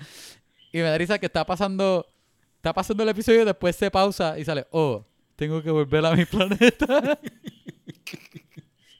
[0.72, 2.06] y me da risa que está pasando,
[2.58, 5.06] está pasando el episodio después se pausa y sale, oh,
[5.36, 7.20] tengo que volver a mi planeta.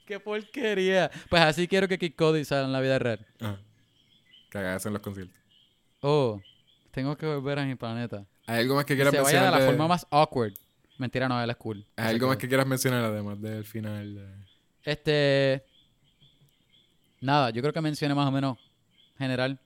[0.06, 1.10] Qué porquería.
[1.28, 3.24] Pues así quiero que Kid Cody salga en la vida real.
[3.40, 3.56] Ah.
[4.50, 5.36] Que hagas en los conciertos.
[6.00, 6.40] Oh,
[6.90, 8.24] tengo que volver a mi planeta.
[8.46, 9.52] ¿Hay algo más que quieras se vaya mencionar?
[9.54, 10.52] de la de- forma más awkward.
[10.98, 11.86] Mentira, no, él es cool.
[11.96, 14.14] ¿Hay algo más que quieras mencionar además del final?
[14.14, 14.44] de-
[14.84, 15.64] Este.
[17.20, 18.58] Nada, yo creo que mencioné más o menos
[19.18, 19.58] general.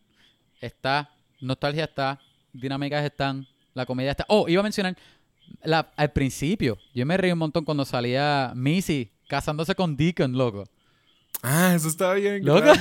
[0.60, 2.20] Está, nostalgia está,
[2.52, 4.24] dinámicas están, la comedia está.
[4.28, 4.96] Oh, iba a mencionar
[5.62, 6.78] la, al principio.
[6.94, 10.64] Yo me reí un montón cuando salía Missy casándose con Deacon, loco.
[11.42, 12.44] Ah, eso estaba bien.
[12.44, 12.72] Loco.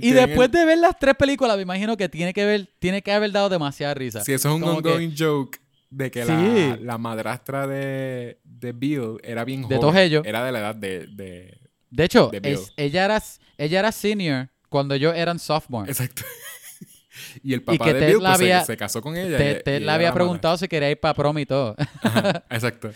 [0.00, 3.02] Y después el- de ver las tres películas, me imagino que tiene que ver, tiene
[3.02, 4.20] que haber dado demasiada risa.
[4.24, 5.58] Sí, eso es un Como que- ongoing joke
[5.90, 6.82] de que la, Sí.
[6.82, 9.80] la madrastra de, de Bill era bien De joven.
[9.80, 10.22] todos ellos.
[10.26, 11.06] Era de la edad de...
[11.08, 11.58] de-
[11.90, 13.22] De hecho, de es- ella, era,
[13.58, 15.90] ella era senior cuando ellos eran sophomore.
[15.90, 16.22] Exacto.
[17.42, 19.36] y el papá de Ted Bill pues, se- había- se, casó con ella.
[19.62, 21.76] Te, y- le había preguntado si quería ir para prom y todo.
[22.02, 22.90] Ajá, exacto.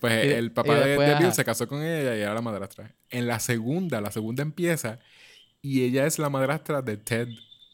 [0.00, 1.34] Pues Y de- el papá de, después, de Bill ajá.
[1.34, 2.92] se casó con ella y era la madrastra.
[3.10, 4.98] En la segunda, la segunda empieza
[5.62, 7.28] y ella es la madrastra de Ted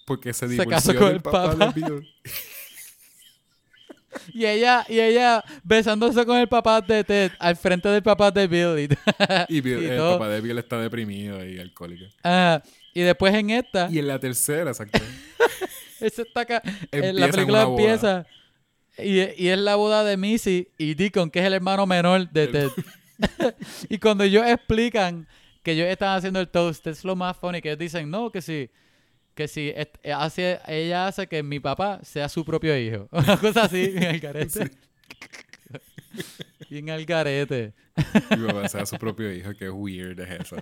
[0.06, 1.72] porque se Se divorció casó con del el papá, papá.
[1.72, 2.08] de Bill.
[4.32, 8.46] Y ella, y ella besándose con el papá de Ted al frente del papá de
[8.46, 8.96] Bill.
[9.48, 10.18] Y, Bill- y el todo.
[10.18, 12.04] papá de Bill está deprimido y alcohólico.
[12.94, 14.98] Y después en esta, Y en la tercera, exacto.
[16.00, 18.26] esa está acá, Empieza la película empieza
[18.96, 22.44] y, y es la boda de Missy y Deacon, que es el hermano menor de
[22.44, 22.68] El- Ted.
[23.88, 25.28] y cuando ellos explican
[25.68, 28.40] que ellos están haciendo el toast, es lo más funny, que ellos dicen, no, que
[28.40, 28.70] si,
[29.34, 33.06] que si est- hace, ella hace que mi papá sea su propio hijo.
[33.12, 34.70] Una cosa así, en el garete.
[36.70, 37.74] Y en el garete.
[38.30, 40.56] Mi papá sea su propio hijo, qué weird es eso.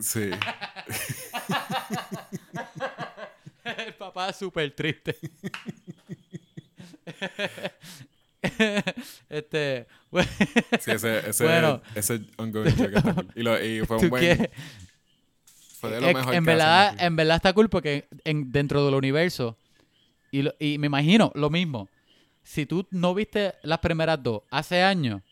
[0.00, 0.28] Sí.
[3.64, 5.16] El papá es súper triste.
[9.30, 9.86] este,
[10.80, 11.82] Sí, ese, ese, Bueno.
[11.94, 13.28] ese ongoing joke está cool.
[13.34, 14.22] Y, lo- y fue un ¿tú buen.
[14.22, 14.50] qué?
[15.80, 18.50] Fue de lo Es- mejor en que verdad, hacen en verdad está cool porque en,
[18.52, 19.56] dentro del universo
[20.30, 21.88] y, lo- y me imagino lo mismo.
[22.42, 25.22] Si tú no viste las primeras dos hace años,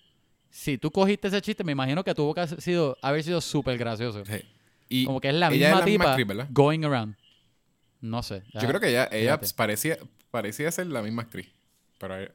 [0.51, 3.79] si tú cogiste ese chiste, me imagino que tuvo que haber sido, haber sido súper
[3.79, 4.25] gracioso.
[4.25, 4.41] Sí.
[4.89, 7.17] Y Como que es la misma es la misma tipa going around.
[8.01, 8.43] No sé.
[8.53, 9.97] Yo creo que ella, ella parecía,
[10.31, 11.49] parecía ser la misma actriz.
[11.99, 12.31] Pero ella-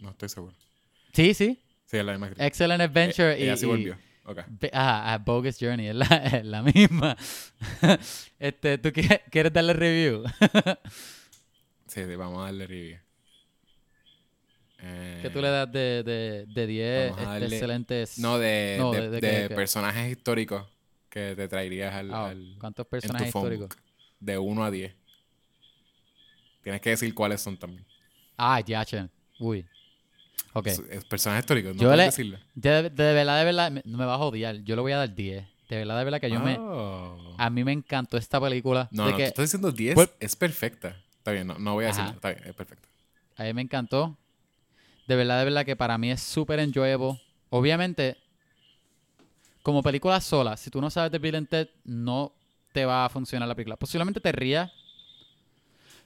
[0.00, 0.54] no estoy seguro.
[1.12, 1.62] Sí, sí.
[1.86, 2.46] Sí, es la misma actriz.
[2.46, 3.96] Excellent Adventure Eh, y, ella sí volvió.
[4.24, 4.40] Ok.
[4.48, 7.16] Be- Ah, a Bogus Journey, es la, es la misma.
[8.38, 8.92] este, ¿Tú
[9.30, 10.24] quieres darle review?
[11.86, 12.98] Sí, vamos a darle review.
[14.80, 18.18] Eh, ¿Qué tú le das de, de, de 10 Vamos a este, darle- excelentes?
[18.18, 20.66] No, de, No, de, personajes históricos
[21.08, 23.68] que te traerías al, Ah, al- ¿Cuántos personajes históricos?
[23.68, 23.78] book.
[24.20, 24.94] De 1 a 10.
[26.62, 27.86] Tienes que decir cuáles son también.
[28.36, 28.84] Ah, ya.
[29.38, 29.64] Uy.
[30.58, 30.66] Ok.
[30.68, 32.38] Es- personajes históricos, no Yo puedes le- decirlo.
[32.54, 34.56] De, de verdad, de verdad, me, no me vas a odiar.
[34.64, 35.46] Yo le voy a dar 10.
[35.68, 36.56] De verdad, de verdad que yo me...
[36.58, 37.34] Oh.
[37.36, 38.88] A mí me encantó esta película.
[38.90, 40.96] No, de no, que tú estás diciendo 10, Pues- es perfecta.
[41.18, 42.10] Está bien, no, no voy a decirlo.
[42.12, 42.88] Está bien, es perfecta.
[43.36, 44.16] A mí me encantó.
[45.06, 47.20] De verdad, de verdad que para mí es súper enjoyable.
[47.50, 48.16] Obviamente,
[49.62, 52.32] como película sola, si tú no sabes de Bill and Ted, no
[52.72, 53.76] te va a funcionar la película.
[53.76, 54.70] Posiblemente te rías.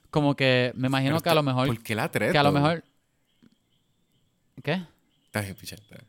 [0.09, 1.67] Como que me imagino Pero que a lo mejor...
[1.67, 2.31] ¿Por qué la 3?
[2.33, 2.83] Que a lo mejor...
[4.63, 4.81] ¿Qué?
[5.25, 6.07] Está bien, picha, está bien.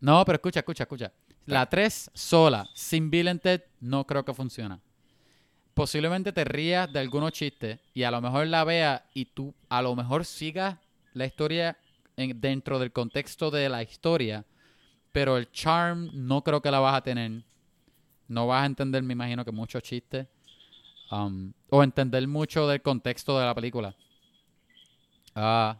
[0.00, 1.12] No, pero escucha, escucha, escucha.
[1.46, 4.80] La 3 sola, sin Bill and Ted, no creo que funciona.
[5.74, 9.80] Posiblemente te rías de algunos chistes y a lo mejor la veas y tú a
[9.80, 10.76] lo mejor sigas
[11.14, 11.78] la historia
[12.16, 14.44] en- dentro del contexto de la historia,
[15.12, 17.44] pero el charm no creo que la vas a tener.
[18.26, 20.26] No vas a entender, me imagino que muchos chistes.
[21.10, 23.94] um, o entender mucho del contexto de la película.
[25.34, 25.78] Ah.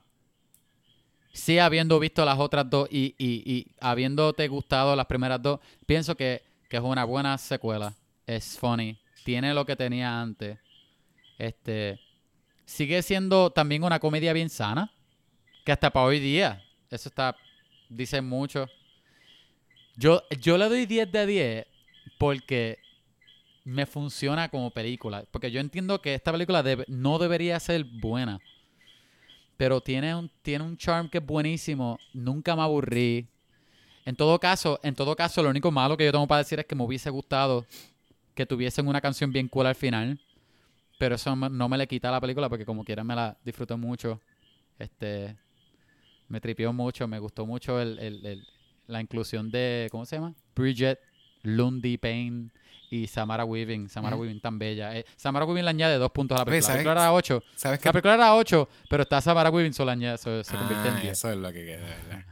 [1.33, 6.17] Sí, habiendo visto las otras dos y, y, y habiéndote gustado las primeras dos, pienso
[6.17, 7.95] que, que es una buena secuela.
[8.27, 8.99] Es funny.
[9.25, 10.59] Tiene lo que tenía antes.
[11.39, 11.99] Este.
[12.65, 14.93] Sigue siendo también una comedia bien sana.
[15.65, 16.63] Que hasta para hoy día.
[16.91, 17.37] Eso está.
[17.89, 18.69] Dice mucho.
[19.97, 21.67] Yo, yo le doy 10 de 10
[22.19, 22.79] porque
[23.65, 25.25] me funciona como película.
[25.31, 28.39] Porque yo entiendo que esta película no debería ser buena.
[29.59, 31.99] Pero tiene un, tiene un charm que es buenísimo.
[32.15, 33.27] Nunca me aburrí.
[34.07, 36.65] En todo caso, en todo caso, lo único malo que yo tengo para decir es
[36.67, 37.67] que me hubiese gustado
[38.35, 40.19] que tuviesen una canción bien cool al final.
[40.99, 43.77] Pero eso no me- le quita a la película porque como quiera me la disfruté
[43.77, 44.21] mucho.
[44.79, 45.37] Este
[46.29, 48.47] me tripió mucho, me gustó mucho el- el-
[48.87, 50.35] la inclusión de, ¿cómo se llama?
[50.55, 50.99] Bridget,
[51.43, 52.51] Lundy Payne
[52.91, 53.89] y Samara Weaving.
[53.89, 54.17] Samara.
[54.17, 54.97] Weaving tan bella.
[54.97, 56.61] Eh, Samara Weaving le añade dos puntos a la película.
[56.61, 57.43] La ¿sabes- película era 8.
[57.57, 57.85] ¿Sabes?
[57.85, 61.03] La película era 8, pero está Samara Weaving solo añade, so- se convierte Ah, en
[61.03, 61.13] 10.
[61.13, 61.87] eso es lo que queda,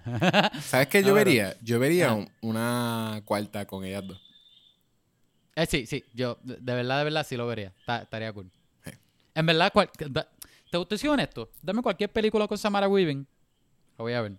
[0.07, 0.53] ¿verdad?
[0.63, 1.57] ¿Sabes qué yo pero- vería?
[1.63, 4.21] Yo vería una cuarta con ellas dos.
[5.55, 7.73] Eh, sí, sí, yo de, de verdad, de verdad sí lo vería.
[7.87, 8.51] Ta- estaría cool.
[8.85, 8.91] Sí.
[9.35, 10.29] En verdad, cual- da-
[10.71, 13.27] te, te soy honesto, dame cualquier película con Samara Weaving.
[13.99, 14.33] Lo voy a ver.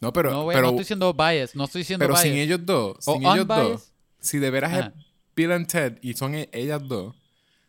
[0.00, 2.22] No, pero, no, voy- no pero, estoy siendo bias, no estoy siendo pero bias.
[2.22, 5.05] sin ellos dos, o sin ellos dos, si de veras es
[5.36, 7.14] Bill and Ted y son e- ellas dos,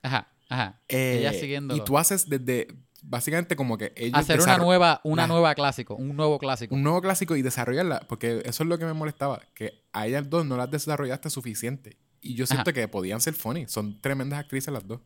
[0.01, 0.81] Ajá, ajá.
[0.87, 1.75] eh, Ella siguiendo.
[1.75, 2.67] y tú haces desde,
[3.03, 6.73] básicamente como que ellos Hacer una nueva, una la- nueva clásico, un nuevo clásico.
[6.75, 10.29] un nuevo clásico y desarrollarla, porque eso es lo que me molestaba, que a ellas
[10.29, 11.97] dos no las desarrollaste suficiente.
[12.21, 12.73] Y yo siento Ajá.
[12.73, 15.01] que podían ser funny, son tremendas actrices las dos.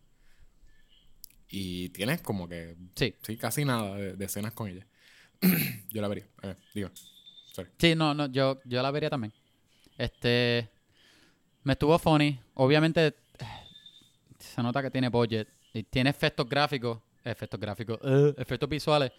[1.49, 4.85] Y tienes como que, Sí, sí, casi nada de, de escenas con ellas.
[5.91, 6.89] yo la vería, a ver, digo,
[7.53, 7.69] sorry.
[7.77, 9.33] sí, no, no, yo, yo la vería también.
[9.97, 10.69] Este,
[11.63, 12.39] me estuvo funny.
[12.55, 13.15] Obviamente,
[14.39, 19.11] se nota que tiene budget y tiene efectos gráficos, efectos gráficos, eh, efectos visuales.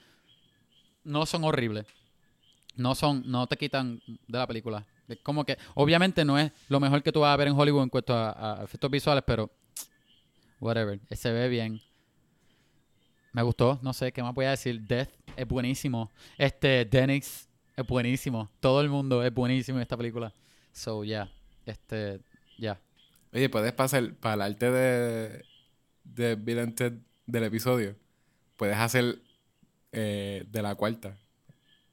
[1.05, 1.87] No son horribles.
[2.77, 4.87] No son, no te quitan de la película.
[5.09, 7.83] Es como que, obviamente no es lo mejor que tú vas a ver en Hollywood
[7.83, 9.51] en cuanto a, a efectos visuales, pero
[10.59, 11.81] whatever, se ve bien.
[13.33, 14.81] Me gustó, no sé qué más voy a decir.
[14.83, 16.11] Death es buenísimo.
[16.39, 18.51] Este, Dennis es buenísimo.
[18.61, 20.33] Todo el mundo es buenísimo en esta película.
[20.73, 21.31] So, yeah.
[21.65, 22.21] Este,
[22.59, 22.81] ya.
[23.33, 25.45] Oye, puedes pasar para el arte de,
[26.05, 26.93] de Bill and Ted
[27.27, 27.97] del episodio.
[28.57, 29.21] Puedes hacer
[29.93, 31.17] eh, de la cuarta.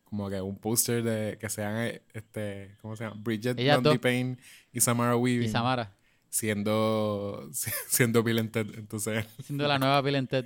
[0.04, 3.16] Como que un póster de que sean eh, este, ¿cómo se llama?
[3.24, 4.00] Bridget Blondie.
[4.00, 4.38] Payne
[4.74, 5.48] y Samara Weaving.
[5.48, 5.94] Y Samara,
[6.30, 7.50] Siendo,
[7.88, 8.68] siendo Bill and Ted.
[8.78, 10.46] Entonces, siendo la nueva Bill and Ted.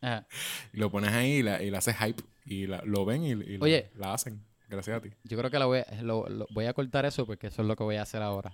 [0.00, 0.26] Ajá.
[0.72, 2.22] y lo pones ahí y, la, y haces hype.
[2.44, 3.90] Y la- lo ven y, Oye.
[3.96, 4.42] la, hacen.
[4.68, 5.10] Gracias a ti.
[5.24, 7.84] Yo creo que la voy, lo- voy a cortar eso porque eso es lo que
[7.84, 8.52] voy a hacer ahora.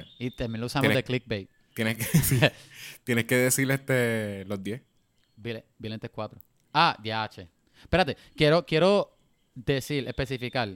[0.00, 0.04] Está.
[0.18, 1.48] Y también lo usamos de clickbait.
[1.74, 2.40] Tienes que, sí,
[3.04, 4.82] tienes que decirle este, los 10.
[5.36, 6.40] Bill, Bill and Ted 4.
[6.72, 7.48] Ah, DH.
[7.80, 9.16] Espérate, quiero, quiero
[9.54, 10.68] decir, especificar.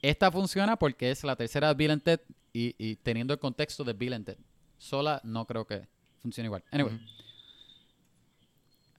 [0.00, 2.20] Esta funciona porque es la tercera de Bill and Ted
[2.52, 4.38] y, y teniendo el contexto de Bill and Ted.
[4.76, 5.88] Sola no creo que
[6.20, 6.64] funcione igual.
[6.70, 6.94] Anyway.
[6.94, 7.04] Ujú.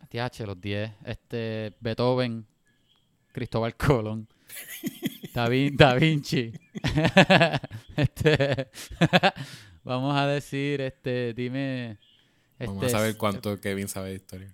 [0.10, 0.92] TH, los 10.
[1.06, 2.46] Este, Beethoven,
[3.32, 4.28] Cristóbal Colón,
[5.34, 6.52] Da, Vin- Da Vinci.
[7.96, 8.70] este,
[9.84, 11.98] vamos a decir, este, dime.
[12.60, 14.54] Vamos este, a saber cuánto Kevin sabe de historia.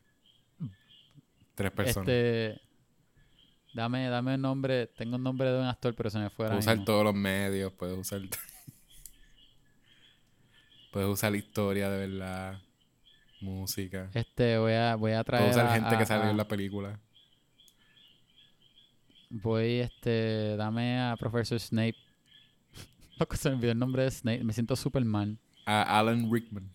[1.56, 2.08] Tres personas.
[2.10, 2.62] Este,
[3.74, 4.88] dame, dame el nombre.
[4.88, 6.48] Tengo un nombre de un actor, pero se me fue.
[6.48, 6.86] Puedes usar mismo.
[6.86, 8.22] todos los medios, puedes usar.
[10.92, 12.62] puedes usar la historia de verdad,
[13.42, 14.10] música.
[14.14, 15.44] Este, voy a, voy a traer.
[15.44, 17.00] Puedes usar a- gente a- que sale a- en la película.
[19.42, 21.96] Voy, este, dame a Professor Snape.
[23.20, 24.44] Loco, se me olvidó el nombre de Snape.
[24.44, 25.38] Me siento super mal.
[25.66, 26.70] A Alan Rickman.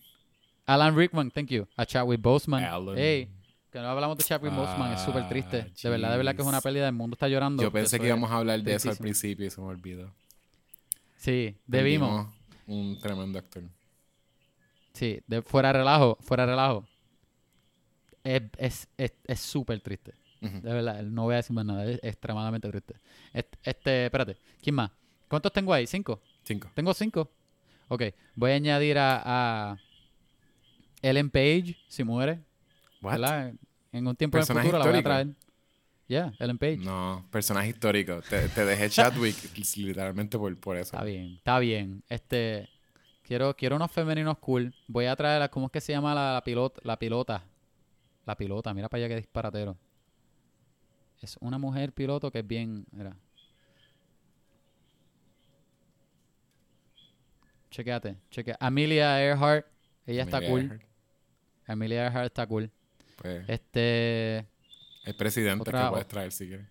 [0.66, 1.66] Alan Rickman, thank you.
[1.77, 2.62] A Chadwick Boseman.
[2.62, 2.95] Alan.
[2.99, 3.28] Hey,
[3.73, 5.66] que no hablamos de Chadwick Boseman, es súper triste.
[5.69, 6.87] Ah, De verdad, de verdad que es una pérdida.
[6.89, 7.62] El mundo está llorando.
[7.62, 10.12] Yo pensé que íbamos a hablar de eso al principio y se me olvidó.
[11.16, 12.28] Sí, debimos.
[12.66, 13.62] Un tremendo actor.
[14.93, 16.87] Sí, de, fuera relajo, fuera relajo.
[18.23, 19.81] Es es- es- es súper
[20.41, 21.85] De verdad, no voy a decir más nada.
[21.85, 22.95] Es extremadamente triste.
[23.33, 24.37] Este, este, espérate.
[24.62, 24.91] ¿Quién más?
[25.29, 25.87] ¿Cuántos tengo ahí?
[25.87, 26.21] ¿Cinco?
[26.45, 26.71] Cinco.
[26.75, 27.31] ¿Tengo cinco?
[27.89, 28.03] Ok.
[28.35, 29.23] Voy a añadir a,
[29.73, 29.79] a
[31.03, 32.41] Ellen Page, si muere.
[33.03, 33.12] What?
[33.12, 33.53] ¿Verdad?
[33.93, 35.29] En un tiempo en el ¿Personaje futuro la voy a traer.
[36.09, 36.79] Ya, Ellen Page.
[36.79, 38.21] No, personaje histórico.
[38.29, 39.37] Te, te dejé Chadwick
[39.77, 40.97] literalmente por, por eso.
[40.97, 42.03] Está bien, está bien.
[42.09, 42.69] Este,
[43.23, 44.75] quiero, quiero unos femeninos cool.
[44.89, 46.81] Voy a traer, a- ¿cómo es que se llama la, la pilota?
[46.85, 47.45] La pilota.
[48.27, 49.77] La pilota, mira para allá que disparatero.
[51.21, 53.17] Es una mujer piloto que es bien, mira.
[57.71, 58.57] Chequéate, chequea.
[58.59, 59.67] Amelia Earhart,
[60.07, 60.63] ella está cool.
[60.63, 60.83] Earhart.
[61.67, 62.71] Amelia Earhart está cool.
[63.17, 64.39] Pues, Este,
[65.05, 66.67] el presidente otra- que puedes traer si quieres.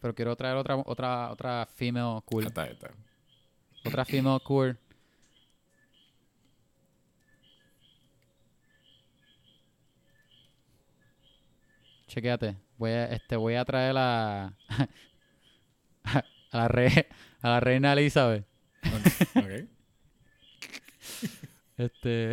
[0.00, 2.46] pero quiero traer otra, otra, otra female cool.
[2.46, 2.90] Está, está.
[3.84, 4.76] Otra female cool.
[12.08, 12.56] Chequéate.
[12.82, 14.46] Voy a, este, voy a traer a,
[16.04, 17.06] a la re-
[17.40, 18.44] a la reina Elizabeth.
[19.36, 19.68] Ok.
[21.76, 22.32] Este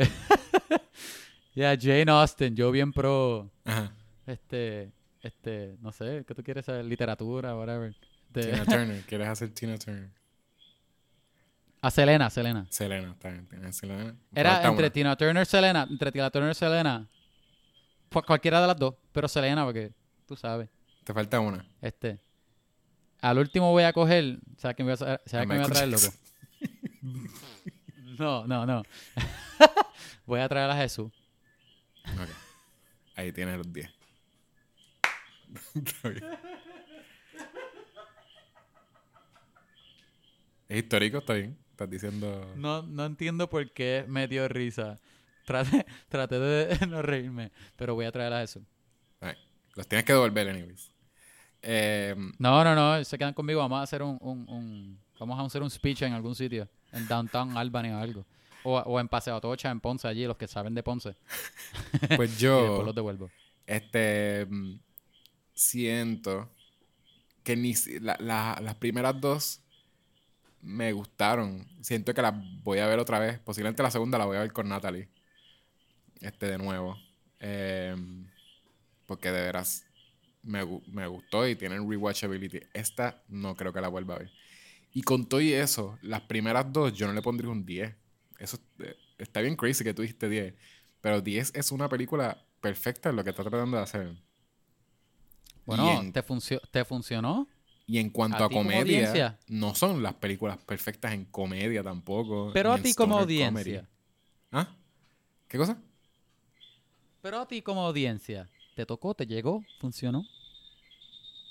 [1.56, 3.94] ya Jane Austen, yo bien pro Ajá.
[4.26, 6.86] este este, no sé, ¿qué tú quieres saber?
[6.86, 7.94] Literatura, whatever.
[8.28, 9.02] Este, Tina Turner.
[9.04, 10.10] ¿Quieres hacer Tina Turner?
[11.82, 12.66] a Selena, Selena.
[12.70, 13.12] Selena.
[13.12, 13.74] Está bien.
[13.74, 14.16] Selena.
[14.34, 14.94] Era Falta entre una.
[14.94, 17.08] Tina Turner Selena, entre Tina Turner Selena.
[18.10, 19.92] Pues cualquiera de las dos, pero Selena porque
[20.30, 20.70] tú sabes.
[21.04, 21.66] Te falta una.
[21.82, 22.20] Este
[23.22, 25.90] al último voy a coger, ¿sabes quién voy a, sa- ¿sabes quién voy a traer,
[25.90, 26.08] loco?
[28.20, 28.84] No, no, no.
[30.26, 31.10] voy a traer a Jesús.
[32.06, 32.30] Ok.
[33.16, 33.90] Ahí tienes los 10.
[35.76, 36.24] Está bien.
[40.68, 41.58] Es histórico, está bien.
[41.72, 42.54] Estás diciendo.
[42.58, 45.00] No, no entiendo por qué me dio risa.
[45.46, 48.64] Traté, traté de no reírme, pero voy a traer a Jesús.
[49.80, 50.92] Los tienes que devolver, anyways.
[51.62, 53.62] Eh, No, no, no, se quedan conmigo.
[53.62, 57.08] Vamos a hacer un, un, un- vamos a hacer un speech en algún sitio, en
[57.08, 58.26] Downtown Albany o algo.
[58.64, 61.16] O, o en Paseo Atocha, en Ponce, allí, los que saben de Ponce.
[62.18, 63.32] pues Y después yo los devuelvo.
[63.66, 64.80] este mm,
[65.54, 66.50] siento
[67.42, 69.62] que ni la- las primeras dos
[70.62, 71.66] me gustaron.
[71.80, 72.34] Siento que las
[72.64, 73.40] voy a ver otra vez.
[73.40, 75.08] Posiblemente la segunda la voy a ver con Natalie.
[76.20, 76.98] Este de nuevo.
[77.40, 77.96] Eh,
[79.10, 79.86] porque de veras
[80.44, 82.62] me, me gustó y tienen rewatchability.
[82.74, 84.32] Esta no creo que la vuelva a ver.
[84.94, 87.96] Y con todo y eso, las primeras dos yo no le pondría un 10.
[88.40, 90.56] Eso eh, está bien crazy que tú dijiste 10.
[91.02, 94.18] Pero 10 es una película perfecta en lo que está tratando de hacer.
[95.66, 97.48] Bueno, en, ¿te, funcio- ¿te funcionó?
[97.88, 99.40] y en cuanto a comedia, audiencia.
[99.48, 102.52] no son las películas perfectas en comedia tampoco.
[102.54, 103.82] Pero a ti como audiencia.
[103.82, 103.88] comedy.
[104.52, 104.76] ¿Ah?
[105.48, 105.82] ¿Qué cosa?
[107.22, 108.50] Pero a ti como audiencia,
[108.80, 110.24] ¿te tocó, te llegó, funcionó?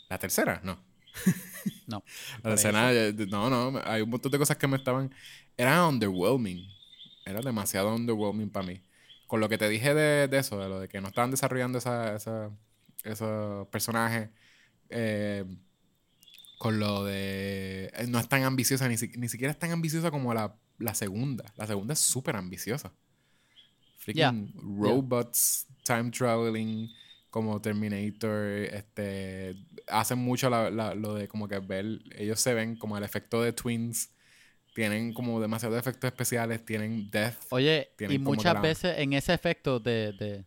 [0.09, 0.61] ¿La tercera?
[0.65, 0.79] No.
[1.87, 2.03] No.
[2.43, 5.13] La escena, eh, no, no, hay un montón de cosas que me estaban.
[5.57, 6.67] Era underwhelming.
[7.25, 8.83] Era demasiado underwhelming para mí.
[9.27, 11.79] Con lo que te dije de, de eso, de lo de que no estaban desarrollando
[11.79, 12.51] esa, esa-
[13.05, 14.31] esos personajes.
[14.91, 15.45] eh,
[16.59, 17.91] con lo de.
[17.95, 20.95] eh, No es tan ambiciosa, ni, si- ni siquiera es tan ambiciosa como la, la
[20.95, 21.45] segunda.
[21.57, 22.93] La segunda es súper ambiciosa.
[23.99, 26.89] Freaking robots, time traveling,
[27.31, 29.57] como Terminator, este,
[29.87, 33.43] hacen mucho la- la- lo de como que ver, ellos se ven como el efecto
[33.43, 34.11] de twins,
[34.75, 37.35] tienen como demasiados efectos especiales, tienen death.
[37.51, 40.45] Oye, Tienen y muchas veces en ese efecto de, de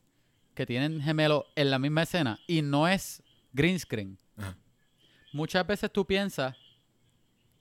[0.55, 3.21] que tienen gemelos en la misma escena y no es
[3.53, 4.57] green screen, Ajá.
[5.33, 6.55] muchas veces tú piensas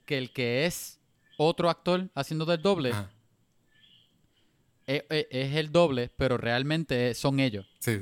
[0.06, 0.98] que el que es
[1.36, 2.92] otro actor haciendo del doble
[4.86, 7.66] es, es- es el doble, pero realmente son ellos.
[7.80, 8.00] Sí.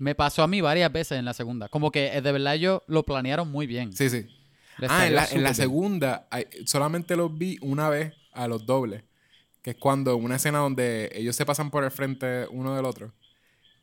[0.00, 1.68] Me pasó a mí varias veces en la segunda.
[1.68, 3.92] Como que eh, de verdad ellos lo planearon muy bien.
[3.92, 4.26] Sí, sí.
[4.78, 6.26] Les Ah, en la, en la segunda
[6.64, 9.04] solamente los vi una vez a los dobles,
[9.62, 13.12] que es cuando una escena donde ellos se pasan por el frente uno del otro.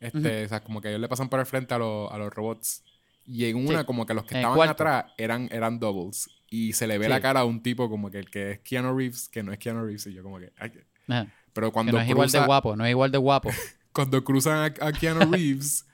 [0.00, 2.32] Este, O sea, como que ellos le pasan por el frente a, los- a los
[2.32, 2.82] robots.
[3.26, 3.84] Y en una, Sí.
[3.86, 4.72] como que los que estaban cuarto.
[4.72, 6.30] atrás eran, eran doubles.
[6.50, 7.10] Y se le ve Sí.
[7.10, 9.58] la cara a un tipo como que el que es Keanu Reeves, que no es
[9.58, 10.06] Keanu Reeves.
[10.06, 10.50] Y yo como que...
[10.58, 10.86] ay, que-.
[11.52, 13.50] Pero Que cuando, no es igual de guapo, no es igual de guapo.
[13.92, 15.84] cuando cruzan a, a Keanu Reeves,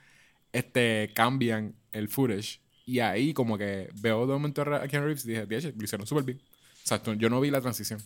[0.55, 2.61] este, cambian el footage.
[2.87, 6.07] Y ahí como que veo de momento a Keanu Reeves y dije, "Diache, lo hicieron
[6.07, 6.41] súper bien.
[6.85, 8.01] O sea, yo no vi la transición.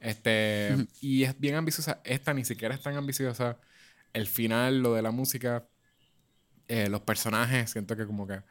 [0.00, 2.00] Este, y es bien ambiciosa.
[2.04, 3.58] Esta ni siquiera es tan ambiciosa.
[4.12, 5.66] El final, lo de la música,
[6.68, 8.42] eh, los personajes, siento que como que eh,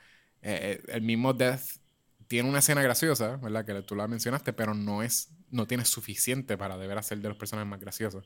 [0.42, 1.80] eh, el mismo Death
[2.28, 3.66] tiene una escena graciosa, ¿verdad?
[3.66, 7.38] Que tú la mencionaste, pero no es, no tiene suficiente para deber ser de los
[7.38, 8.26] personajes más graciosos.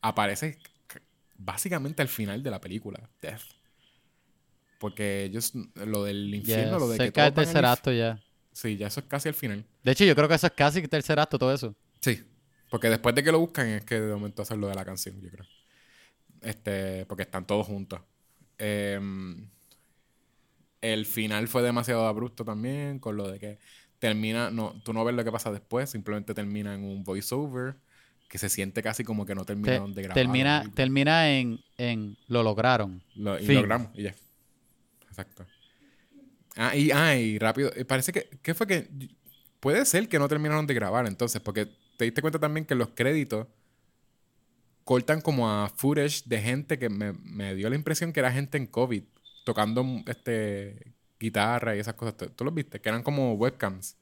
[0.00, 0.58] Aparece
[1.36, 3.63] básicamente al final de la película, Death.
[4.84, 7.90] Porque ellos, lo del infierno, lo de que cerca del todos van al tercer acto
[7.90, 8.22] ya.
[8.52, 9.64] Sí, ya eso es casi al final.
[9.82, 11.74] De hecho, yo creo que eso es casi tercer acto, todo eso.
[12.02, 12.22] Sí.
[12.68, 15.18] Porque después de que lo buscan es que de momento hacen lo de la canción,
[15.22, 15.46] yo creo.
[16.42, 17.98] Este, porque están todos juntos.
[18.58, 19.48] Em,
[20.82, 23.58] el final fue demasiado abrupto también, con lo de que
[23.98, 27.76] termina, no, tú no ves lo que pasa después, simplemente termina en un voiceover
[28.28, 30.14] que se siente casi como que no Te- terminaron de grabar.
[30.22, 33.02] termina, termina en, en lo lograron.
[33.14, 34.14] Lo- y logramos, y ya.
[35.14, 35.46] Exacto.
[36.56, 38.88] Ah, y, ah, y rápido, eh, parece que, ¿qué fue que?
[39.60, 41.66] Puede ser que no terminaron de grabar entonces, porque
[41.96, 43.46] te diste cuenta también que los créditos
[44.84, 48.58] cortan como a footage de gente que me, me dio la impresión que era gente
[48.58, 49.02] en COVID,
[49.44, 52.16] tocando este guitarra y esas cosas.
[52.16, 52.80] ¿Tú, tú los viste?
[52.80, 53.96] Que eran como webcams.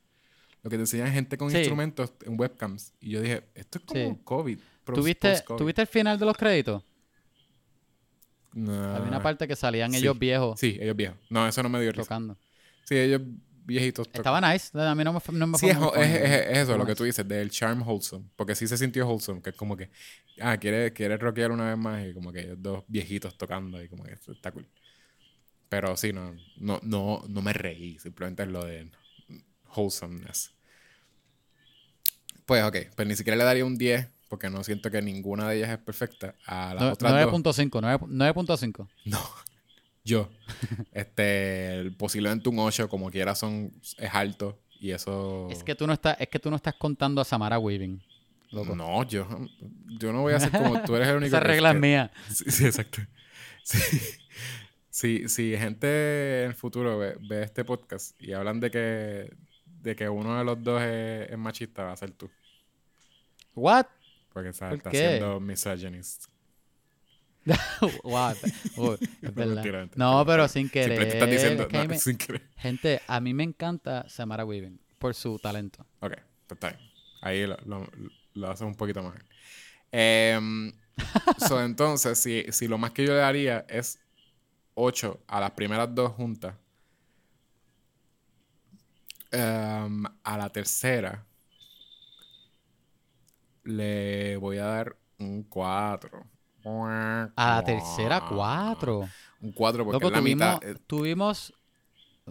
[0.62, 1.58] Lo que te enseñan gente con Sí.
[1.58, 2.92] instrumentos en webcams.
[3.00, 4.20] Y yo dije, esto es como Sí.
[4.24, 4.58] COVID.
[4.84, 5.42] ¿Tuviste.
[5.56, 6.82] ¿Tuviste el final de los créditos?
[8.54, 8.94] No.
[8.96, 9.98] Había una parte que salían sí.
[9.98, 11.18] ellos viejos Sí, ellos viejos.
[11.30, 12.02] No, eso no me dio risa.
[12.02, 12.36] tocando.
[12.84, 13.22] Sí, ellos
[13.64, 14.06] viejitos.
[14.08, 14.20] tocan.
[14.20, 14.78] Estaba nice.
[14.78, 17.04] A mí no me, no me Sí, es, es- es- es eso, lo que tú
[17.04, 18.26] dices, del charm wholesome.
[18.36, 19.88] Porque sí se sintió wholesome, que es como que,
[20.40, 23.88] ah, quiere, quiere rockear una vez más y como que ellos dos viejitos tocando y
[23.88, 24.68] como que está cool.
[25.68, 28.90] Pero sí, no, no, no, no me reí, simplemente es lo de
[29.74, 30.52] wholesomeness.
[32.44, 35.58] Pues ok, pero ni siquiera le daría un 10 porque no siento que ninguna de
[35.58, 36.34] ellas es perfecta.
[36.46, 37.98] A las No- otras dos, 9.5, 9
[38.32, 38.88] 9.5.
[39.04, 39.18] no.
[40.04, 40.30] Yo,
[40.90, 45.48] este, posiblemente un 8, como quiera, son, es alto y eso...
[45.50, 48.02] Es que tú no estás, es que tú no estás contando a Samara Weaving.
[48.52, 48.74] Loco.
[48.74, 49.28] No, yo,
[50.00, 51.80] yo no voy a ser como tú eres el único Esa que- regla es que-
[51.80, 52.10] mía.
[52.32, 53.02] Sí, sí, exacto.
[53.62, 53.78] Sí.
[54.88, 59.36] Sí, sí, gente en el futuro ve, ve este podcast y hablan de que,
[59.82, 62.30] de que uno de los dos es, es machista, va a ser tú.
[63.54, 63.86] What?
[64.32, 66.26] Porque está, ¿Por está siendo misogynist.
[68.04, 68.32] wow,
[68.76, 69.90] uh, es No, verdad.
[69.96, 71.02] No, pero sin querer.
[71.02, 71.62] Estás diciendo.
[71.64, 72.42] es que a mí no, me- sin querer.
[72.56, 75.84] Gente, a mí me encanta Samara Weaving por su talento.
[76.00, 76.12] Ok,
[76.46, 76.90] pues está bien.
[77.20, 77.88] Ahí lo, lo,
[78.34, 79.14] lo haces un poquito más.
[79.90, 80.72] Em,
[81.48, 83.98] so, entonces, si, si lo más que yo le daría es
[84.74, 86.54] 8 a las primeras dos juntas,
[89.30, 91.24] em, a la tercera
[93.64, 96.24] le voy a dar un 4.
[96.64, 99.08] A la tercera, cuatro.
[99.40, 100.68] Un 4 porque Loco, es la tuvimos, mitad.
[100.68, 101.54] eh, tuvimos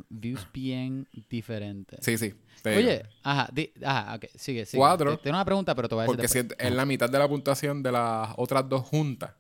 [0.10, 2.00] views bien diferentes.
[2.04, 2.34] sí, sí.
[2.64, 2.78] digo.
[2.78, 4.78] Oye, ajá, di- ajá, ok, sigue, sigue.
[4.98, 7.28] Tengo una pregunta, pero te voy a decir Porque si es la mitad de la
[7.28, 9.34] puntuación de las otras dos juntas.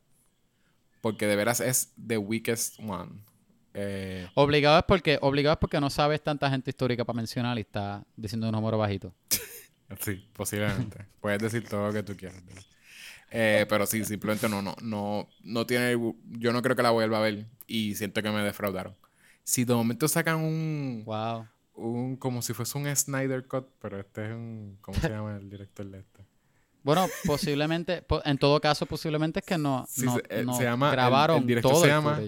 [1.02, 3.24] Porque de veras es the weakest one.
[3.74, 7.62] Eh, Obligado es porque, obligado es porque no sabes tanta gente histórica para mencionar y
[7.62, 9.14] está diciendo un número bajito.
[10.00, 11.06] sí, posiblemente.
[11.20, 12.42] Puedes decir todo lo que tú quieras.
[13.32, 15.92] Eh, pero sí, simplemente no, no, no, no tiene.
[16.32, 17.46] Yo no creo que la vuelva a ver.
[17.68, 18.96] Y siento que me defraudaron.
[19.44, 21.04] Si de momento sacan un.
[21.06, 21.48] Wow.
[21.76, 24.78] un como si fuese un Snyder Cut, pero este es un.
[24.82, 26.26] ¿Cómo se llama el director de este?
[26.84, 30.56] Bueno, posiblemente, po- en todo caso, posiblemente es que no, Sí, no, se- eh, no
[30.58, 32.20] se llama- el- grabaron el director todo se llama.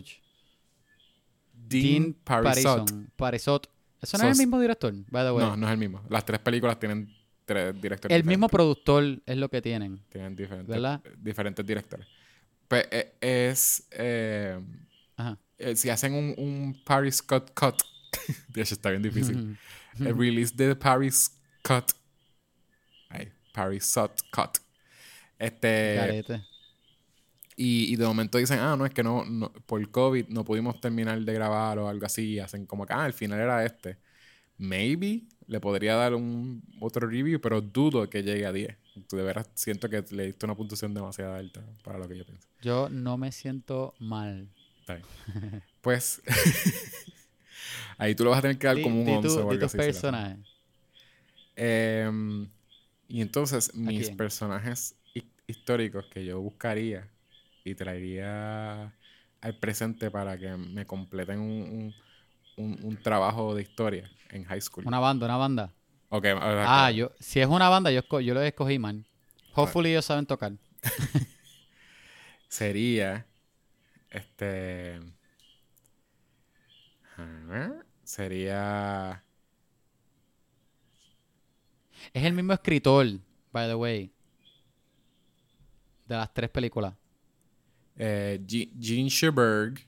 [1.68, 2.80] Dean Parisot.
[2.90, 3.70] Parison, Parisot.
[4.02, 4.94] ¿Eso no So- es el mismo director?
[5.10, 5.46] By the way.
[5.46, 6.02] No, no es el mismo.
[6.10, 7.12] Las tres películas tienen
[7.46, 8.16] tres directores.
[8.16, 10.02] el mismo productor es lo que tienen.
[10.10, 11.02] Tienen diferentes, ¿Verdad?
[11.18, 12.08] diferentes directores.
[12.68, 13.88] Pues eh, es.
[13.92, 14.60] eh,
[15.18, 15.38] Ajá.
[15.58, 17.82] eh, si hacen un, un Paris Cut Cut.
[18.54, 19.58] Dios, está bien difícil.
[20.00, 21.92] El release de Paris Cut.
[23.10, 24.58] Ay, Paris Sot Cut.
[25.38, 25.96] Este.
[25.96, 26.42] Garete.
[27.56, 30.80] Y, y de momento dicen, ah, no, es que no, no, por COVID no pudimos
[30.82, 32.40] terminar de grabar o algo así.
[32.40, 34.00] Hacen como que, ah, el final era este.
[34.58, 38.78] Maybe le podría dar un otro review, pero dudo que llegue a 10.
[39.10, 42.26] Tú de veras siento que le diste una puntuación demasiado alta para lo que yo
[42.26, 42.48] pienso.
[42.62, 44.48] Yo no me siento mal.
[44.82, 45.08] Está bien.
[45.82, 46.22] Pues
[47.98, 49.66] ahí tú le vas a tener que dar como un di 11 tu- o algo
[49.66, 49.78] así.
[49.78, 50.40] personajes.
[51.56, 52.48] Em,
[53.08, 57.08] y entonces, mis personajes hi- históricos que yo buscaría
[57.64, 58.94] y traería
[59.42, 61.96] al presente para que me completen un, un,
[62.58, 64.86] un- un trabajo de historia en high school.
[64.88, 65.74] Una banda, una banda.
[66.10, 69.06] Ok, Ah, yo, si es una banda, yo, yo lo escogí, man.
[69.56, 70.54] Hopefully ellos saben tocar.
[72.48, 73.26] Sería.
[74.10, 75.00] Este.
[78.04, 79.24] Sería.
[82.14, 83.08] Es el mismo escritor,
[83.52, 84.12] by the way.
[86.08, 86.94] De las tres películas.
[87.96, 89.80] eh, Ge- Gene Sherberg.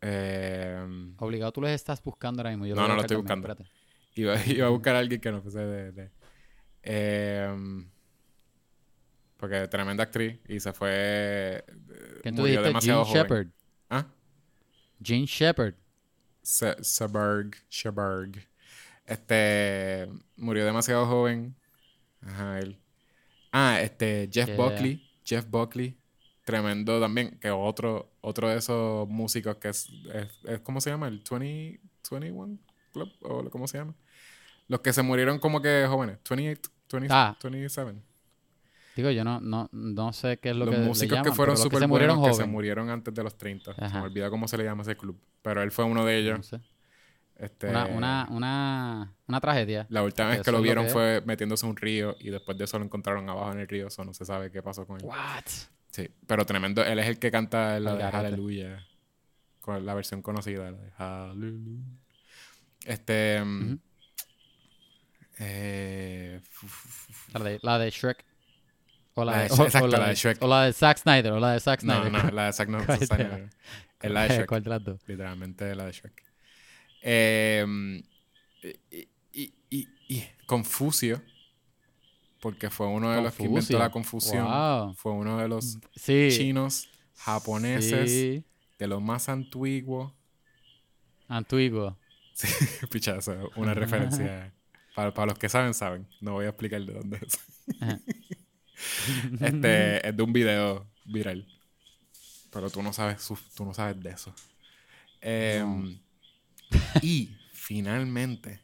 [0.00, 2.66] Em, Obligado, tú los estás buscando ahora mismo.
[2.66, 3.56] Yo No, voy no lo estoy buscando.
[4.14, 5.92] Iba, iba a buscar a alguien que no fuese de.
[5.92, 6.10] de-
[6.82, 7.88] em,
[9.36, 10.90] porque tremenda actriz y se fue.
[10.92, 11.64] eh.
[12.22, 12.66] ¿Quién tú dijiste?
[12.66, 13.22] demasiado joven.
[13.22, 13.46] Shepard.
[13.90, 14.06] ¿Ah?
[15.02, 15.74] Gene Shepard.
[16.42, 17.56] Se- Seberg.
[17.68, 18.46] Sheberg.
[19.06, 20.08] Este.
[20.36, 21.54] Murió demasiado joven.
[22.20, 22.78] Ajá, él.
[23.52, 24.28] Ah, este.
[24.32, 24.56] Jeff Yeah.
[24.56, 25.10] Buckley.
[25.24, 25.97] Jeff Buckley.
[26.52, 27.38] Tremendo también.
[27.40, 31.06] Que otro, otro de esos músicos que es, es, es- ¿Cómo se llama?
[31.08, 31.80] El 20,
[32.10, 32.58] 21
[32.92, 33.10] Club.
[33.22, 33.94] ¿O cómo se llama?
[34.66, 36.18] Los que se murieron como que jóvenes.
[36.28, 37.36] 28, 20, Ah.
[37.42, 38.00] 27.
[38.96, 41.36] Digo, yo no, no, no sé qué es lo los que le músicos llaman, que
[41.36, 42.50] fueron súper buenos murieron que se joven.
[42.50, 43.74] murieron antes de los 30.
[43.74, 45.20] Se me olvida cómo se le llama ese club.
[45.42, 46.38] Pero él fue uno de ellos.
[46.38, 46.60] No sé.
[47.36, 49.86] Este, Una, una, una, una tragedia.
[49.90, 52.64] La última vez que lo vieron que fue metiéndose en un río y después de
[52.64, 53.86] eso lo encontraron abajo en el río.
[53.86, 55.04] Eso no se sabe qué pasó con él.
[55.06, 55.44] What?
[55.90, 56.84] Sí, pero tremendo.
[56.84, 58.02] Él es el que canta la de.
[58.04, 58.84] Aleluya.
[59.60, 61.82] Con la versión conocida, la de Hallelujah.
[62.86, 63.42] Este.
[63.44, 63.78] mm,
[65.40, 66.40] eh,
[67.32, 68.24] La de, la de Shrek.
[69.14, 70.42] O la, La de, o- exacto, la la de Shrek.
[70.42, 71.32] O la de Zack Snyder.
[71.32, 72.24] O la de Zack no, Snyder.
[72.24, 72.80] no, la de Zack no.
[72.84, 73.50] Snyder.
[74.00, 74.46] Es la de Shrek.
[74.46, 75.00] ¿Cuál de las dos?
[75.06, 76.22] Literalmente la de Shrek.
[77.02, 78.02] Eh,
[78.90, 81.22] y, y, y- y Confucio,
[82.40, 84.44] porque fue uno de los que inventó la confusión.
[84.44, 84.94] Wow.
[84.94, 86.28] Fue uno de los Sí.
[86.30, 88.44] chinos, japoneses, Sí.
[88.78, 90.12] de los más antiguos.
[91.28, 91.96] Antiguo.
[92.38, 92.46] Sí,
[92.92, 94.54] picha, eso es una referencia.
[94.94, 96.08] Para, para los que saben, saben.
[96.20, 97.38] No voy a explicar de dónde es.
[99.40, 101.46] Este es de un video viral.
[102.50, 104.32] Pero tú no sabes, tú no sabes de eso.
[105.20, 105.98] Em,
[107.02, 108.60] Y finalmente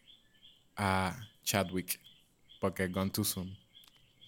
[0.76, 2.00] a Chadwick.
[2.60, 3.56] Porque Gone Too Soon.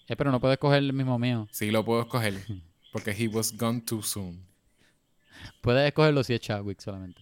[0.07, 1.47] Eh, pero no puedes coger el mismo mío.
[1.51, 2.33] Sí lo puedo escoger.
[2.91, 4.45] Porque he was gone too soon.
[5.61, 7.21] Puedes escogerlo si es Chadwick solamente.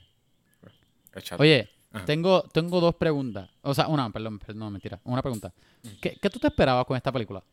[1.22, 1.42] Chadwick.
[1.42, 2.06] Oye, Ajá.
[2.06, 3.50] tengo, tengo dos preguntas.
[3.62, 5.00] O sea, una, perdón, perdón, no, mentira.
[5.04, 5.54] Una pregunta.
[6.02, 7.44] ¿Qué, qué tú te esperabas con esta película?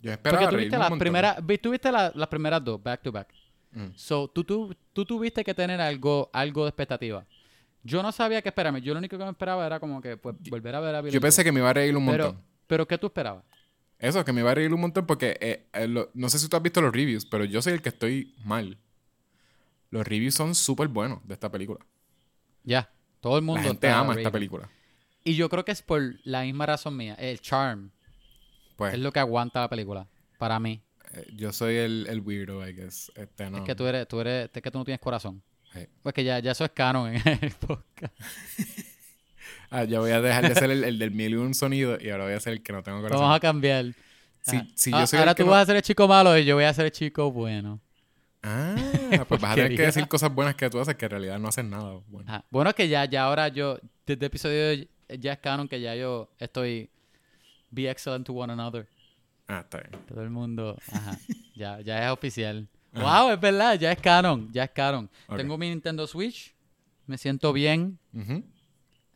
[0.00, 0.98] Yo esperaba Porque tú viste las montón.
[1.00, 3.28] primeras, tú viste la- las primeras dos, back to back.
[3.72, 3.88] Mm.
[3.96, 7.26] So, tú, tú, tú tuviste que tener algo, algo de expectativa.
[7.82, 8.80] Yo no sabía qué esperarme.
[8.80, 11.12] Yo lo único que me esperaba era como que pues, volver a ver a Bill
[11.12, 12.12] Yo pensé que me iba a reír un Ted.
[12.12, 12.44] pero, montón.
[12.68, 13.44] Pero ¿qué tú esperabas?
[13.98, 16.48] Eso, que me iba a reír un montón porque eh, eh, lo- no sé si
[16.48, 18.78] tú has visto los reviews, pero yo soy el que estoy mal.
[19.90, 21.84] Los reviews son súper buenos de esta película.
[22.62, 22.88] Ya,
[23.20, 24.70] todo el mundo La gente está ama esta película.
[25.24, 27.14] Y yo creo que es por la misma razón mía.
[27.14, 27.90] El charm
[28.76, 30.06] Pues es lo que aguanta la película.
[30.38, 30.80] Para mí.
[31.14, 33.10] eh, yo soy el, el weirdo, I guess.
[33.16, 33.58] Este, no.
[33.58, 35.42] Es que tú eres, tú eres, es que tú no tienes corazón.
[35.72, 35.80] Sí.
[36.02, 38.14] Pues que ya, ya eso es canon en el podcast.
[39.70, 42.08] Ah, yo voy a dejar de ser el, el del mil y un sonido y
[42.10, 43.20] ahora voy a ser el que no tengo corazón.
[43.20, 43.86] Vamos a cambiar.
[44.42, 44.66] Si, Ajá.
[44.74, 46.36] si Ah, yo soy ahora el que tú no- vas a ser el chico malo
[46.38, 47.80] y yo voy a ser el chico bueno.
[48.42, 48.74] Ah,
[49.28, 51.48] pues vas a tener que decir cosas buenas que tú haces que en realidad no
[51.48, 52.00] hacen nada.
[52.08, 52.28] Bueno.
[52.30, 52.44] Ajá.
[52.50, 54.86] Bueno, que ya, ya ahora yo, desde el episodio
[55.18, 56.88] ya es canon que ya yo estoy
[57.70, 58.86] be excellent to one another.
[59.48, 59.90] Ah, está bien.
[60.06, 61.18] Todo el mundo, ajá,
[61.54, 62.66] ya, ya es oficial.
[62.92, 63.22] Ajá.
[63.24, 65.10] Wow, es verdad, ya es canon, ya es canon.
[65.36, 66.54] Tengo mi Nintendo Switch,
[67.06, 68.42] me siento bien, Ujú.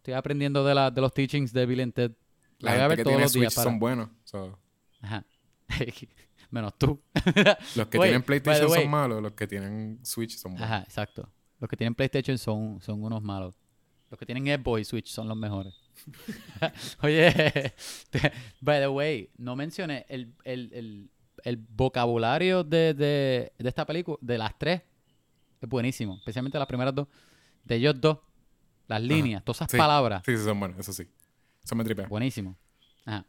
[0.03, 2.11] Estoy aprendiendo de, la, de los teachings de Bill and Ted.
[2.59, 3.70] La La gente que todos tiene los días Switch para...
[3.70, 4.09] son buenos.
[4.24, 4.59] so,
[5.01, 5.24] Ajá.
[6.51, 7.01] Menos tú.
[7.77, 10.70] los que Wait, tienen PlayStation son malos, los que tienen Switch son buenos.
[10.70, 11.31] Ajá, exacto.
[11.61, 13.55] Los que tienen PlayStation son, son unos malos.
[14.11, 15.73] Los que tienen Xbox y Switch son los mejores.
[17.03, 17.73] Oye,
[18.61, 21.11] by the way, no mencioné el, el, el,
[21.45, 24.83] el vocabulario de, de, de esta película, de las tres,
[25.61, 26.16] es buenísimo.
[26.16, 27.07] Especialmente las primeras dos.
[27.65, 28.19] De ellos dos,
[28.89, 29.77] las líneas, todas esas Sí.
[29.79, 31.09] palabras, Sí, sí, son buenos, eso sí.
[31.65, 32.07] Eso me tripea.
[32.09, 32.57] buenísimo.
[33.05, 33.25] Ajá.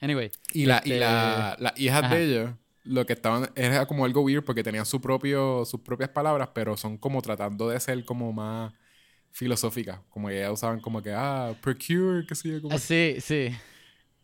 [0.00, 2.14] Anyway, Y, la, y Este- la, las hijas Ajá.
[2.14, 2.50] de ellos,
[2.84, 6.76] lo que estaban, era como algo weird porque tenían su propio, sus propias palabras, pero
[6.76, 8.72] son como tratando de ser como más
[9.30, 10.00] filosóficas.
[10.08, 13.50] Como que ellas usaban como que, ah, procure, qué sé yo, como, ah, sí, sí.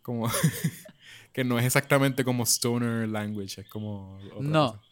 [0.03, 0.29] como
[1.33, 4.73] que no es exactamente como stoner language, es como No.
[4.73, 4.83] cosa.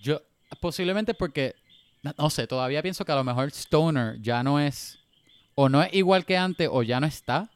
[0.00, 0.20] Yo,
[0.60, 1.54] posiblemente porque,
[2.02, 4.97] no, no sé, todavía pienso que a lo mejor Stoner ya no es,
[5.60, 7.50] o no es igual que antes, o ya no está.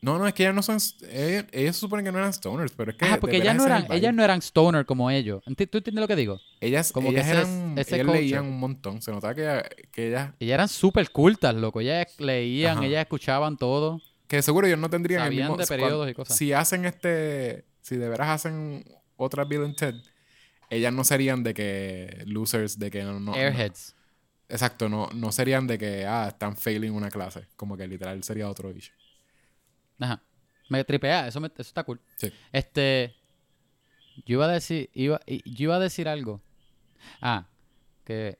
[0.00, 0.78] No, no, es que ellas no son,
[1.10, 3.06] ellas, ellas se suponen que no eran stoners, pero es que...
[3.06, 5.42] De porque ellas no, eran, el ellas no eran Stoner como ellos.
[5.44, 6.40] ¿Tú entiendes lo que digo?
[6.62, 8.22] Ellas, como que ellas eran, ese ellas culture.
[8.22, 11.82] leían un montón, se notaba que, que ellas Ellas eran súper cultas, loco.
[11.82, 12.86] Ellas leían, Ajá.
[12.86, 14.00] ellas escuchaban todo.
[14.28, 15.58] Que seguro ellos no tendrían el mismo...
[15.58, 16.36] de periodos y cosas.
[16.38, 17.66] Si hacen este...
[17.82, 18.82] Si de veras hacen
[19.16, 19.94] otra Bill and Ted,
[20.70, 22.22] ellas no serían de que...
[22.24, 23.94] Losers, de que no- Airheads.
[24.48, 26.06] Exacto, no, no serían de que...
[26.06, 27.46] Ah, están failing una clase.
[27.56, 28.94] Como que literal sería otro issue.
[29.98, 30.22] Ajá.
[30.68, 32.00] Me tripea, eso, me- eso está cool.
[32.16, 32.32] Sí.
[32.52, 33.14] Este.
[34.26, 34.90] Yo iba a decir.
[34.94, 36.40] Iba, yo iba a decir algo.
[37.20, 37.46] Ah,
[38.04, 38.38] que.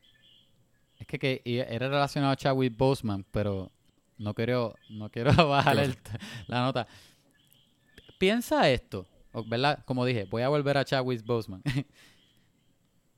[0.99, 3.71] Es que, que era relacionado a Chadwick Boseman, pero
[4.19, 5.97] no quiero, no quiero bajar el-
[6.49, 6.89] la nota.
[8.19, 9.07] Piensa esto,
[9.47, 9.85] ¿verdad?
[9.85, 11.63] Como dije, voy a volver a Chadwick Boseman.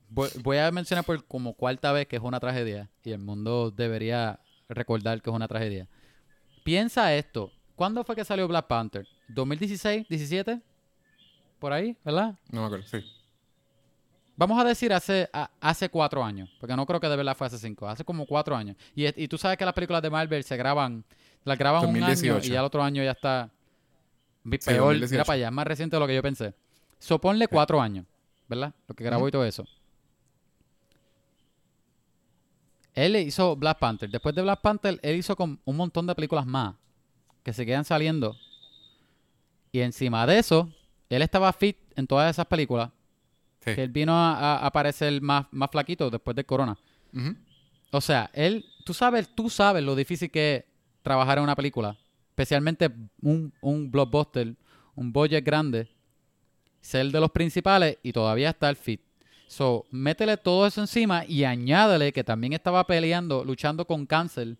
[0.09, 3.71] voy, voy a mencionar por como cuarta vez que es una tragedia y el mundo
[3.71, 5.87] debería recordar que es una tragedia.
[6.63, 7.51] Piensa esto.
[7.75, 9.07] ¿Cuándo fue que salió Black Panther?
[9.29, 10.07] ¿2016?
[10.07, 10.61] ¿17?
[11.59, 12.35] Por ahí, ¿verdad?
[12.51, 12.99] No me acuerdo, sí.
[14.35, 17.47] Vamos a decir hace, a- hace cuatro años, porque no creo que de verdad fue
[17.47, 18.77] hace cinco, hace como cuatro años.
[18.95, 21.03] Y, tú sabes que las películas de Marvel se graban,
[21.43, 22.47] las graban un año 2018.
[22.47, 23.49] y ya el otro año ya está
[24.43, 25.11] Sí, peor, 2018.
[25.11, 26.53] mira para allá, es más reciente de lo que yo pensé.
[26.99, 28.05] Soponle cuatro años,
[28.47, 28.73] ¿verdad?
[28.87, 29.65] Lo que grabó y todo eso.
[32.93, 34.09] Él hizo Black Panther.
[34.09, 36.75] Después de Black Panther, él hizo con un montón de películas más
[37.43, 38.35] que se quedan saliendo.
[39.71, 40.69] Y encima de eso,
[41.09, 42.89] él estaba fit en todas esas películas.
[43.63, 43.75] Sí.
[43.75, 46.77] Que él vino a, a aparecer más, más flaquito después del corona.
[47.91, 50.63] O sea, él, tú sabes, tú sabes lo difícil que es
[51.01, 51.97] trabajar en una película.
[52.29, 52.89] Especialmente
[53.21, 54.55] un, un blockbuster,
[54.95, 55.89] un budget grande.
[56.81, 59.01] Ser de los principales y todavía estar fit.
[59.49, 64.55] So, métele todo eso encima y añádele que también estaba peleando, luchando con cáncer.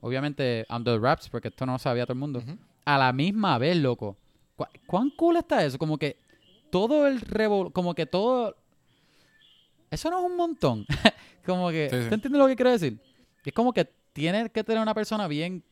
[0.00, 2.42] Obviamente, under wraps, porque esto no lo sabía todo el mundo.
[2.84, 4.16] A la misma vez, loco.
[4.56, 5.78] ¿Cu- ¿Cuán cool está eso?
[5.78, 6.16] Como que
[6.70, 7.72] todo el revol...
[7.72, 8.56] Como que todo...
[9.92, 10.86] Eso no es un montón.
[11.46, 11.88] como que...
[11.88, 12.08] Sí, sí.
[12.08, 12.98] ¿Te entiendes lo que quiero decir?
[13.44, 15.62] Es como que tiene que tener una persona bien...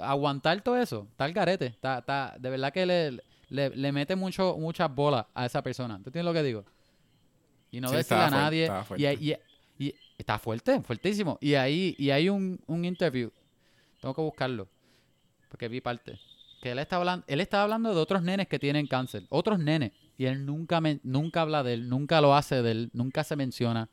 [0.00, 1.08] Aguantar todo eso.
[1.10, 1.66] Está el garete.
[1.66, 3.18] Está, está, de verdad que le,
[3.48, 5.96] le, le mete mucho, muchas bolas a esa persona.
[5.96, 6.64] ¿Tú entiendes lo que digo?
[7.70, 8.62] Y no Sí, decirle a estaba nadie.
[8.62, 9.14] estaba y, fuerte.
[9.20, 9.36] y-
[9.86, 11.38] y- está fuerte, fuertísimo.
[11.40, 13.30] Y ahí, y hay un, un interview.
[14.00, 14.68] Tengo que buscarlo.
[15.50, 16.18] Porque vi parte.
[16.62, 19.22] Que él está hablando, él está hablando de otros nenes que tienen cáncer.
[19.28, 19.92] Otros nenes.
[20.16, 23.36] Y él nunca me, nunca habla de él, nunca lo hace de él, nunca se
[23.36, 23.88] menciona.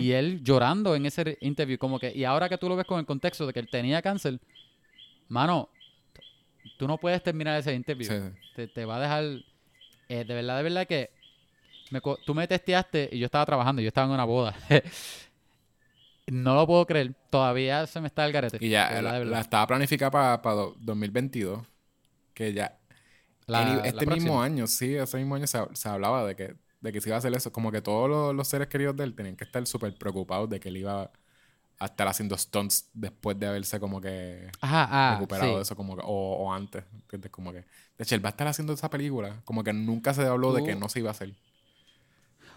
[0.00, 2.98] Y él llorando en ese interview, como que, y ahora que tú lo ves con
[3.00, 4.40] el contexto de que él tenía cáncer,
[5.28, 5.68] mano,
[6.78, 8.10] tú no puedes terminar ese interview.
[8.10, 8.38] Sí.
[8.56, 9.24] Te, te va a dejar.
[10.08, 11.10] eh, de verdad, de verdad que
[11.94, 14.54] me tú me testeaste y yo estaba trabajando, yo estaba en una boda.
[16.26, 17.14] no lo puedo creer.
[17.30, 18.58] Todavía se me está el garete.
[18.64, 21.60] Y ya la, estaba planificada para 2022.
[22.32, 22.78] Que ya.
[23.46, 26.56] La- any- la este mismo año, sí, ese mismo año se, se hablaba de que,
[26.80, 27.52] de que se iba a hacer eso.
[27.52, 30.60] Como que todos los, los seres queridos de él tenían que estar súper preocupados de
[30.60, 31.10] que él iba
[31.78, 35.56] a estar haciendo stunts después de haberse como que Ajá, ah, recuperado sí.
[35.56, 36.84] de eso, como que, o, o antes.
[37.30, 37.66] Como que, de
[38.04, 39.42] hecho, él va a estar haciendo esa película.
[39.44, 41.34] Como que nunca se habló de que no se iba a hacer.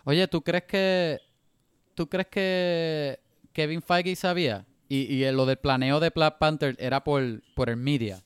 [0.10, 1.20] Oye, ¿tú crees que
[1.94, 3.20] tú crees que
[3.52, 4.66] Kevin Feige sabía?
[4.88, 7.22] Y, y lo del planeo de Black Panther era por,
[7.54, 8.24] por el media.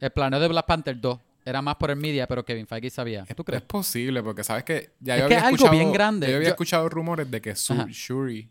[0.00, 3.24] El planeo de Black Panther 2 era más por el media, pero Kevin Feige sabía.
[3.26, 3.62] ¿Tú Es crees?
[3.62, 6.26] posible, porque sabes que ya Es yo que había es algo bien grande.
[6.28, 7.86] yo había Yo- escuchado rumores de que Su- Ajá.
[7.88, 8.50] Shuri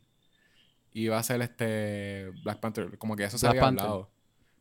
[0.94, 2.98] iba a ser este Black Panther.
[2.98, 3.84] Como que eso se Black había Panther.
[3.88, 4.10] hablado.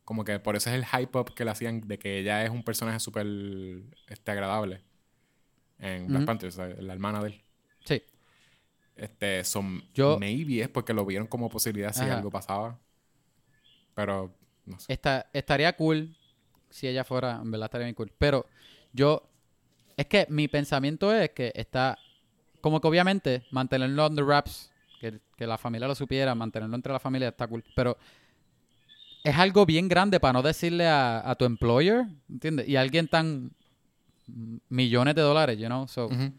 [0.03, 2.49] Como que por eso es el hype up que le hacían de que ella es
[2.49, 3.25] un personaje súper
[4.09, 4.81] este, agradable
[5.79, 6.25] en Black.
[6.25, 7.41] Panther, o sea, la hermana de él.
[8.95, 12.17] Este, son Yo- maybe es porque lo vieron como posibilidad si Ajá.
[12.17, 12.77] algo pasaba.
[13.95, 14.33] Pero
[14.65, 14.91] no sé.
[14.93, 16.15] Esta- estaría cool
[16.69, 18.11] si ella fuera, en verdad estaría bien cool.
[18.17, 18.45] Pero
[18.93, 19.23] yo,
[19.97, 21.97] es que mi pensamiento es que está,
[22.61, 26.99] como que obviamente mantenerlo the wraps, que, que la familia lo supiera, mantenerlo entre la
[26.99, 27.63] familia está cool.
[27.75, 27.97] Pero
[29.23, 32.67] es algo bien grande para no decirle a, a tu employer, ¿entiendes?
[32.67, 33.51] Y a alguien tan
[34.69, 35.87] millones de dólares, you know?
[35.87, 36.33] So, me ima-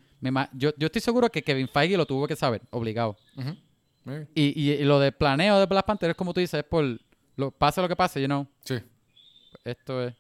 [0.53, 3.17] yo, yo estoy seguro que Kevin Feige lo tuvo que saber, obligado.
[4.35, 6.85] Y, y, y lo del planeo de Black Panther es como tú dices, es por,
[7.37, 8.47] lo, pase lo que pase, you know?
[8.65, 8.77] Sí.
[9.65, 10.15] Esto es.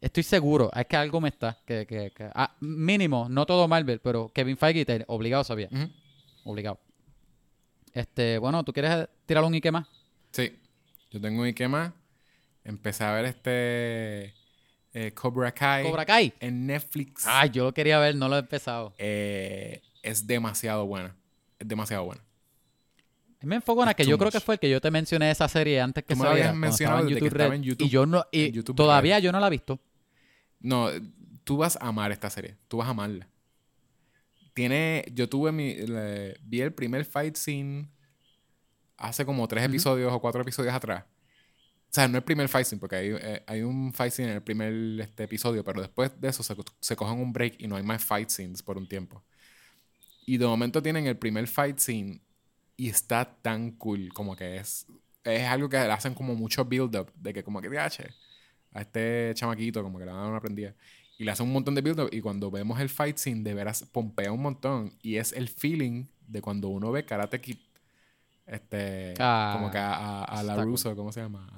[0.00, 1.58] Estoy seguro, es que algo me está.
[1.66, 5.68] Que, que, que- ah, mínimo, no todo Marvel, pero Kevin Feige te- obligado sabía.
[6.44, 6.78] Obligado.
[7.92, 9.86] Este, bueno, ¿tú quieres tirar un Ike más?
[10.32, 10.54] Sí.
[11.10, 11.92] Yo tengo un Ike más.
[12.62, 14.34] Empecé a ver este
[14.98, 16.32] eh, Cobra Kai Cobra Kai.
[16.40, 17.24] en Netflix.
[17.26, 18.94] Ay, yo lo quería ver, no lo he empezado.
[18.98, 21.14] Eh, es demasiado buena.
[21.58, 22.22] Es demasiado buena.
[23.42, 25.46] Me enfocona Es que too yo creo que fue el que yo te mencioné esa
[25.48, 26.48] serie antes que saliera.
[26.48, 29.16] habías mencionado en que YouTube Red, en YouTube- Y yo no, y en YouTube todavía
[29.16, 29.24] Red.
[29.24, 29.78] yo no la he visto.
[30.60, 30.88] No,
[31.44, 32.56] tú vas a amar esta serie.
[32.66, 33.28] Tú vas a amarla.
[34.54, 35.04] Tiene.
[35.12, 35.74] Yo tuve mi.
[35.74, 37.88] le- vi el primer fight scene
[38.96, 41.04] hace como tres episodios o cuatro episodios atrás.
[41.88, 44.34] O sea, no el primer fight scene, porque hay, eh, hay un fight scene en
[44.36, 47.76] el primer este, episodio, pero después de eso se, se cogen un break y no
[47.76, 49.22] hay más fight scenes por un tiempo.
[50.26, 52.20] Y de momento tienen el primer fight scene
[52.76, 54.86] y está tan cool como que es.
[55.24, 58.08] Es algo que le hacen como mucho build-up, de que como que, "Diache,
[58.72, 60.74] a este chamaquito como que le dar una prendida.
[61.18, 63.84] Y le hacen un montón de build-up y cuando vemos el fight scene de veras
[63.90, 64.92] pompea un montón.
[65.02, 67.56] Y es el feeling de cuando uno ve Karate Kid.
[68.46, 71.48] Este, Ah, como que a, a, a está LaRusso, ¿cómo se llama?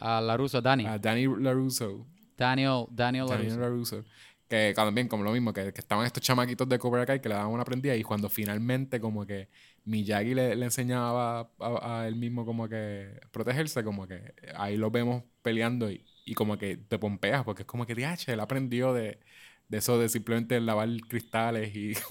[0.00, 0.86] A LaRusso, Danny.
[0.86, 2.06] A, Danny LaRusso.
[2.36, 3.60] Daniel, Daniel Daniel LaRusso.
[3.60, 4.04] LaRusso.
[4.48, 7.34] Que también, como lo mismo, que, que estaban estos chamaquitos de Cobra Kai que le
[7.34, 9.48] daban una prendida y cuando finalmente como que
[9.84, 14.90] Miyagi le, le enseñaba a, a él mismo como que protegerse, como que ahí lo
[14.90, 18.94] vemos peleando y, y como que te pompeas porque es como que, DH, él aprendió
[18.94, 19.18] de,
[19.68, 21.92] de eso de simplemente lavar cristales y...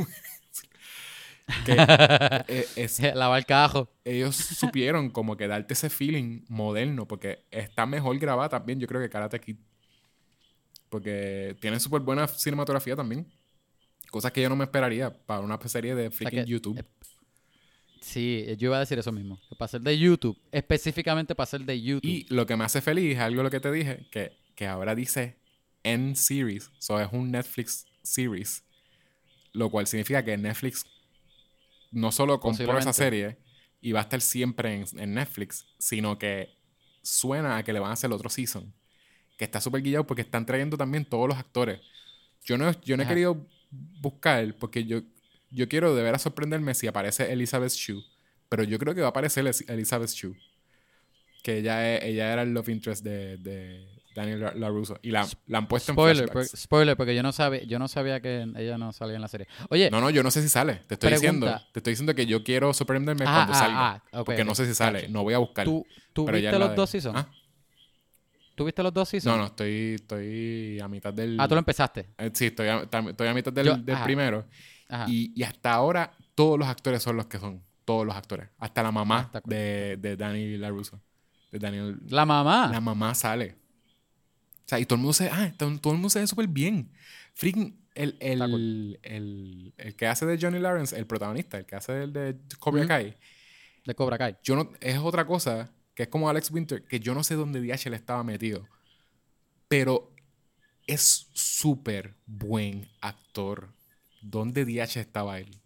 [1.66, 1.76] que
[2.48, 3.90] eh, es, Lavar cajo.
[4.04, 9.02] ellos supieron como que darte ese feeling moderno, porque está mejor grabada también, yo creo
[9.02, 9.58] que Karate Kid.
[10.90, 13.28] Porque tiene súper buena cinematografía también.
[14.10, 16.80] Cosas que yo no me esperaría para una serie de freaking que, YouTube.
[16.80, 16.84] eh,
[18.00, 19.38] Sí, yo iba a decir eso mismo.
[19.58, 22.08] Para ser de YouTube, específicamente para ser de YouTube.
[22.10, 24.96] Y lo que me hace feliz es algo lo que te dije, que, que ahora
[24.96, 25.36] dice
[25.84, 26.72] N Series.
[26.80, 28.64] So es un Netflix series.
[29.52, 30.86] Lo cual significa que Netflix
[31.98, 33.38] no solo compró esa serie
[33.82, 36.56] y va a estar siempre en, en Netflix, sino que
[37.02, 38.74] suena a que le van a hacer otro season.
[39.38, 41.80] Que está súper guillado porque están trayendo también todos los actores.
[42.44, 43.46] Yo no, yo no he querido
[44.02, 45.02] buscar porque yo,
[45.52, 48.04] yo quiero de veras sorprenderme si aparece Elizabeth Shue.
[48.50, 50.36] Pero yo creo que va a aparecer Elizabeth Shue.
[51.44, 54.98] Que ella, es- ella era el love interest de, de Daniel La- LaRusso.
[55.02, 56.50] Y la, la han puesto en spoiler, flashbacks.
[56.52, 59.28] por- spoiler, porque yo no sabía, yo no sabía que ella no salía en la
[59.28, 59.48] serie.
[59.70, 60.82] Oye, No, no, yo no sé si sale.
[60.88, 63.88] Te estoy diciendo, te estoy diciendo que yo quiero sorprenderme Ah, cuando ah, salga.
[64.12, 65.02] ah, ok, porque no sé si sale.
[65.02, 65.12] gotcha.
[65.14, 65.66] No voy a buscar.
[65.66, 67.16] ¿tú, tú pero viste en los de- dos seasons?
[67.18, 67.30] ¿Ah?
[68.56, 69.36] ¿Tú viste los dos seasons?
[69.36, 71.40] No, no, estoy, estoy a mitad del.
[71.40, 72.10] Ah, tú lo empezaste.
[72.18, 74.04] Eh, Sí, estoy a, estoy a mitad del, Yo- del ajá.
[74.04, 74.46] primero.
[74.90, 75.06] Ajá.
[75.08, 77.62] Y, y hasta ahora, todos los actores son los que son.
[77.86, 78.50] Todos los actores.
[78.58, 81.00] Hasta la mamá de, de Danny LaRusso.
[81.52, 82.00] De Daniel.
[82.10, 82.68] La mamá.
[82.72, 83.56] La mamá sale.
[84.68, 85.30] O sea, y todo el mundo se.
[85.30, 86.92] Ah, todo, todo el mundo se ve súper bien.
[87.34, 87.86] Freaking.
[87.96, 92.14] El, el, el, el que hace de Johnny Lawrence, el protagonista, el que hace el
[92.14, 92.90] de Cobra Ujú.
[92.90, 93.18] Kai,
[93.86, 94.38] de Cobra Kai.
[94.44, 97.60] yo no, es otra cosa que es como Alex Winter, que yo no sé dónde
[97.60, 98.68] DH le estaba metido.
[99.68, 100.14] Pero
[100.86, 103.74] es súper buen actor.
[104.22, 105.60] ¿Dónde DH estaba él?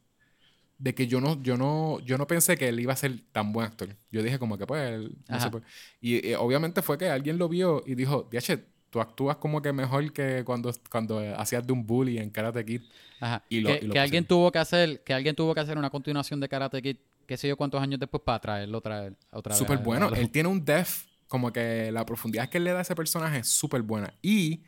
[0.77, 3.51] De que yo no, yo no, yo no pensé que él iba a ser tan
[3.51, 3.89] buen actor.
[4.09, 5.63] Yo dije como que pues, él, no sé, pues.
[5.99, 9.73] Y eh, obviamente fue que alguien lo vio y dijo, DH, tú actúas como que
[9.73, 12.81] mejor que cuando, cuando hacías de un bully en Karate Kid.
[13.19, 13.43] Ajá.
[13.49, 15.77] Y lo- que y lo que alguien tuvo que hacer, que alguien tuvo que hacer
[15.77, 19.13] una continuación de Karate Kid, qué sé yo cuántos años después para traerlo otra vez.
[19.31, 20.09] Otra vez Súper a- bueno.
[20.13, 23.39] Él tiene un depth, como que la profundidad que él le da a ese personaje
[23.39, 24.13] es súper buena.
[24.21, 24.63] Y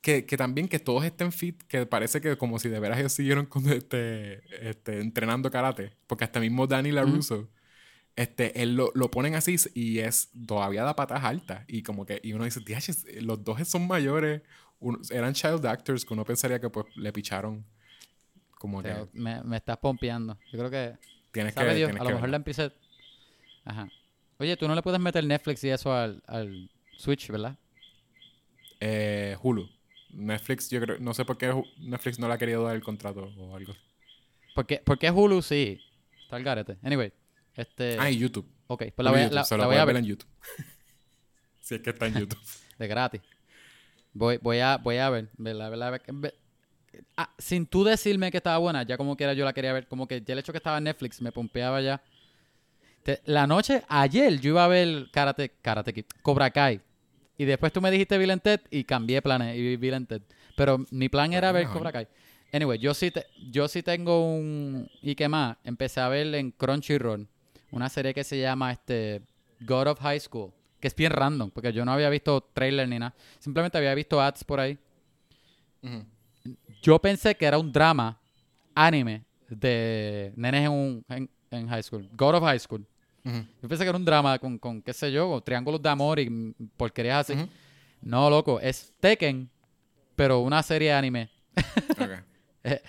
[0.00, 3.12] que, que también que todos estén fit, que parece que como si de veras ellos
[3.12, 5.92] siguieron con este, este, entrenando karate.
[6.06, 7.48] Porque hasta mismo Danny LaRusso,
[8.16, 11.64] este, él lo, lo ponen así y es todavía da patas altas.
[11.68, 14.42] Y como que, y uno dice, "Diache, los dos son mayores.
[14.78, 17.64] uno- eran child actors que uno pensaría que pues le picharon.
[18.58, 20.38] Como que me, me estás pompeando.
[20.52, 20.96] Yo creo que,
[21.30, 22.36] tienes que, Dios, tienes a que lo mejor la verla.
[22.36, 22.72] empecé...
[23.64, 23.88] Ajá.
[24.38, 27.56] Oye, tú no le puedes meter Netflix y eso al, al Switch, ¿verdad?
[28.80, 29.68] Eh, Hulu.
[30.10, 33.32] Netflix, yo creo, no sé por qué Netflix no le ha querido dar el contrato
[33.36, 33.74] o algo.
[34.54, 35.80] Porque, porque Hulu sí.
[36.22, 36.76] Está el garete.
[36.82, 37.12] Anyway.
[37.56, 38.46] Este, Ah, y YouTube.
[38.66, 40.28] ok, pues la voy, a- YouTube, la- se la voy a ver ver en YouTube.
[41.60, 42.38] si es que está en YouTube.
[42.78, 43.20] de gratis.
[44.12, 45.28] Voy, voy, a, voy a ver.
[45.36, 46.34] ver- ver-
[47.16, 49.86] Ah, sin tú decirme que estaba buena, ya como quiera yo la quería ver.
[49.86, 52.02] Como que ya el hecho que estaba en Netflix me pompeaba ya.
[53.02, 56.80] Te- la noche, ayer yo iba a ver Karate, Karate Kid, Cobra Kai.
[57.38, 60.22] Y después tú me dijiste Bill Ted y cambié planes y vi Bill and Ted.
[60.56, 61.78] Pero mi plan era ver mejor.
[61.78, 62.08] Cobra Kai.
[62.52, 64.88] Anyway, yo sí, te- yo sí tengo un...
[65.02, 65.58] ¿Y qué más?
[65.64, 67.28] Empecé a ver en Crunchyroll
[67.70, 69.22] una serie que se llama este
[69.60, 70.52] God of High School.
[70.80, 73.14] Que es bien random, porque yo no había visto trailer ni nada.
[73.38, 74.78] Simplemente había visto ads por ahí.
[76.82, 78.18] Yo pensé que era un drama
[78.74, 82.08] anime de nenes en, un, en, en high school.
[82.12, 82.86] God of High School.
[83.24, 86.20] Yo pensé que era un drama con, con qué sé yo, con triángulos de amor
[86.20, 87.48] y porquerías así.
[88.00, 89.50] No, loco, es Tekken,
[90.14, 91.30] pero una serie de anime.
[91.98, 92.22] Ok,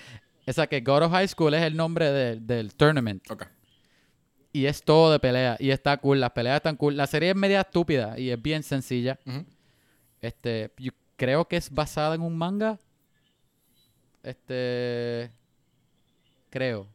[0.46, 3.30] Esa que God of High School es el nombre de- del tournament.
[3.32, 3.46] ok.
[4.54, 5.56] Y es todo de pelea.
[5.60, 6.20] Y está cool.
[6.20, 6.98] Las peleas están cool.
[6.98, 9.20] La serie es media estúpida y es bien sencilla.
[10.22, 12.80] Este, yo creo que es basada en un manga.
[14.24, 15.32] Este,
[16.50, 16.88] creo.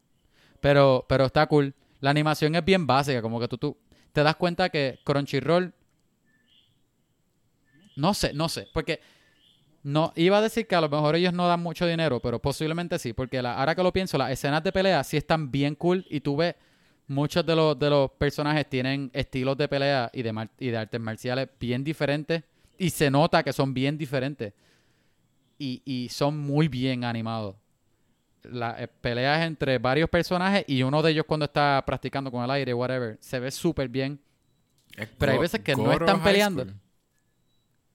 [0.61, 1.75] Pero, pero está cool.
[2.01, 3.77] La animación es bien básica, como que tú, tú
[4.13, 5.73] te das cuenta que Crunchyroll,
[7.97, 9.01] no sé, no sé, porque
[9.85, 12.99] no iba a decir que a lo mejor ellos no dan mucho dinero, pero posiblemente
[12.99, 16.05] sí, porque la- ahora que lo pienso, las escenas de pelea sí están bien cool
[16.11, 16.55] y tú ves
[17.07, 20.77] muchos de los, de los personajes tienen estilos de pelea y de, mar- y de
[20.79, 22.43] artes marciales bien diferentes
[22.79, 24.53] y se nota que son bien diferentes
[25.59, 27.57] y, y son muy bien animados.
[28.45, 32.51] Las eh, peleas entre varios personajes y uno de ellos cuando está practicando con el
[32.51, 34.21] aire, whatever, se ve súper bien.
[34.97, 36.65] Es Pero hay veces que no están peleando.
[36.65, 36.77] School.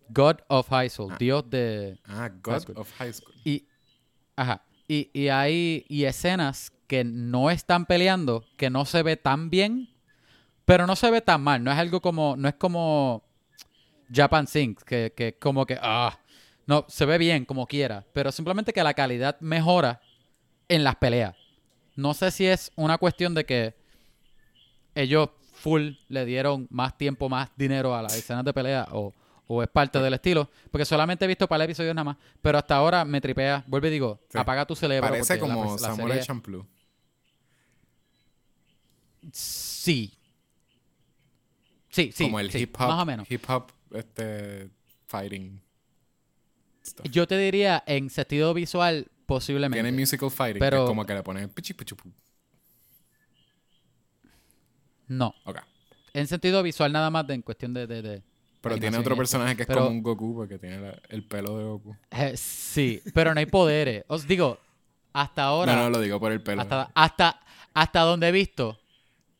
[0.10, 2.00] God of High Soul, Dios de...
[2.06, 2.78] Ah, God School.
[2.78, 3.36] of High School.
[3.44, 3.68] Y,
[4.38, 9.49] ajá, y, y hay y escenas que no están peleando, que no se ve tan
[9.49, 9.89] bien,
[10.65, 11.64] pero no se ve tan mal.
[11.64, 13.23] No es algo como, no es como
[14.14, 16.18] Japan Sync, que, que como que, ah,
[16.65, 20.01] no, se ve bien como quiera, pero simplemente que la calidad mejora
[20.69, 21.35] en las peleas.
[21.95, 23.76] No sé si es una cuestión de que
[24.95, 29.14] ellos full le dieron más tiempo, más dinero a las escenas de pelea o,
[29.47, 32.57] o es parte del estilo, porque solamente he visto para el episodio nada más, pero
[32.57, 34.38] hasta ahora me tripea, vuelve y digo, Sí.
[34.38, 35.09] apaga tu cerebro.
[35.09, 36.65] Parece la como pers- la Samurai Champloo.
[39.32, 40.14] Sí.
[41.90, 42.26] Sí, sí.
[42.26, 42.88] como el sí, hip hop.
[42.88, 43.32] Más o menos.
[43.32, 44.70] Hip hop, este,
[45.08, 45.60] fighting.
[46.86, 47.06] stuff.
[47.10, 49.82] Yo te diría, en sentido visual, posiblemente.
[49.84, 52.10] Tiene musical fighting, Pero- que es como que le ponen pichi pichi pu.
[55.08, 55.34] No.
[55.45, 55.60] Ok.
[56.14, 57.88] En sentido visual nada más de, en cuestión de...
[57.88, 58.24] de- de-
[58.62, 61.58] Pero tiene otro personaje que es Pero- como un Goku, porque tiene la- el pelo
[61.58, 61.95] de Goku.
[62.12, 64.04] Eh, sí, pero no hay poderes.
[64.08, 64.60] Os digo,
[65.14, 65.74] hasta ahora...
[65.76, 66.62] no, no, lo digo por el pelo.
[66.62, 67.40] hasta, hasta,
[67.74, 68.78] hasta donde he visto...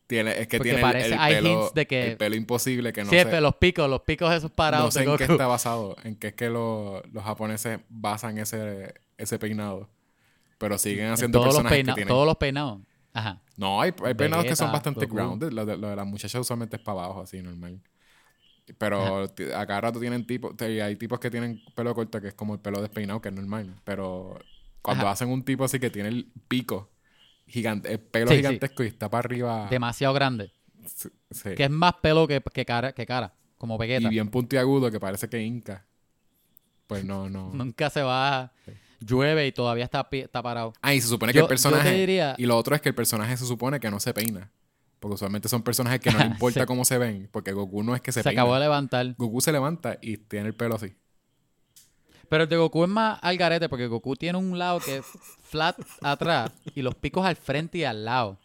[0.08, 2.34] Tiene, es que Porque tiene el- parece- el, hay pelo, hints de que- el pelo
[2.34, 5.16] imposible que no siempre sé, los picos, los picos esos no parados sé de en
[5.18, 9.88] qué está basado, en qué es que lo- los japoneses basan ese, ese peinado.
[10.58, 12.08] Pero siguen En haciendo todos los, personajes que peina- tienen...
[12.08, 12.80] todos los peinados.
[13.12, 13.40] Ajá.
[13.56, 15.14] No, hay, hay peinados que son bastante Goku.
[15.16, 15.52] grounded.
[15.52, 17.80] Lo de, lo de las muchachas usualmente es para abajo, así, normal.
[18.76, 20.54] Pero ti- a cada rato tienen tipos...
[20.60, 23.74] Hay tipos que tienen pelo corto que es como el pelo despeinado, que es normal.
[23.84, 24.38] Pero
[24.82, 25.12] cuando Ajá.
[25.12, 26.88] hacen un tipo así que tiene el pico
[27.48, 28.38] gigante, el pelo Sí, sí.
[28.42, 29.66] gigantesco y está para arriba...
[29.70, 30.52] Demasiado grande.
[30.86, 31.08] sí.
[31.56, 33.34] Que es más pelo que, que cara, que cara.
[33.56, 34.08] Como y Vegeta.
[34.08, 35.84] bien puntiagudo que parece que inca.
[36.86, 37.50] Pues no, no.
[37.54, 38.52] Nunca se va.
[39.00, 40.72] Llueve y todavía está, está parado.
[40.82, 41.92] Ah, y se supone que el personaje.
[41.92, 44.50] diría- Y lo otro es que el personaje se supone que no se peina.
[45.00, 47.28] Porque usualmente son personajes que no le importa cómo se ven.
[47.30, 48.42] Porque Goku no es que se, Se, peina.
[48.42, 49.14] acabó de levantar.
[49.16, 50.94] Goku se levanta y tiene el pelo así.
[52.28, 55.06] Pero el de Goku es más al garete porque Goku tiene un lado que es
[55.42, 58.38] flat atrás y los picos al frente y al lado.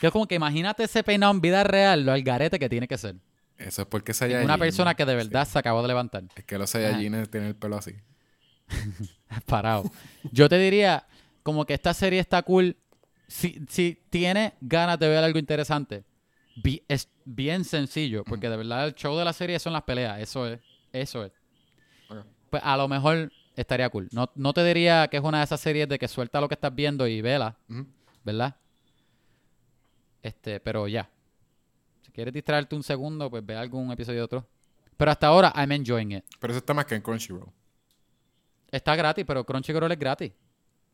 [0.00, 2.88] Que es como que imagínate ese peinado en vida real, lo al garete que tiene
[2.88, 3.16] que ser.
[3.58, 4.44] Eso es porque Saiyajin...
[4.44, 6.24] Una persona que de verdad se acabó de levantar.
[6.34, 7.94] Es que los Saiyajines tienen el pelo así.
[9.46, 9.90] Parado.
[10.32, 11.06] Yo te diría,
[11.42, 12.76] como que esta serie está cool.
[13.28, 16.04] Si, si tienes ganas de ver algo interesante,
[16.88, 20.20] es bien sencillo, porque de verdad el show de la serie son las peleas.
[20.20, 20.60] Eso es.
[20.92, 21.32] Eso es.
[22.56, 24.08] Pues a lo mejor estaría cool.
[24.12, 26.54] No, no te diría que es una de esas series de que suelta lo que
[26.54, 27.54] estás viendo y vela.
[28.24, 28.56] ¿verdad?
[30.22, 31.06] Este, pero ya.
[32.00, 34.46] Si quieres distraerte un segundo, pues ve algún episodio de otro.
[34.96, 36.24] Pero hasta ahora, I'm enjoying it.
[36.40, 37.52] Pero eso está más que en Crunchyroll.
[38.70, 40.32] Está gratis, pero Crunchyroll es gratis.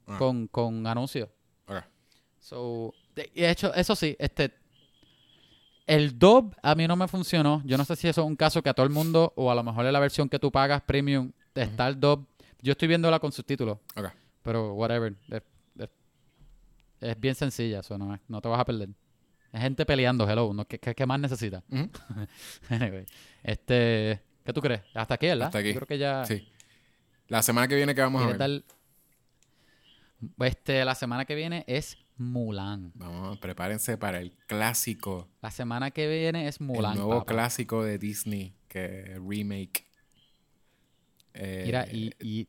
[0.08, 0.18] Ah.
[0.18, 1.28] Con, con anuncios.
[1.68, 1.76] Ok.
[2.40, 4.52] So, de hecho, eso sí, este.
[5.86, 7.62] El dub a mí no me funcionó.
[7.64, 9.54] Yo no sé si eso es un caso que a todo el mundo, o a
[9.54, 12.26] lo mejor es la versión que tú pagas premium, está el dub.
[12.60, 14.06] Yo estoy viéndola con subtítulos, Ok.
[14.42, 15.14] pero whatever.
[15.28, 15.42] Es,
[15.78, 15.88] es-
[17.00, 18.90] es bien sencilla, eso no, es- no te vas a perder.
[19.52, 20.52] Es gente peleando, hello.
[20.54, 20.64] ¿no?
[20.66, 21.62] ¿Qué, qué- más necesitas?
[22.70, 23.04] Anyway,
[23.42, 24.22] este.
[24.44, 24.82] ¿Qué tú crees?
[24.94, 25.46] Hasta aquí, ¿verdad?
[25.48, 25.68] Hasta aquí.
[25.68, 26.24] Yo creo que ya.
[26.24, 26.48] Sí.
[27.28, 28.64] La semana que viene, ¿qué vamos a ¿Quieres ver?
[30.48, 32.92] Este, la semana que viene es Mulan.
[32.94, 35.28] Vamos, prepárense para el clásico.
[35.40, 36.92] La semana que viene es Mulan.
[36.92, 37.32] el nuevo papá.
[37.32, 39.86] clásico de Disney que remake.
[41.34, 42.48] Eh, Mira, y, y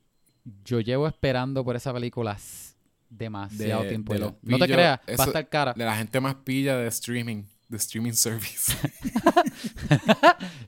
[0.64, 2.36] yo llevo esperando por esa película
[3.08, 4.12] demasiado de- tiempo.
[4.12, 5.72] de los no te creas, va a estar cara.
[5.74, 8.72] de la gente más pilla de streaming, de streaming service.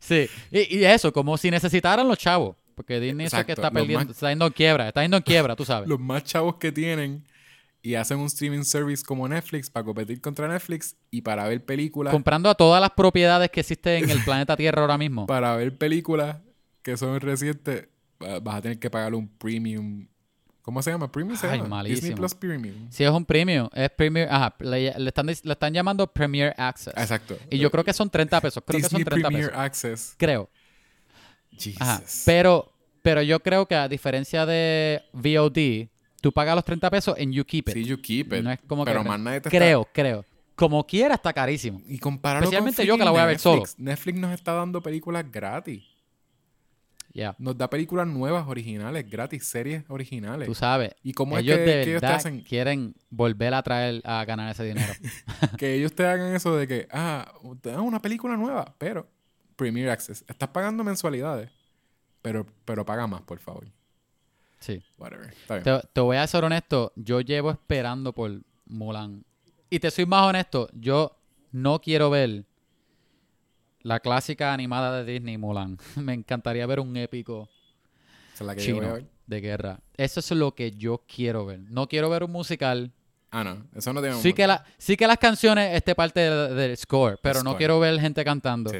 [0.01, 2.57] Sí, y, y eso, como si necesitaran los chavos.
[2.75, 5.17] Porque Disney eso es que Exacto, está perdiendo, más- está yendo en quiebra, está yendo
[5.17, 5.89] en quiebra, tú sabes.
[5.89, 7.25] Los más chavos que tienen
[7.83, 12.13] y hacen un streaming service como Netflix para competir contra Netflix y para ver películas,
[12.13, 15.27] Comprando a todas las propiedades que existen en el planeta Tierra ahora mismo.
[15.29, 16.37] para ver películas
[16.83, 17.89] que son recientes,
[18.43, 20.07] vas a tener que pagarle un premium.
[20.63, 21.11] ¿Cómo se llama?
[21.13, 21.69] Premium se Ay, llama.
[21.77, 22.01] malísimo.
[22.01, 22.91] Disney Plus Premium.
[22.91, 26.93] Si es un premium, es premium, ajá, le, le están, le están llamando Premier Access.
[26.97, 27.39] Exacto.
[27.51, 29.59] Y yo creo que son 30 pesos, creo que son 30 Premier pesos.
[29.65, 30.15] Access.
[30.19, 30.51] Creo.
[31.57, 31.81] Jesus.
[31.81, 32.03] Ajá.
[32.25, 32.73] Pero,
[33.03, 35.89] pero yo creo que a diferencia de VOD,
[36.21, 37.75] tú pagas los 30 pesos en You Keep It.
[37.75, 38.43] Sí, you keep it.
[38.43, 40.25] No es como que- pero más nadie te está- creo, creo.
[40.57, 41.81] Como quiera está carísimo.
[41.87, 43.79] Y compararlo Especialmente con yo que la voy a ver Netflix.
[43.79, 45.85] Netflix nos está dando películas gratis.
[47.17, 47.35] Ya.
[47.39, 50.47] Nos da películas nuevas, originales, gratis, series originales.
[50.47, 50.95] Tú sabes.
[51.03, 54.23] ¿Y cómo ellos es que, de que ellos te hacen quieren volver a traer a
[54.27, 54.93] ganar ese dinero.
[55.57, 57.33] que ellos te hagan eso de que, ah,
[57.63, 59.09] te dan una película nueva, pero
[59.57, 60.27] Premier Access.
[60.29, 61.51] Estás pagando mensualidades,
[62.21, 63.67] pero, pero paga más, por favor.
[64.61, 64.83] sí.
[64.99, 65.29] Whatever.
[65.29, 65.65] Está bien.
[65.65, 66.93] Te, te voy a ser honesto.
[66.97, 69.25] Yo llevo esperando por Mulan.
[69.71, 70.69] Y te soy más honesto.
[70.75, 71.17] Yo
[71.51, 72.45] no quiero ver
[73.87, 75.79] la clásica animada de Disney Mulan.
[75.97, 77.49] Me encantaría ver un épico
[78.35, 79.07] es la que yo voy a chino ver.
[79.27, 79.81] de guerra.
[79.97, 81.61] Eso es lo que yo quiero ver.
[81.61, 82.91] No quiero ver un musical.
[83.31, 83.65] Ah, no.
[83.75, 87.19] Eso no tiene Sí que, la, sí que las canciones esté parte del, del score,
[87.23, 88.71] pero no quiero ver gente cantando.
[88.71, 88.79] Sí.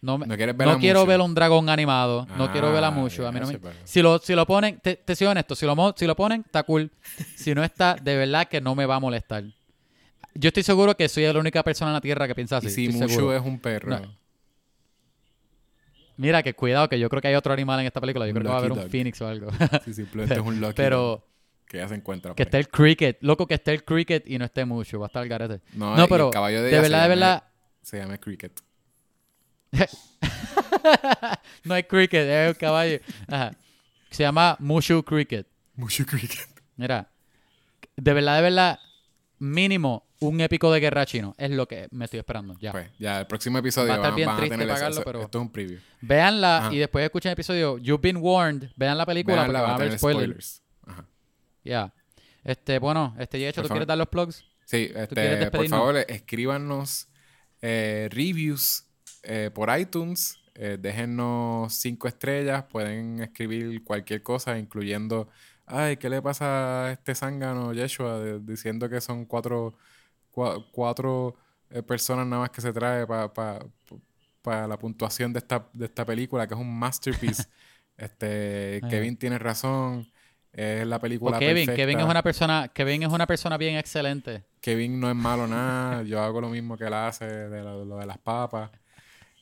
[0.00, 1.08] No, me- No quieres ver no a quiero Mushu.
[1.08, 2.26] ver un dragón animado.
[2.36, 3.26] No quiero ver a Ah, mucho.
[3.26, 5.66] A mí no me- pero- si, lo, si lo ponen, te, te soy honesto, si
[5.66, 6.90] lo, mo- si lo ponen, está cool.
[7.36, 9.44] Si no está, de verdad que no me va a molestar.
[10.34, 12.68] Yo estoy seguro que soy la única persona en la Tierra que piensa así.
[12.68, 13.36] Y si Mushu seguro.
[13.36, 13.90] es un perro.
[13.98, 14.18] No.
[16.16, 18.26] Mira, que cuidado, que yo creo que hay otro animal en esta película.
[18.26, 19.50] Yo Un creo que va a haber un phoenix o algo.
[19.84, 21.22] Sí, simplemente es un Lucky Pero Dog
[21.66, 22.32] que ya se encuentra.
[22.34, 23.18] que por esté el cricket.
[23.20, 24.98] Loco, que esté el cricket y no esté mucho.
[24.98, 25.60] Va a estar el garete.
[25.74, 27.44] No, No, y el pero caballo de se verdad, de verdad,
[27.82, 28.60] Se llama Cricket.
[31.64, 32.98] no hay cricket, es un caballo.
[33.28, 33.52] Ajá.
[34.10, 35.46] Se llama Mushu Cricket.
[35.76, 36.48] Mushu Cricket.
[36.76, 37.10] Mira,
[37.96, 38.78] de verdad, de verdad,
[39.38, 41.34] mínimo un épico de guerra chino.
[41.38, 42.56] Es lo que me estoy esperando.
[42.60, 42.72] Ya.
[42.72, 44.74] Pues ya, el próximo episodio Va a estar van, bien van a triste tener eso.
[44.76, 45.78] pagarlo, pero- Esto es un preview.
[46.00, 46.74] Véanla Ajá.
[46.74, 47.78] y después escuchen el episodio.
[47.78, 48.70] You've been warned.
[48.76, 50.62] Vean la película Veanla, porque van a haber spoilers.
[50.86, 51.04] Ajá.
[51.64, 51.94] Ya.
[52.44, 53.78] Este, bueno, este Yecho, Por ¿tú favor.
[53.78, 54.44] quieres dar los plugs?
[54.64, 57.08] Sí, este, por favor, escríbanos
[57.62, 58.84] eh, reviews
[59.22, 60.36] eh, por iTunes.
[60.54, 62.64] eh, déjennos cinco estrellas.
[62.70, 65.28] Pueden escribir cualquier cosa, incluyendo,
[65.66, 68.18] ay, ¿qué le pasa a este zángano Yeshua?
[68.18, 69.74] De- diciendo que son cuatro, cua-
[70.72, 71.34] cuatro
[71.70, 76.46] eh, personas nada más que se trae para la puntuación de esta, de esta película,
[76.46, 77.44] que es un masterpiece.
[77.96, 78.80] este.
[78.88, 80.06] Kevin tiene razón.
[80.52, 81.76] Es la película O Kevin, perfecta.
[81.76, 84.44] Kevin es una persona, Kevin es una persona bien excelente.
[84.60, 87.98] Kevin no es malo nada, yo hago lo mismo que él hace de lo, lo
[87.98, 88.70] de las papas.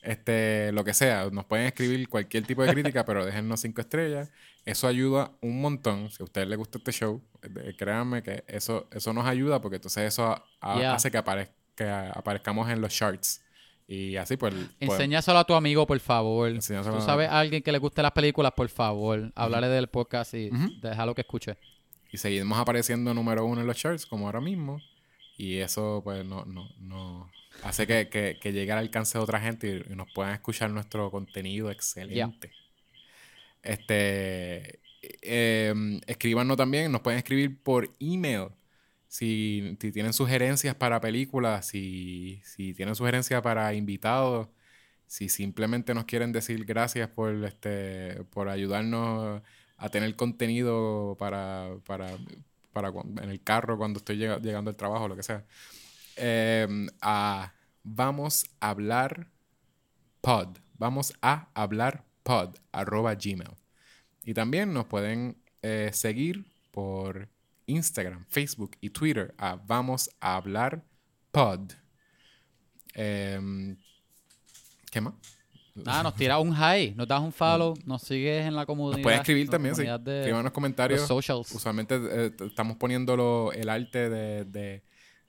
[0.01, 4.31] Este, lo que sea, nos pueden escribir cualquier tipo de crítica, pero déjennos cinco estrellas.
[4.65, 6.09] Eso ayuda un montón.
[6.11, 7.21] Si a ustedes les gusta este show,
[7.77, 10.93] créanme que eso, eso nos ayuda porque entonces eso a- a- Yeah.
[10.93, 13.41] hace que, aparez- que aparezcamos en los charts
[13.89, 14.53] Y así, pues.
[14.53, 16.51] pues Enséñaselo a tu amigo, por favor.
[16.53, 19.31] Tú sabes a alguien que le guste las películas, por favor.
[19.35, 20.69] Háblale del podcast y Ujú.
[20.81, 21.57] déjalo que escuche.
[22.11, 24.79] y seguimos apareciendo número uno en los charts, como ahora mismo.
[25.37, 27.29] Y eso, pues, no, no, no
[27.63, 30.69] hace que, que, que llegue al alcance de otra gente y, y nos puedan escuchar
[30.69, 32.51] nuestro contenido excelente.
[33.63, 34.79] Este,
[35.21, 35.73] eh,
[36.07, 38.49] escríbanos también, nos pueden escribir por email.
[39.09, 44.49] Si, si tienen sugerencias para películas, si, si tienen sugerencias para invitados,
[45.05, 49.41] si simplemente nos quieren decir gracias por, este, por ayudarnos
[49.77, 52.17] a tener contenido para, para,
[52.73, 55.45] para en el carro cuando estoy llega- llegando al trabajo, lo que sea.
[56.17, 56.67] Eh,
[57.01, 57.53] a
[57.83, 59.27] vamos a hablar
[60.21, 60.57] pod.
[60.77, 63.51] Vamos a hablar pod arroba gmail.
[64.23, 67.29] Y también nos pueden eh, seguir por
[67.65, 70.83] Instagram, Facebook y Twitter a Vamos a hablar
[71.31, 71.71] pod.
[72.93, 73.77] Em,
[74.91, 75.13] ¿Qué más?
[75.75, 78.97] Nada, nos tiras un high, nos das un follow, nos sigues en la comunidad.
[78.97, 79.83] Nos pueden escribir también, sí.
[79.83, 81.01] Escriban en los comentarios.
[81.01, 81.51] los socials.
[81.53, 84.83] Usualmente eh, estamos poniendo el arte de, de-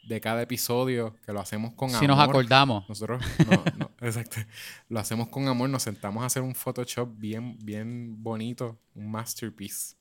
[0.08, 2.00] de cada episodio, que lo hacemos con amor.
[2.00, 2.88] Si nos acordamos.
[2.88, 4.40] Nosotros, no, no, exacto.
[4.88, 9.96] Lo hacemos con amor, nos sentamos a hacer un Photoshop bien, bien bonito, un masterpiece.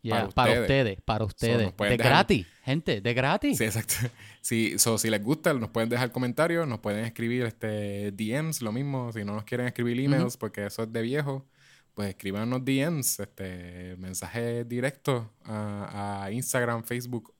[0.00, 0.62] Yeah, para para, ustedes.
[0.62, 1.00] ustedes.
[1.02, 1.62] para ustedes.
[1.62, 3.58] nos pueden de dejar- gratis, gente, de gratis.
[3.58, 3.94] Sí, exacto.
[4.40, 8.72] Sí, so, si les gusta, nos pueden dejar comentarios, nos pueden escribir este DMs, lo
[8.72, 9.12] mismo.
[9.12, 11.46] Si no nos quieren escribir emails, porque eso es de viejo,
[11.94, 17.32] pues escríbanos DMs, este, mensajes directos a, a Instagram, Facebook.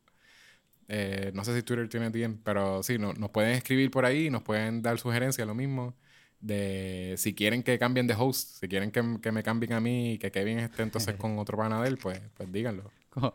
[0.94, 4.28] Eh, no sé si Twitter tiene DM, pero sí, no- nos pueden escribir por ahí,
[4.28, 5.94] nos pueden dar sugerencias, lo mismo.
[6.38, 10.12] De si quieren que cambien de host, si quieren que, que me cambien a mí
[10.14, 12.90] y que Kevin esté entonces con otro pana de él, pues, pues díganlo.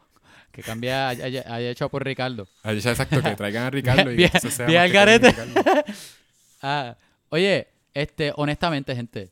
[0.51, 2.47] Que cambie, haya, hecho por Ricardo.
[2.63, 5.29] Ya exacto, que traigan a Ricardo y entonces sea bien al garete.
[5.31, 5.83] Ricardo.
[6.61, 6.97] Ah,
[7.29, 9.29] oye, este, honestamente, gente,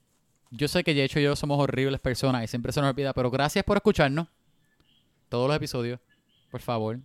[0.51, 3.31] yo sé que Yecho y yo somos horribles personas y siempre se nos olvida, pero
[3.31, 4.27] gracias por escucharnos.
[5.29, 5.99] Todos los episodios,
[6.51, 6.99] por favor.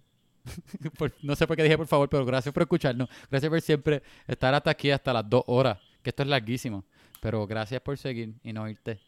[0.99, 3.09] Por- no sé por qué dije por favor, pero gracias por escucharnos.
[3.31, 6.85] Gracias por siempre estar hasta aquí, hasta las dos horas, que esto es larguísimo.
[7.21, 8.99] Pero gracias por seguir y no irte.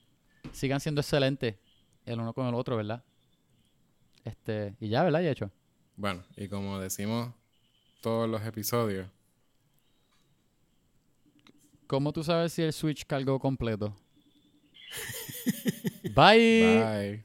[0.52, 1.56] Sigan siendo excelentes
[2.04, 3.02] el uno con el otro, ¿verdad?
[4.24, 5.50] Este, y ya, ¿verdad, Yecho?
[5.96, 7.32] Bueno, y como decimos
[8.00, 9.06] todos los episodios,
[11.92, 13.94] ¿Cómo tú sabes si el Switch cargó completo?
[16.14, 17.22] Bye.
[17.22, 17.24] bye.